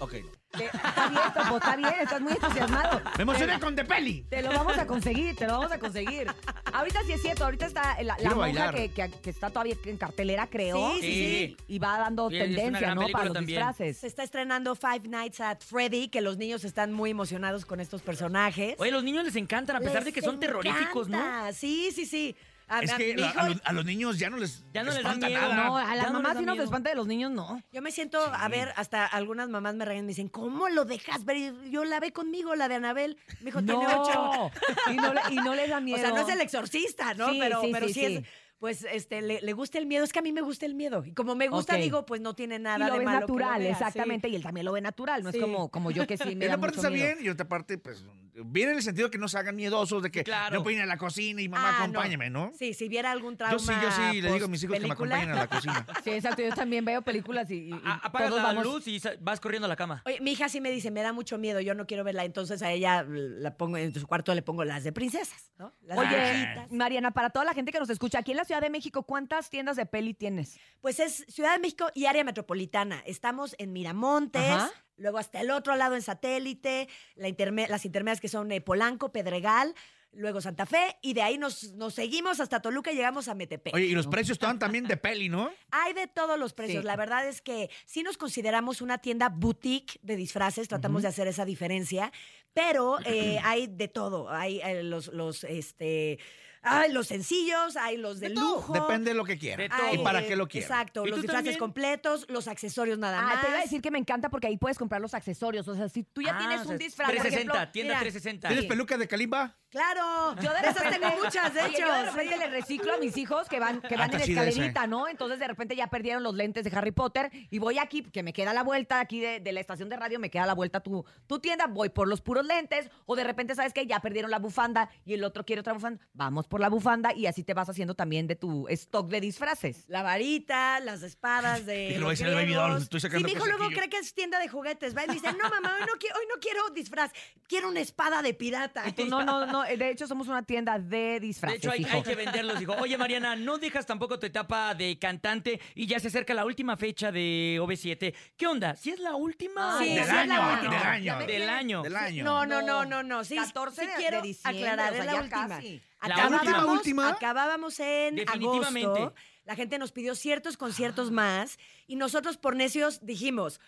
Ok. 0.00 0.14
Está 0.54 1.08
bien, 1.08 1.22
Topo, 1.34 1.56
está 1.56 1.76
bien, 1.76 1.92
estás 2.00 2.20
muy 2.20 2.32
entusiasmado. 2.32 3.00
Me 3.16 3.22
emocioné 3.22 3.58
con 3.58 3.74
The 3.74 3.84
Peli. 3.84 4.24
Te 4.30 4.40
lo 4.42 4.50
vamos 4.50 4.78
a 4.78 4.86
conseguir, 4.86 5.34
te 5.34 5.46
lo 5.48 5.54
vamos 5.54 5.72
a 5.72 5.78
conseguir. 5.78 6.28
Ahorita 6.72 7.00
sí 7.06 7.12
es 7.12 7.22
cierto, 7.22 7.44
ahorita 7.44 7.66
está 7.66 7.96
la, 7.96 8.04
la 8.04 8.14
Quiero 8.16 8.36
monja 8.36 8.40
bailar. 8.66 8.74
que, 8.74 8.90
que- 8.90 9.10
que 9.20 9.30
está 9.30 9.50
todavía 9.50 9.74
en 9.84 9.96
cartelera, 9.96 10.46
creo. 10.46 10.76
Sí, 10.94 10.98
sí, 11.00 11.12
sí. 11.12 11.56
Y 11.66 11.78
va 11.80 11.98
dando 11.98 12.30
Sí, 12.30 12.36
es 12.36 12.42
una 12.42 12.54
tendencia, 12.56 12.80
gran 12.80 12.94
¿no? 12.94 13.00
película 13.02 13.12
Para 13.18 13.24
los 13.26 13.34
también. 13.34 13.58
disfraces. 13.58 13.96
Se 13.98 14.06
está 14.06 14.22
estrenando 14.22 14.74
Five 14.76 15.08
Nights 15.08 15.40
at 15.40 15.58
Freddy, 15.60 16.08
que 16.08 16.20
los 16.20 16.36
niños 16.36 16.64
están 16.64 16.92
muy 16.92 17.10
emocionados 17.10 17.64
con 17.66 17.80
estos 17.80 18.02
personajes. 18.02 18.76
Oye, 18.78 18.90
a 18.90 18.94
los 18.94 19.02
niños 19.04 19.24
les 19.24 19.34
encantan, 19.36 19.74
a 19.76 19.80
pesar 19.80 20.04
de 20.04 20.12
que 20.12 20.22
son 20.22 20.38
terroríficos, 20.38 21.08
¿no? 21.08 21.18
encanta. 21.18 21.52
Sí, 21.52 21.90
sí, 21.92 22.06
sí. 22.06 22.36
A- 22.66 22.80
Es 22.80 22.92
a 22.92 22.96
que 22.96 23.14
mi 23.14 23.20
la- 23.20 23.26
hijo- 23.28 23.40
a, 23.40 23.48
los, 23.50 23.60
a 23.64 23.72
los 23.72 23.84
niños 23.84 24.18
ya 24.18 24.30
no 24.30 24.36
les, 24.38 24.64
Ya 24.72 24.82
no 24.82 24.90
les 24.92 24.94
da 24.94 25.00
espanta 25.10 25.26
miedo. 25.28 25.40
nada. 25.42 25.54
No, 25.66 25.76
a 25.76 25.94
las 25.94 26.04
Ya 26.06 26.10
no 26.10 26.12
mamás 26.14 26.22
les 26.22 26.34
da 26.34 26.40
sí 26.40 26.46
nos 26.46 26.54
miedo. 26.54 26.64
espanta 26.64 26.90
de 26.90 26.96
los 26.96 27.06
niños, 27.06 27.30
no. 27.30 27.62
Yo 27.72 27.82
me 27.82 27.90
siento, 27.92 28.18
a 28.20 28.48
ver, 28.48 28.72
hasta 28.76 29.04
algunas 29.06 29.48
mamás 29.48 29.74
me 29.74 29.84
regañan, 29.84 30.06
me 30.06 30.10
dicen, 30.10 30.28
¿cómo 30.28 30.68
lo 30.68 30.84
dejas 30.84 31.24
ver? 31.24 31.36
Y 31.36 31.70
Yo 31.70 31.84
la 31.84 32.00
ve 32.00 32.12
conmigo, 32.12 32.54
la 32.54 32.68
de 32.68 32.76
Anabel. 32.76 33.18
Mi 33.40 33.50
hijo 33.50 33.62
tiene 33.62 33.86
ocho. 33.86 34.12
No, 34.14 34.50
y 34.92 34.96
no, 34.96 35.12
le, 35.14 35.20
y 35.30 35.36
no 35.36 35.54
les 35.54 35.68
da 35.68 35.80
miedo. 35.80 35.98
O 35.98 36.00
sea, 36.00 36.10
no 36.10 36.20
es 36.26 36.28
el 36.34 36.40
exorcista, 36.40 37.14
¿no? 37.14 37.30
Sí, 37.30 37.38
pero 37.40 37.60
sí, 37.60 37.68
pero 37.72 37.86
sí, 37.88 37.92
sí, 37.94 38.00
sí. 38.06 38.14
es, 38.16 38.24
pues, 38.58 38.86
este, 38.90 39.20
le, 39.20 39.42
le 39.42 39.52
gusta 39.52 39.76
el 39.78 39.84
miedo. 39.84 40.04
Es 40.04 40.12
que 40.12 40.20
a 40.20 40.22
mí 40.22 40.32
me 40.32 40.40
gusta 40.40 40.64
el 40.64 40.74
miedo. 40.74 41.04
Y 41.04 41.12
como 41.12 41.34
me 41.34 41.48
gusta, 41.48 41.76
digo, 41.76 42.06
pues 42.06 42.22
no 42.22 42.34
tiene 42.34 42.56
Y 42.56 42.60
nada 42.60 42.78
lo 42.78 42.92
de 42.94 42.98
ves 43.00 43.04
malo 43.04 43.26
que 43.26 43.32
lo 43.32 43.38
natural, 43.38 43.60
vea, 43.60 43.70
exactamente. 43.72 44.28
Y 44.28 44.36
él 44.36 44.42
también 44.42 44.64
lo 44.64 44.72
ve 44.72 44.80
natural, 44.80 45.22
no 45.22 45.30
Sí. 45.32 45.36
es 45.38 45.42
como, 45.44 45.68
como 45.70 45.90
yo 45.90 46.06
que 46.06 46.16
sí 46.16 46.24
me 46.34 46.46
En 46.46 46.50
da 46.52 46.56
parte 46.58 46.76
mucho 46.78 46.88
está 46.88 46.90
miedo. 46.90 47.06
bien 47.14 47.18
y 47.26 47.28
otra 47.28 47.46
parte, 47.46 47.76
pues, 47.76 48.02
Viene 48.36 48.72
en 48.72 48.78
el 48.78 48.82
sentido 48.82 49.10
que 49.10 49.18
no 49.18 49.28
se 49.28 49.38
hagan 49.38 49.54
miedosos, 49.54 50.02
de 50.02 50.10
que 50.10 50.24
Claro. 50.24 50.56
no 50.56 50.62
pueden 50.64 50.78
ir 50.78 50.82
a 50.82 50.86
la 50.86 50.98
cocina 50.98 51.40
y 51.40 51.48
mamá, 51.48 51.68
Ah, 51.68 51.72
no. 51.72 51.84
acompáñame, 51.84 52.30
¿no? 52.30 52.50
Sí, 52.58 52.74
si 52.74 52.88
viera 52.88 53.12
algún 53.12 53.36
trauma 53.36 53.52
Yo 53.52 53.58
sí, 53.60 53.72
yo 53.80 53.90
sí, 53.92 54.20
le 54.20 54.32
digo 54.32 54.46
a 54.46 54.48
mis 54.48 54.62
hijos 54.64 54.76
que 54.78 54.86
me 54.86 54.92
acompañen 54.92 55.30
a 55.30 55.34
la 55.36 55.46
cocina. 55.46 55.86
Sí, 56.04 56.10
exacto. 56.10 56.42
Yo 56.42 56.52
también 56.54 56.84
veo 56.84 57.02
películas 57.02 57.50
y, 57.50 57.54
y- 57.54 57.70
y 57.70 57.80
Apagas 58.02 58.30
todos 58.30 58.42
la 58.42 58.48
vamos... 58.48 58.64
luz 58.64 58.88
y 58.88 59.00
vas 59.20 59.38
corriendo 59.40 59.66
a 59.66 59.68
la 59.68 59.76
cama. 59.76 60.02
Oye, 60.04 60.20
mi 60.20 60.32
hija 60.32 60.48
sí 60.48 60.60
me 60.60 60.70
dice, 60.70 60.90
me 60.90 61.02
da 61.02 61.12
mucho 61.12 61.38
miedo, 61.38 61.60
yo 61.60 61.74
no 61.74 61.86
quiero 61.86 62.02
verla, 62.02 62.24
entonces 62.24 62.60
a 62.62 62.72
ella 62.72 63.04
la 63.08 63.56
pongo 63.56 63.76
en 63.76 63.94
su 63.94 64.06
cuarto 64.06 64.34
le 64.34 64.42
pongo 64.42 64.64
las 64.64 64.82
de 64.84 64.92
princesas, 64.92 65.52
¿no? 65.58 65.72
Las 65.82 65.98
Oye. 65.98 66.66
Mariana, 66.70 67.12
para 67.12 67.30
toda 67.30 67.44
la 67.44 67.54
gente 67.54 67.70
que 67.70 67.78
nos 67.78 67.88
escucha, 67.90 68.18
aquí 68.18 68.32
en 68.32 68.38
la 68.38 68.44
Ciudad 68.44 68.60
de 68.60 68.70
México, 68.70 69.04
¿cuántas 69.04 69.48
tiendas 69.48 69.76
de 69.76 69.86
peli 69.86 70.12
tienes? 70.12 70.58
Pues 70.80 70.98
es 70.98 71.24
Ciudad 71.28 71.52
de 71.52 71.60
México 71.60 71.86
y 71.94 72.06
área 72.06 72.24
metropolitana. 72.24 73.00
Estamos 73.06 73.54
en 73.58 73.72
Miramontes, 73.72 74.42
Ajá. 74.50 74.70
Luego 74.96 75.18
hasta 75.18 75.40
el 75.40 75.50
otro 75.50 75.76
lado 75.76 75.94
en 75.94 76.02
Satélite, 76.02 76.88
la 77.16 77.28
interme- 77.28 77.68
las 77.68 77.84
intermedias 77.84 78.20
que 78.20 78.28
son 78.28 78.50
eh, 78.52 78.60
Polanco, 78.60 79.12
Pedregal, 79.12 79.74
luego 80.12 80.40
Santa 80.40 80.64
Fe, 80.64 80.96
y 81.02 81.12
de 81.14 81.22
ahí 81.22 81.38
nos, 81.38 81.72
nos 81.72 81.94
seguimos 81.94 82.38
hasta 82.38 82.60
Toluca 82.60 82.92
y 82.92 82.94
llegamos 82.94 83.26
a 83.26 83.34
Metepec. 83.34 83.74
Oye, 83.74 83.86
y 83.86 83.94
los 83.94 84.06
precios 84.06 84.36
estaban 84.36 84.60
también 84.60 84.86
de 84.86 84.96
peli, 84.96 85.28
¿no? 85.28 85.50
Hay 85.72 85.92
de 85.92 86.06
todos 86.06 86.38
los 86.38 86.52
precios. 86.52 86.82
Sí. 86.82 86.86
La 86.86 86.94
verdad 86.94 87.26
es 87.26 87.42
que 87.42 87.68
sí 87.84 88.04
nos 88.04 88.16
consideramos 88.16 88.80
una 88.80 88.98
tienda 88.98 89.28
boutique 89.28 89.98
de 90.02 90.14
disfraces, 90.14 90.68
tratamos 90.68 91.02
de 91.02 91.08
hacer 91.08 91.26
esa 91.26 91.44
diferencia, 91.44 92.12
pero 92.52 92.98
eh, 93.04 93.40
hay 93.44 93.66
de 93.66 93.88
todo. 93.88 94.30
Hay 94.30 94.60
eh, 94.60 94.84
los, 94.84 95.08
los, 95.08 95.42
este, 95.42 96.20
hay 96.64 96.92
los 96.92 97.06
sencillos, 97.06 97.76
hay 97.76 97.96
los 97.96 98.20
de, 98.20 98.30
lujo. 98.30 98.72
Depende 98.72 99.10
de 99.10 99.14
lo 99.16 99.24
que 99.24 99.38
quieran. 99.38 99.68
hay, 99.72 99.96
¿Y 99.96 100.04
para 100.04 100.26
qué 100.26 100.36
lo 100.36 100.48
quieran? 100.48 100.70
Exacto, 100.70 101.04
¿Y 101.06 101.10
los 101.10 101.20
disfraces 101.20 101.44
también? 101.44 101.58
completos, 101.58 102.26
los 102.28 102.48
accesorios 102.48 102.98
nada 102.98 103.18
Ah, 103.20 103.22
más. 103.22 103.40
te 103.42 103.48
iba 103.48 103.58
a 103.58 103.62
decir 103.62 103.80
que 103.82 103.90
me 103.90 103.98
encanta 103.98 104.28
porque 104.30 104.46
ahí 104.46 104.56
puedes 104.56 104.78
comprar 104.78 105.00
los 105.00 105.14
accesorios. 105.14 105.66
O 105.68 105.74
sea, 105.74 105.88
si 105.88 106.02
tú 106.04 106.22
ya 106.22 106.34
Ah, 106.34 106.38
tienes 106.38 106.60
o 106.60 106.64
sea, 106.64 106.72
un 106.72 106.78
disfraz, 106.78 107.06
por 107.08 107.14
360, 107.20 107.52
ejemplo, 107.52 107.72
tienda 107.72 107.94
mira, 107.94 108.00
360. 108.00 108.48
¿Tienes 108.48 108.66
peluca 108.66 108.96
de 108.98 109.08
Kalimba? 109.08 109.56
Claro, 109.70 110.36
Yo 110.40 110.52
de 110.54 110.60
de 110.62 110.68
esas 110.68 110.88
tengo 110.88 111.08
muchas, 111.20 111.52
de 111.52 111.60
Oye, 111.62 111.70
hecho. 111.76 111.86
yo 111.88 111.92
de 111.92 112.02
repente 112.04 112.34
sí. 112.34 112.38
le 112.38 112.46
reciclo 112.46 112.94
a 112.94 112.96
mis 112.98 113.16
hijos 113.16 113.48
que 113.48 113.58
van, 113.58 113.80
que 113.80 113.96
van 113.96 114.08
Ah, 114.14 114.18
en 114.18 114.20
sí, 114.24 114.32
de 114.32 114.40
ese. 114.40 114.50
escalerita, 114.50 114.86
¿no? 114.86 115.08
Entonces 115.08 115.40
de 115.40 115.48
repente 115.48 115.74
ya 115.74 115.88
perdieron 115.88 116.22
los 116.22 116.34
lentes 116.36 116.62
de 116.62 116.70
Harry 116.76 116.92
Potter 116.92 117.32
y 117.50 117.58
voy 117.58 117.78
aquí, 117.78 118.02
que 118.04 118.22
me 118.22 118.32
queda 118.32 118.52
la 118.54 118.62
vuelta 118.62 119.00
aquí 119.00 119.18
de, 119.18 119.40
de 119.40 119.52
la 119.52 119.58
estación 119.58 119.88
de 119.88 119.96
radio, 119.96 120.20
me 120.20 120.30
queda 120.30 120.46
la 120.46 120.54
vuelta 120.54 120.78
tu, 120.78 121.04
tu 121.26 121.40
tienda, 121.40 121.66
voy 121.66 121.88
por 121.88 122.06
los 122.06 122.20
puros 122.22 122.46
lentes, 122.46 122.88
o 123.06 123.16
de 123.16 123.24
repente, 123.24 123.56
¿sabes 123.56 123.72
qué? 123.72 123.84
Ya 123.84 123.98
perdieron 124.00 124.30
la 124.30 124.38
bufanda 124.38 124.90
y 125.04 125.14
el 125.14 125.24
otro 125.24 125.44
quiere 125.44 125.58
otra 125.58 125.72
bufanda. 125.72 126.00
Vamos 126.12 126.46
por 126.46 126.53
la 126.60 126.68
bufanda 126.68 127.12
y 127.14 127.26
así 127.26 127.42
te 127.44 127.54
vas 127.54 127.68
haciendo 127.68 127.94
también 127.94 128.26
de 128.26 128.36
tu 128.36 128.68
stock 128.68 129.08
de 129.08 129.20
disfraces. 129.20 129.84
La 129.88 130.02
varita, 130.02 130.80
las 130.80 131.02
espadas 131.02 131.66
de. 131.66 131.88
Dije, 131.88 131.98
lo 131.98 132.08
los 132.10 132.20
baby 132.20 132.54
estoy 132.82 133.00
sacando 133.00 133.28
Sí, 133.28 133.34
mi 133.34 133.38
hijo 133.38 133.46
luego 133.46 133.68
cree 133.68 133.88
que 133.88 133.98
es 133.98 134.14
tienda 134.14 134.38
de 134.38 134.48
juguetes. 134.48 134.96
Va 134.96 135.04
y 135.04 135.08
me 135.08 135.14
dice, 135.14 135.32
no, 135.32 135.48
mamá, 135.48 135.76
hoy 135.78 135.86
no, 135.86 135.92
quiero, 135.98 136.16
hoy 136.18 136.24
no 136.34 136.40
quiero 136.40 136.70
disfraz, 136.70 137.10
quiero 137.48 137.68
una 137.68 137.80
espada 137.80 138.22
de 138.22 138.34
pirata. 138.34 138.84
Y 138.88 138.92
tú, 138.92 139.06
no, 139.06 139.24
no, 139.24 139.46
no, 139.46 139.62
de 139.64 139.90
hecho 139.90 140.06
somos 140.06 140.28
una 140.28 140.42
tienda 140.42 140.78
de 140.78 140.94
De 141.14 141.20
disfraces, 141.20 141.58
hecho, 141.58 141.70
hay, 141.70 141.80
hijo. 141.82 141.90
hay 141.96 142.02
que 142.02 142.14
venderlos, 142.14 142.58
dijo. 142.58 142.72
Oye, 142.80 142.96
Mariana, 142.98 143.36
no 143.36 143.58
dejas 143.58 143.86
tampoco 143.86 144.18
tu 144.18 144.26
etapa 144.26 144.74
de 144.74 144.98
cantante 144.98 145.60
y 145.74 145.86
ya 145.86 145.98
se 146.00 146.08
acerca 146.08 146.34
la 146.34 146.44
última 146.44 146.76
fecha 146.76 147.10
de 147.12 147.58
OV7. 147.60 148.14
¿Qué 148.36 148.46
onda? 148.46 148.74
¿Si 148.76 148.90
es 148.90 148.98
la 149.00 149.14
última? 149.14 149.78
Sí, 149.78 149.94
del 149.94 149.96
sí, 149.96 150.00
es 150.02 150.08
la 150.08 150.20
año, 150.20 150.52
última. 150.54 150.74
del 150.74 150.86
año. 150.86 151.18
Del 151.26 151.48
año. 151.48 151.82
Del 151.82 151.96
año. 151.96 152.24
No, 152.24 152.46
no, 152.46 152.62
no, 152.62 152.84
no, 152.84 153.02
no. 153.02 153.24
Sí, 153.24 153.36
14 153.36 153.80
sí 153.82 153.86
de- 153.86 153.94
quiero 153.94 154.16
de 154.22 154.28
diciembre, 154.28 154.68
aclarar, 154.68 154.92
o 154.92 154.94
sea, 154.96 155.04
es 155.04 155.12
la 155.12 155.20
última. 155.20 155.48
casi. 155.48 155.82
Acabábamos, 156.04 156.40
última, 156.40 156.72
última. 156.72 157.08
acabábamos 157.10 157.80
en 157.80 158.16
Definitivamente. 158.16 159.00
agosto. 159.00 159.14
La 159.44 159.56
gente 159.56 159.78
nos 159.78 159.92
pidió 159.92 160.14
ciertos 160.14 160.56
conciertos 160.56 161.10
más 161.10 161.58
y 161.86 161.96
nosotros 161.96 162.36
por 162.36 162.56
necios 162.56 163.04
dijimos, 163.04 163.60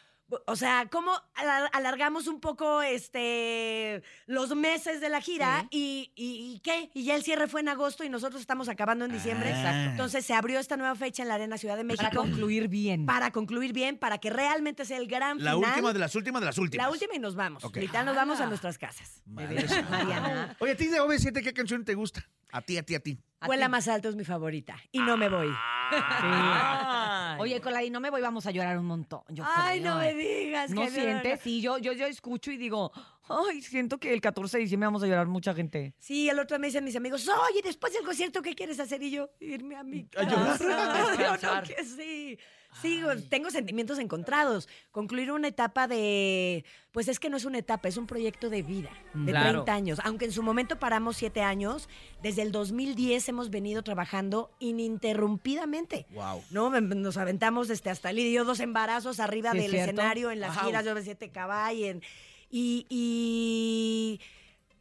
o 0.46 0.56
sea, 0.56 0.88
¿cómo 0.90 1.12
alar- 1.34 1.70
alargamos 1.72 2.26
un 2.26 2.40
poco 2.40 2.82
este 2.82 4.02
los 4.26 4.54
meses 4.56 5.00
de 5.00 5.08
la 5.08 5.20
gira 5.20 5.66
y, 5.70 6.10
y- 6.16 6.54
y 6.54 6.60
qué? 6.60 6.90
Y 6.94 7.04
ya 7.04 7.14
el 7.14 7.22
cierre 7.22 7.46
fue 7.46 7.60
en 7.60 7.68
agosto 7.68 8.02
y 8.04 8.08
nosotros 8.08 8.40
estamos 8.40 8.68
acabando 8.68 9.04
en 9.04 9.12
diciembre. 9.12 9.50
Exacto. 9.50 9.90
Entonces 9.92 10.26
se 10.26 10.34
abrió 10.34 10.58
esta 10.58 10.76
nueva 10.76 10.94
fecha 10.96 11.22
en 11.22 11.28
la 11.28 11.34
Arena 11.34 11.58
Ciudad 11.58 11.76
de 11.76 11.84
México. 11.84 12.02
Para 12.04 12.16
concluir 12.16 12.68
bien. 12.68 13.06
para 13.06 13.30
concluir 13.30 13.72
bien, 13.72 13.98
para 13.98 14.18
que 14.18 14.30
realmente 14.30 14.84
sea 14.84 14.98
el 14.98 15.06
gran 15.06 15.38
La 15.42 15.54
final. 15.54 15.70
última 15.70 15.92
de 15.92 15.98
las 16.00 16.14
últimas 16.14 16.40
de 16.42 16.46
las 16.46 16.58
últimas. 16.58 16.86
La 16.86 16.90
última 16.92 17.14
y 17.14 17.18
nos 17.18 17.34
vamos. 17.36 17.64
Ok. 17.64 17.76
Literal, 17.76 18.06
nos 18.06 18.16
vamos 18.16 18.40
a 18.40 18.46
nuestras 18.46 18.78
casas. 18.78 19.22
Madre. 19.26 19.64
Oye, 20.58 20.72
a 20.72 20.76
ti 20.76 20.86
de 20.88 21.00
OV7, 21.00 21.42
¿qué 21.42 21.52
canción 21.52 21.84
te 21.84 21.94
gusta? 21.94 22.24
A 22.56 22.62
ti, 22.62 22.78
a 22.78 22.82
ti, 22.82 22.94
a 22.94 23.00
ti. 23.00 23.18
Vuela 23.44 23.68
más 23.68 23.86
alto 23.86 24.08
es 24.08 24.16
mi 24.16 24.24
favorita. 24.24 24.76
Y 24.90 25.00
no 25.00 25.18
me 25.18 25.28
voy. 25.28 25.48
Ay. 25.90 27.36
Oye, 27.38 27.60
con 27.60 27.74
la 27.74 27.80
de 27.80 27.90
no 27.90 28.00
me 28.00 28.08
voy, 28.08 28.22
vamos 28.22 28.46
a 28.46 28.50
llorar 28.50 28.78
un 28.78 28.86
montón. 28.86 29.20
yo 29.28 29.44
Ay, 29.46 29.80
creo. 29.80 29.92
no 29.94 30.00
me 30.00 30.14
digas. 30.14 30.70
¿No 30.70 30.80
que 30.80 30.90
sientes? 30.90 31.40
Sí, 31.42 31.60
yo, 31.60 31.76
yo, 31.76 31.92
yo 31.92 32.06
escucho 32.06 32.50
y 32.50 32.56
digo, 32.56 32.92
ay, 33.28 33.62
siento 33.62 33.98
que 33.98 34.12
el 34.12 34.20
14 34.20 34.56
de 34.58 34.62
diciembre 34.64 34.86
vamos 34.86 35.02
a 35.02 35.06
llorar 35.06 35.26
mucha 35.26 35.54
gente. 35.54 35.94
Sí, 35.98 36.28
el 36.28 36.38
otro 36.38 36.58
me 36.58 36.66
dicen 36.68 36.84
mis 36.84 36.96
amigos, 36.96 37.28
oye, 37.28 37.60
después 37.62 37.92
del 37.92 38.04
concierto, 38.04 38.42
¿qué 38.42 38.54
quieres 38.54 38.78
hacer? 38.80 39.02
Y 39.02 39.10
yo, 39.10 39.30
irme 39.40 39.76
a 39.76 39.82
mi 39.82 40.06
casa. 40.06 40.26
Yo 41.40 41.54
no, 41.54 41.62
que 41.62 41.84
sí. 41.84 42.38
Sí, 42.82 43.00
tengo 43.30 43.50
sentimientos 43.50 43.98
encontrados. 43.98 44.68
Concluir 44.90 45.32
una 45.32 45.48
etapa 45.48 45.88
de, 45.88 46.62
pues 46.92 47.08
es 47.08 47.18
que 47.18 47.30
no 47.30 47.38
es 47.38 47.46
una 47.46 47.56
etapa, 47.56 47.88
es 47.88 47.96
un 47.96 48.06
proyecto 48.06 48.50
de 48.50 48.60
vida, 48.62 48.90
de 49.14 49.30
Claro. 49.32 49.62
30 49.64 49.72
años. 49.72 49.98
Aunque 50.04 50.26
en 50.26 50.32
su 50.32 50.42
momento 50.42 50.78
paramos 50.78 51.16
7 51.16 51.40
años, 51.40 51.88
desde 52.22 52.42
el 52.42 52.52
2010 52.52 53.30
hemos 53.30 53.48
venido 53.48 53.82
trabajando 53.82 54.50
ininterrumpidamente. 54.58 56.06
Wow. 56.10 56.42
¿no? 56.50 56.68
Nos 56.80 57.16
aventamos 57.16 57.68
desde 57.68 57.88
hasta 57.90 58.12
Lidia 58.12 58.30
y 58.30 58.34
yo 58.34 58.44
dos 58.44 58.60
embarazos 58.60 59.20
arriba 59.20 59.52
Sí, 59.52 59.58
del 59.58 59.70
cierto. 59.70 59.92
escenario 59.92 60.30
en 60.30 60.40
las 60.40 60.54
Wow. 60.56 60.66
giras 60.66 60.84
de 60.84 60.92
OV7 60.94 61.30
Caball 61.32 61.82
en- 61.82 62.02
y, 62.56 62.86
y 62.88 64.20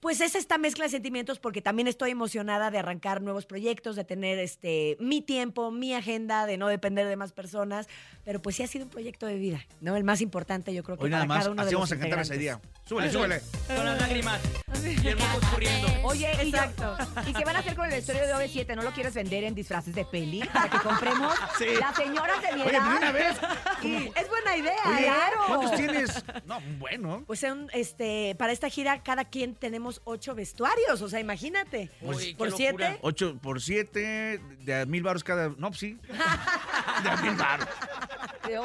pues 0.06 0.22
es 0.22 0.36
esta 0.36 0.60
mezcla 0.60 0.84
de 0.84 0.92
sentimientos 0.92 1.40
porque 1.40 1.64
también 1.64 1.88
estoy 1.88 2.12
emocionada 2.12 2.70
de 2.70 2.78
arrancar 2.78 3.24
nuevos 3.24 3.48
proyectos, 3.48 3.96
de 3.96 4.04
tener 4.04 4.38
este 4.38 4.98
mi 5.00 5.24
tiempo, 5.24 5.72
mi 5.72 5.96
agenda, 5.96 6.46
de 6.46 6.58
no 6.58 6.68
depender 6.68 7.08
de 7.08 7.16
más 7.16 7.32
personas, 7.32 7.88
pero 8.24 8.40
pues 8.40 8.56
sí 8.56 8.62
ha 8.62 8.68
sido 8.68 8.86
un 8.86 8.92
proyecto 8.92 9.26
de 9.26 9.38
vida, 9.38 9.66
¿no? 9.82 9.96
El 9.96 10.04
más 10.04 10.22
importante 10.22 10.76
yo 10.76 10.84
creo 10.84 10.96
que 10.96 11.06
Hoy 11.06 11.10
para 11.10 11.26
nada 11.26 11.28
más, 11.28 11.38
cada 11.40 11.52
uno 11.54 11.64
de 11.64 11.68
así 11.70 11.74
los 11.74 11.80
vamos 11.80 11.92
a 11.92 11.98
cantar 12.00 12.20
ese 12.20 12.38
día. 12.38 12.62
Súbele, 12.88 13.12
súbele. 13.12 13.42
Con 13.66 13.84
las 13.84 14.00
lágrimas. 14.00 14.42
Y 14.84 15.08
el 15.08 15.18
moco 15.18 15.40
escurriendo. 15.42 15.88
Oye, 16.04 16.32
Exacto. 16.40 16.96
¿y 17.26 17.34
qué 17.34 17.44
van 17.44 17.56
a 17.56 17.60
hacer 17.60 17.76
con 17.76 17.88
el 17.88 17.94
estudio 17.94 18.28
de 18.28 18.34
OV7? 18.36 18.76
¿No 18.76 18.84
lo 18.84 18.92
quieres 18.92 19.16
vender 19.16 19.44
en 19.44 19.56
disfraces 19.56 19.96
de 19.96 20.06
peli? 20.06 20.42
Para 20.54 20.70
que 20.70 20.78
compremos 20.78 21.34
Sí. 21.58 21.66
las 21.80 21.96
señoras 21.96 22.40
de 22.44 22.56
mi 22.56 22.62
Oye, 22.62 22.70
edad. 22.72 22.86
pues 22.86 22.92
de 22.92 22.98
una 22.98 23.12
vez. 23.12 23.38
Y 23.82 23.96
es 24.20 24.30
buena 24.30 24.58
idea, 24.58 24.74
Oye, 24.86 25.04
claro. 25.06 25.38
¿cuántos 25.48 25.72
tienes? 25.76 26.24
No, 26.46 26.60
bueno. 26.78 27.24
Pues 27.26 27.44
este, 27.74 28.36
para 28.38 28.52
esta 28.54 28.70
gira 28.70 29.02
cada 29.02 29.26
quien 29.26 29.56
tenemos 29.56 29.95
ocho 30.04 30.36
vestuarios, 30.36 31.02
o 31.02 31.10
sea, 31.10 31.20
imagínate. 31.20 31.90
Uy, 32.02 32.28
qué 32.32 32.36
por 32.36 32.48
locura. 32.50 32.58
siete. 32.58 33.00
8 33.02 33.38
por 33.42 33.62
7, 33.62 34.42
de 34.60 34.82
a 34.82 34.86
mil 34.86 35.04
baros 35.04 35.24
cada. 35.24 35.50
No, 35.50 35.70
pues 35.70 35.80
sí. 35.80 35.98
De 37.04 37.10
a 37.10 37.18
mil 37.18 37.36
baros. 37.36 37.68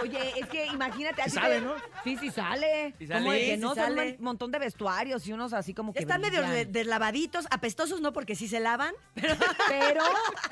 Oye, 0.02 0.32
es 0.38 0.46
que 0.48 0.66
imagínate. 0.66 1.22
Sí 1.24 1.30
sale, 1.30 1.54
te- 1.56 1.60
¿no? 1.62 1.74
Sí, 2.04 2.16
sí 2.18 2.30
sale. 2.30 2.94
Sí 2.98 3.06
Como 3.06 3.32
de 3.32 3.38
sale. 3.38 3.38
que 3.46 3.54
Sí 3.54 3.60
no, 3.60 3.74
sale. 3.74 4.16
un 4.18 4.24
montón 4.24 4.50
de 4.50 4.58
vestuarios 4.58 5.26
y 5.26 5.32
unos 5.32 5.52
así 5.54 5.72
como 5.74 5.92
que 5.94 6.00
Están 6.00 6.20
medio 6.20 6.42
brillan. 6.42 6.70
deslavaditos, 6.72 7.46
apestosos 7.50 8.00
no 8.00 8.12
porque 8.12 8.34
sí 8.36 8.46
se 8.46 8.60
lavan, 8.60 8.94
pero, 9.14 9.34
Pero, 9.68 10.04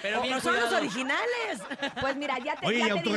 Pero 0.03 0.23
bien 0.23 0.35
no 0.35 0.41
son 0.41 0.57
los 0.59 0.73
originales. 0.73 1.61
pues 2.01 2.17
mira, 2.17 2.39
ya 2.39 2.57
te, 2.57 2.67
Oye, 2.67 2.79
ya 2.79 2.97
¿y 2.97 3.03
te 3.03 3.11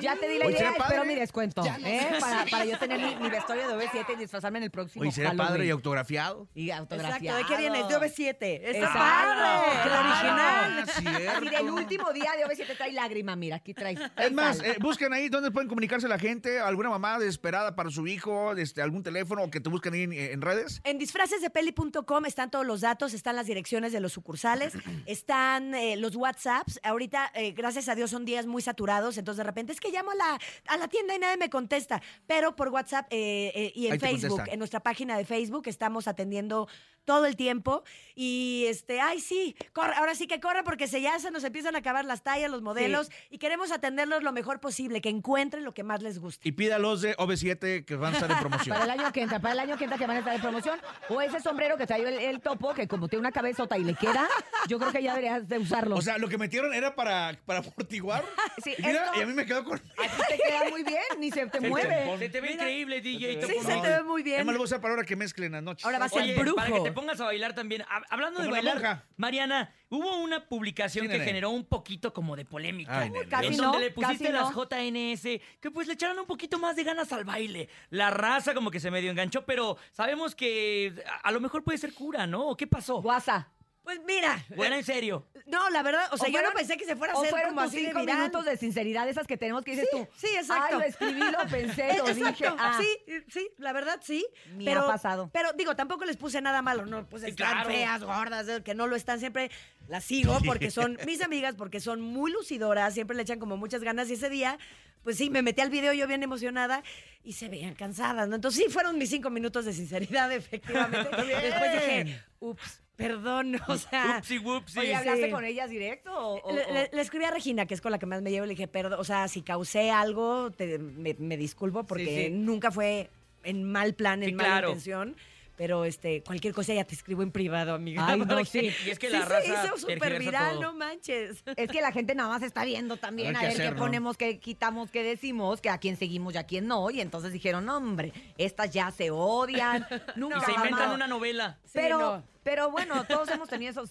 Ya 0.00 0.16
te 0.16 0.28
di 0.28 0.38
la 0.38 0.46
idea, 0.46 0.56
sería 0.56 0.70
espero 0.70 0.88
padre. 0.88 1.04
mi 1.06 1.14
descuento, 1.14 1.64
¿eh? 1.84 2.08
Para, 2.20 2.44
para 2.50 2.64
yo 2.64 2.78
tener 2.78 3.00
mi, 3.00 3.16
mi 3.22 3.28
vestuario 3.30 3.68
de 3.68 3.74
OV7 3.74 4.14
y 4.14 4.16
disfrazarme 4.16 4.58
en 4.58 4.64
el 4.64 4.70
próximo 4.70 5.02
Oye, 5.02 5.12
sería 5.12 5.30
Halloween. 5.30 5.48
padre 5.48 5.66
y 5.66 5.70
autografiado. 5.70 6.48
Y 6.54 6.70
Exacto, 6.70 6.94
autografiado. 6.94 7.38
¿de 7.38 7.44
qué 7.44 7.56
vienes? 7.56 7.88
De 7.88 7.96
OV7. 7.96 8.36
Está 8.40 8.70
Exacto, 8.70 8.98
padre, 8.98 9.72
el 9.82 9.88
claro. 9.88 10.08
original. 10.08 11.28
Así 11.36 11.48
del 11.48 11.70
último 11.70 12.12
día 12.12 12.32
de 12.36 12.44
OV7 12.46 12.76
trae 12.76 12.92
lágrima, 12.92 13.36
mira, 13.36 13.56
aquí 13.56 13.74
trae. 13.74 13.96
Es 14.16 14.32
más, 14.32 14.62
eh, 14.62 14.76
busquen 14.80 15.12
ahí 15.12 15.28
donde 15.28 15.50
pueden 15.50 15.68
comunicarse 15.68 16.08
la 16.08 16.18
gente, 16.18 16.60
alguna 16.60 16.90
mamá 16.90 17.18
desesperada 17.18 17.74
para 17.74 17.90
su 17.90 18.06
hijo, 18.06 18.52
este, 18.56 18.82
algún 18.82 19.02
teléfono 19.02 19.42
o 19.42 19.50
que 19.50 19.60
te 19.60 19.68
busquen 19.68 19.94
ahí 19.94 20.02
en, 20.02 20.12
en 20.12 20.40
redes. 20.40 20.80
En 20.84 20.98
disfracesdepeli.com 20.98 22.24
están 22.26 22.50
todos 22.50 22.66
los 22.66 22.80
datos, 22.80 23.14
están 23.14 23.36
las 23.36 23.46
direcciones 23.46 23.92
de 23.92 24.00
los 24.00 24.12
sucursales, 24.12 24.72
están 25.06 25.74
eh, 25.74 25.96
los 25.96 26.16
WhatsApps. 26.16 26.80
Ahorita, 26.82 27.30
eh, 27.34 27.52
gracias 27.52 27.88
a 27.88 27.94
Dios, 27.94 28.10
son 28.10 28.24
días 28.24 28.46
muy 28.46 28.62
saturados, 28.62 29.18
entonces 29.18 29.38
de 29.38 29.44
repente 29.44 29.72
es 29.72 29.80
que 29.80 29.87
llamo 29.90 30.10
a 30.12 30.14
la, 30.14 30.38
a 30.66 30.76
la 30.76 30.88
tienda 30.88 31.14
y 31.14 31.18
nadie 31.18 31.36
me 31.36 31.50
contesta. 31.50 32.00
Pero 32.26 32.54
por 32.56 32.68
WhatsApp 32.68 33.06
eh, 33.10 33.52
eh, 33.54 33.72
y 33.74 33.86
en 33.86 33.92
Ahí 33.92 33.98
te 33.98 34.06
Facebook, 34.06 34.42
en 34.46 34.58
nuestra 34.58 34.80
página 34.80 35.16
de 35.16 35.24
Facebook, 35.24 35.64
estamos 35.66 36.08
atendiendo 36.08 36.68
todo 37.08 37.24
el 37.24 37.36
tiempo. 37.36 37.82
Y 38.14 38.66
este, 38.68 39.00
ay, 39.00 39.20
sí, 39.20 39.56
corre, 39.72 39.94
ahora 39.96 40.14
sí 40.14 40.26
que 40.26 40.40
corre 40.40 40.62
porque 40.62 40.86
se, 40.88 41.00
ya 41.00 41.18
se 41.20 41.30
nos 41.30 41.42
empiezan 41.42 41.74
a 41.74 41.78
acabar 41.78 42.04
las 42.04 42.22
tallas, 42.22 42.50
los 42.50 42.60
modelos 42.60 43.10
y 43.30 43.38
queremos 43.38 43.72
atenderlos 43.72 44.22
lo 44.22 44.30
mejor 44.32 44.60
posible, 44.60 45.00
que 45.00 45.08
encuentren 45.08 45.64
lo 45.64 45.72
que 45.72 45.84
más 45.84 46.02
les 46.02 46.18
guste. 46.18 46.46
Y 46.46 46.52
pídalos 46.52 47.00
de 47.00 47.16
OV7 47.16 47.86
que 47.86 47.96
van 47.96 48.12
a 48.12 48.16
estar 48.18 48.30
en 48.30 48.38
promoción. 48.38 48.76
Para 48.78 48.92
el 48.92 49.00
año 49.00 49.10
que 49.12 49.22
entra, 49.22 49.38
para 49.40 49.54
el 49.54 49.60
año 49.60 49.78
que 49.78 49.84
entra 49.84 49.96
que 49.98 50.06
van 50.06 50.16
a 50.16 50.18
estar 50.18 50.34
en 50.34 50.40
promoción. 50.42 50.78
O 51.08 51.22
ese 51.22 51.40
sombrero 51.40 51.78
que 51.78 51.86
trae 51.86 52.02
el, 52.02 52.18
el 52.18 52.40
topo, 52.40 52.74
que 52.74 52.86
como 52.86 53.08
tiene 53.08 53.20
una 53.20 53.32
cabezota 53.32 53.78
y 53.78 53.84
le 53.84 53.94
queda, 53.94 54.28
yo 54.68 54.78
creo 54.78 54.92
que 54.92 55.02
ya 55.02 55.14
deberías 55.14 55.48
de 55.48 55.58
usarlo. 55.58 55.96
O 55.96 56.02
sea, 56.02 56.18
lo 56.18 56.28
que 56.28 56.36
metieron 56.36 56.74
era 56.74 56.94
para, 56.94 57.38
para 57.46 57.60
amortiguar. 57.60 58.22
Sí, 58.62 58.74
y, 58.76 58.82
mira, 58.82 59.04
esto- 59.06 59.18
y 59.20 59.22
a 59.22 59.26
mí 59.26 59.32
me 59.34 59.46
quedó 59.46 59.62
con. 59.64 59.78
A 59.78 59.80
ti 60.02 60.22
te 60.28 60.36
queda 60.36 60.68
muy 60.68 60.82
bien, 60.82 61.02
ni 61.20 61.30
se 61.30 61.46
te 61.46 61.60
mueve. 61.60 62.18
Se 62.18 62.28
te 62.28 62.40
ve 62.40 62.52
increíble, 62.52 63.00
DJ. 63.00 63.40
Sí, 63.46 63.54
se 63.64 63.76
te 63.80 63.88
ve 63.88 64.02
muy 64.02 64.24
bien. 64.24 64.40
Es 64.40 64.46
más, 64.46 64.52
lo 64.52 64.58
voy 64.58 64.64
a 64.64 64.66
usar 64.66 64.80
para 64.80 64.94
ahora 64.94 65.04
que 65.06 65.14
mezclen 65.14 65.52
las 65.52 65.62
noches. 65.62 65.84
Ahora 65.86 66.00
va 66.00 66.06
a 66.06 66.08
ser 66.08 66.22
Oye, 66.22 66.34
brujo. 66.34 66.56
para 66.56 66.72
que 66.72 66.80
te 66.80 66.92
pongas 67.00 67.20
a 67.20 67.24
bailar 67.24 67.54
también. 67.54 67.82
Hab- 67.82 68.04
Hablando 68.10 68.40
de 68.42 68.48
bailar, 68.48 68.74
monja. 68.74 69.04
Mariana, 69.16 69.74
hubo 69.88 70.16
una 70.18 70.46
publicación 70.48 71.06
Sí, 71.06 71.12
que 71.12 71.20
generó 71.20 71.50
un 71.50 71.64
poquito 71.64 72.12
como 72.12 72.36
de 72.36 72.44
polémica. 72.44 73.00
Ay, 73.00 73.10
nene. 73.10 73.28
Casi 73.28 73.46
en 73.46 73.56
no, 73.56 73.62
donde 73.64 73.78
le 73.80 73.90
pusiste 73.90 74.32
las 74.32 74.54
no. 74.54 74.64
JNS, 74.64 75.22
que 75.60 75.70
pues 75.72 75.86
le 75.86 75.94
echaron 75.94 76.18
un 76.18 76.26
poquito 76.26 76.58
más 76.58 76.76
de 76.76 76.84
ganas 76.84 77.12
al 77.12 77.24
baile. 77.24 77.68
La 77.90 78.10
raza 78.10 78.54
como 78.54 78.70
que 78.70 78.80
se 78.80 78.90
medio 78.90 79.10
enganchó, 79.10 79.44
pero 79.44 79.76
sabemos 79.92 80.34
que 80.34 80.94
a, 81.22 81.30
lo 81.32 81.40
mejor 81.40 81.62
puede 81.64 81.78
ser 81.78 81.94
cura, 81.94 82.26
¿no? 82.26 82.46
¿O 82.48 82.56
¿Qué 82.56 82.66
pasó? 82.66 83.00
Guasa. 83.00 83.48
Pues 83.88 84.00
mira, 84.06 84.44
Buena 84.54 84.76
en 84.76 84.84
serio. 84.84 85.26
no, 85.46 85.70
la 85.70 85.82
verdad, 85.82 86.02
o 86.12 86.18
sea, 86.18 86.26
O 86.26 86.30
yo 86.30 86.32
fueron- 86.32 86.52
no 86.52 86.58
pensé 86.58 86.76
que 86.76 86.84
se 86.84 86.94
fuera 86.94 87.14
a 87.14 87.16
hacer 87.16 87.30
fueron 87.30 87.54
como 87.54 87.62
tus 87.62 87.70
así 87.72 87.80
de 87.80 87.86
cinco 87.88 88.00
viral. 88.00 88.16
minutos 88.18 88.44
de 88.44 88.56
sinceridad, 88.58 89.08
esas 89.08 89.26
que 89.26 89.38
tenemos 89.38 89.64
que 89.64 89.70
dices 89.70 89.88
Sí, 89.90 89.96
tú. 89.96 90.08
sí, 90.14 90.26
exacto. 90.36 90.66
Ay, 90.74 90.78
lo 90.78 90.84
escribí, 90.84 91.20
lo 91.20 91.38
pensé, 91.50 91.96
lo 91.96 92.08
Exacto, 92.08 92.14
dije. 92.30 92.44
Ah, 92.58 92.78
sí, 92.82 93.14
sí, 93.28 93.48
la 93.56 93.72
verdad 93.72 93.98
sí. 94.04 94.26
Ni 94.56 94.66
pero, 94.66 94.82
ha 94.82 94.86
pasado. 94.88 95.30
Pero 95.32 95.54
digo, 95.54 95.74
tampoco 95.74 96.04
les 96.04 96.18
puse 96.18 96.42
nada 96.42 96.60
malo, 96.60 96.84
no, 96.84 97.08
pues 97.08 97.22
Sí, 97.22 97.30
están 97.30 97.52
claro. 97.62 97.70
feas, 97.70 98.04
gordas, 98.04 98.46
eh, 98.48 98.62
que 98.62 98.74
no 98.74 98.86
lo 98.86 98.94
están 98.94 99.20
siempre. 99.20 99.50
Las 99.88 100.04
sigo 100.04 100.38
porque 100.44 100.70
son 100.70 100.98
mis 101.06 101.22
amigas, 101.22 101.54
porque 101.54 101.80
son 101.80 102.02
muy 102.02 102.30
lucidoras, 102.30 102.92
siempre 102.92 103.16
le 103.16 103.22
echan 103.22 103.38
como 103.38 103.56
muchas 103.56 103.82
ganas 103.82 104.10
y 104.10 104.12
ese 104.14 104.28
día, 104.28 104.58
pues 105.02 105.16
sí, 105.16 105.30
me 105.30 105.40
metí 105.40 105.62
al 105.62 105.70
video 105.70 105.94
yo 105.94 106.06
bien 106.06 106.22
emocionada 106.22 106.82
y 107.24 107.32
se 107.32 107.48
veían 107.48 107.74
cansadas, 107.74 108.28
¿no? 108.28 108.34
Entonces 108.34 108.62
sí, 108.66 108.70
fueron 108.70 108.98
mis 108.98 109.08
cinco 109.08 109.30
minutos 109.30 109.64
de 109.64 109.72
sinceridad, 109.72 110.30
efectivamente. 110.32 111.08
Después 111.16 111.72
dije, 111.72 112.20
ups, 112.40 112.82
perdón, 112.98 113.56
o 113.68 113.78
sea... 113.78 114.16
Upsi, 114.18 114.38
whoopsi. 114.38 114.80
Oye, 114.80 114.94
¿hablaste 114.94 115.26
Sí. 115.26 115.30
con 115.30 115.44
ellas 115.44 115.70
directo? 115.70 116.10
O, 116.12 116.52
Le, 116.54 116.64
o- 116.64 116.72
le- 116.74 116.90
le 116.92 117.00
escribí 117.00 117.24
a 117.24 117.30
Regina, 117.30 117.64
que 117.64 117.72
es 117.74 117.80
con 117.80 117.92
la 117.92 117.98
que 117.98 118.06
más 118.06 118.20
me 118.20 118.30
llevo, 118.30 118.44
le 118.44 118.50
dije, 118.50 118.66
perdón, 118.68 118.98
o 119.00 119.04
sea, 119.04 119.28
si 119.28 119.40
causé 119.42 119.90
algo, 119.90 120.50
te- 120.50 120.78
me, 120.78 121.14
me 121.18 121.36
disculpo 121.36 121.84
porque 121.84 122.04
Sí, 122.04 122.24
sí. 122.24 122.30
nunca 122.30 122.70
fue 122.72 123.08
en 123.44 123.62
mal 123.64 123.94
plan, 123.94 124.22
en 124.24 124.30
Sí, 124.30 124.34
mala 124.34 124.48
claro. 124.48 124.68
intención. 124.70 125.16
Pero 125.58 125.84
este, 125.84 126.22
cualquier 126.22 126.54
cosa 126.54 126.72
ya 126.72 126.84
te 126.84 126.94
escribo 126.94 127.22
en 127.22 127.32
privado, 127.32 127.74
amiga. 127.74 128.06
Ay, 128.08 128.20
no, 128.26 128.44
sí. 128.44 128.70
Y 128.86 128.90
es 128.90 128.98
que 128.98 129.08
sí 129.08 129.12
la 129.12 129.22
se 129.24 129.28
raza 129.28 129.64
hizo 129.66 129.76
súper 129.76 130.18
viral, 130.18 130.52
todo. 130.54 130.62
no 130.62 130.72
manches. 130.74 131.42
Es 131.56 131.68
que 131.70 131.80
la 131.82 131.92
gente 131.92 132.14
nada 132.14 132.28
más 132.30 132.42
está 132.42 132.64
viendo 132.64 132.96
también 132.96 133.34
A 133.36 133.40
a 133.40 133.42
ver 133.42 133.50
ver 133.50 133.56
qué 133.56 133.56
qué, 133.56 133.62
hacer, 133.68 133.74
¿no? 133.76 133.80
ponemos, 133.84 134.16
qué 134.16 134.38
quitamos, 134.38 134.90
qué 134.92 135.02
decimos, 135.02 135.60
que 135.60 135.68
a 135.68 135.78
quién 135.78 135.96
seguimos 135.96 136.34
y 136.34 136.38
a 136.38 136.44
quién 136.44 136.66
no. 136.68 136.88
Y 136.90 137.00
entonces 137.00 137.32
dijeron, 137.32 137.64
no, 137.66 137.76
hombre, 137.76 138.12
estas 138.38 138.70
ya 138.72 138.90
se 138.92 139.10
odian. 139.10 139.84
Nunca 140.16 140.38
Y 140.38 140.40
se 140.44 140.52
inventan 140.52 140.78
jamás. 140.78 140.94
una 140.94 141.08
novela. 141.08 141.58
Sí, 141.64 141.72
Pero, 141.74 141.98
no. 141.98 142.22
pero 142.44 142.70
bueno, 142.70 143.04
todos 143.04 143.28
hemos 143.30 143.48
tenido 143.48 143.72
esos 143.72 143.90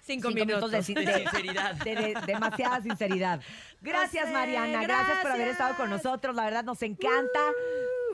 Cinco, 0.00 0.30
cinco 0.30 0.46
minutos. 0.46 0.70
de, 0.70 0.78
De 0.78 1.04
de- 1.04 1.14
sinceridad. 1.14 1.74
de- 1.76 1.94
de- 1.94 2.14
demasiada 2.26 2.80
sinceridad. 2.82 3.40
Gracias, 3.80 4.26
sé, 4.26 4.32
Mariana. 4.32 4.82
Gracias 4.82 5.18
por 5.22 5.30
haber 5.30 5.48
estado 5.48 5.76
con 5.76 5.90
nosotros. 5.90 6.34
La 6.34 6.44
verdad, 6.44 6.64
nos 6.64 6.82
encanta. 6.82 7.40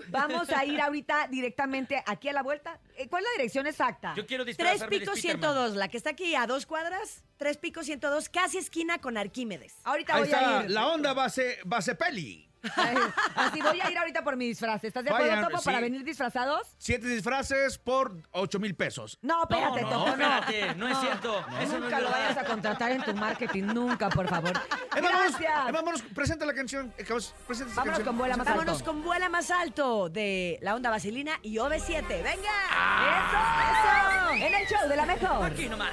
Vamos 0.08 0.50
a 0.50 0.64
ir 0.64 0.80
ahorita 0.80 1.28
directamente 1.28 2.02
aquí 2.06 2.28
a 2.28 2.32
la 2.32 2.42
vuelta. 2.42 2.78
Eh, 2.96 3.08
¿Cuál 3.08 3.24
es 3.24 3.28
la 3.30 3.36
dirección 3.38 3.66
exacta? 3.66 4.14
Yo 4.16 4.26
quiero 4.26 4.44
Tres 4.44 4.84
picos 4.84 5.18
Spiderman. 5.18 5.52
102, 5.52 5.76
la 5.76 5.88
que 5.88 5.96
está 5.96 6.10
aquí 6.10 6.34
a 6.34 6.46
dos 6.46 6.66
cuadras, 6.66 7.24
tres 7.36 7.56
picos 7.58 7.86
102, 7.86 8.28
casi 8.28 8.58
esquina 8.58 8.98
con 8.98 9.16
Arquímedes. 9.16 9.74
Ahorita 9.84 10.14
Ahí 10.14 10.20
voy 10.20 10.28
está, 10.28 10.60
a 10.60 10.64
ir. 10.64 10.70
la 10.70 10.88
onda 10.88 11.12
base, 11.12 11.58
base 11.64 11.94
peli. 11.94 12.49
Ay, 12.76 12.96
Así 13.36 13.60
voy 13.62 13.80
a 13.80 13.90
ir 13.90 13.98
ahorita 13.98 14.22
por 14.22 14.36
mi 14.36 14.46
disfraz. 14.48 14.82
¿Estás 14.84 15.04
de 15.04 15.10
acuerdo, 15.10 15.28
Vayan, 15.30 15.44
Topo, 15.44 15.58
sí. 15.58 15.64
para 15.64 15.80
venir 15.80 16.04
disfrazados? 16.04 16.68
Siete 16.78 17.06
disfraces 17.08 17.78
por 17.78 18.12
ocho 18.32 18.58
mil 18.58 18.74
pesos. 18.74 19.18
No, 19.22 19.42
espérate, 19.42 19.82
no, 19.82 19.88
Topo, 19.90 20.04
no. 20.06 20.12
espérate, 20.12 20.74
no 20.74 20.88
es 20.88 20.98
cierto. 20.98 21.38
Eso 21.40 21.48
no 21.50 21.60
es 21.60 21.70
Nunca 21.70 22.00
lo 22.00 22.08
verdad. 22.08 22.10
vayas 22.10 22.36
a 22.38 22.44
contratar 22.44 22.92
en 22.92 23.02
tu 23.02 23.14
marketing, 23.14 23.64
nunca, 23.64 24.08
por 24.10 24.28
favor. 24.28 24.52
Vámonos, 24.94 25.20
Gracias. 25.38 25.72
Vámonos, 25.72 26.02
presenta 26.14 26.44
la 26.44 26.54
canción. 26.54 26.92
eh, 26.98 27.04
cabos, 27.04 27.34
presenta 27.46 27.72
esa 27.72 27.80
Vámonos 27.80 27.98
canción. 27.98 28.06
con 28.06 28.18
vuela 28.18 28.36
más 28.36 28.46
Vámonos 28.46 28.74
alto. 28.78 28.84
con 28.84 29.02
vuela 29.02 29.28
más 29.28 29.50
alto 29.50 30.08
de 30.08 30.58
la 30.62 30.74
onda 30.74 30.90
vaselina 30.90 31.38
y 31.42 31.56
OV7. 31.56 32.06
¡Venga! 32.08 32.34
¡Eso! 32.34 33.38
¡Eso! 33.70 34.46
En 34.46 34.54
el 34.54 34.66
show 34.66 34.88
de 34.88 34.96
la 34.96 35.06
mejor. 35.06 35.44
Aquí 35.46 35.68
nomás. 35.68 35.92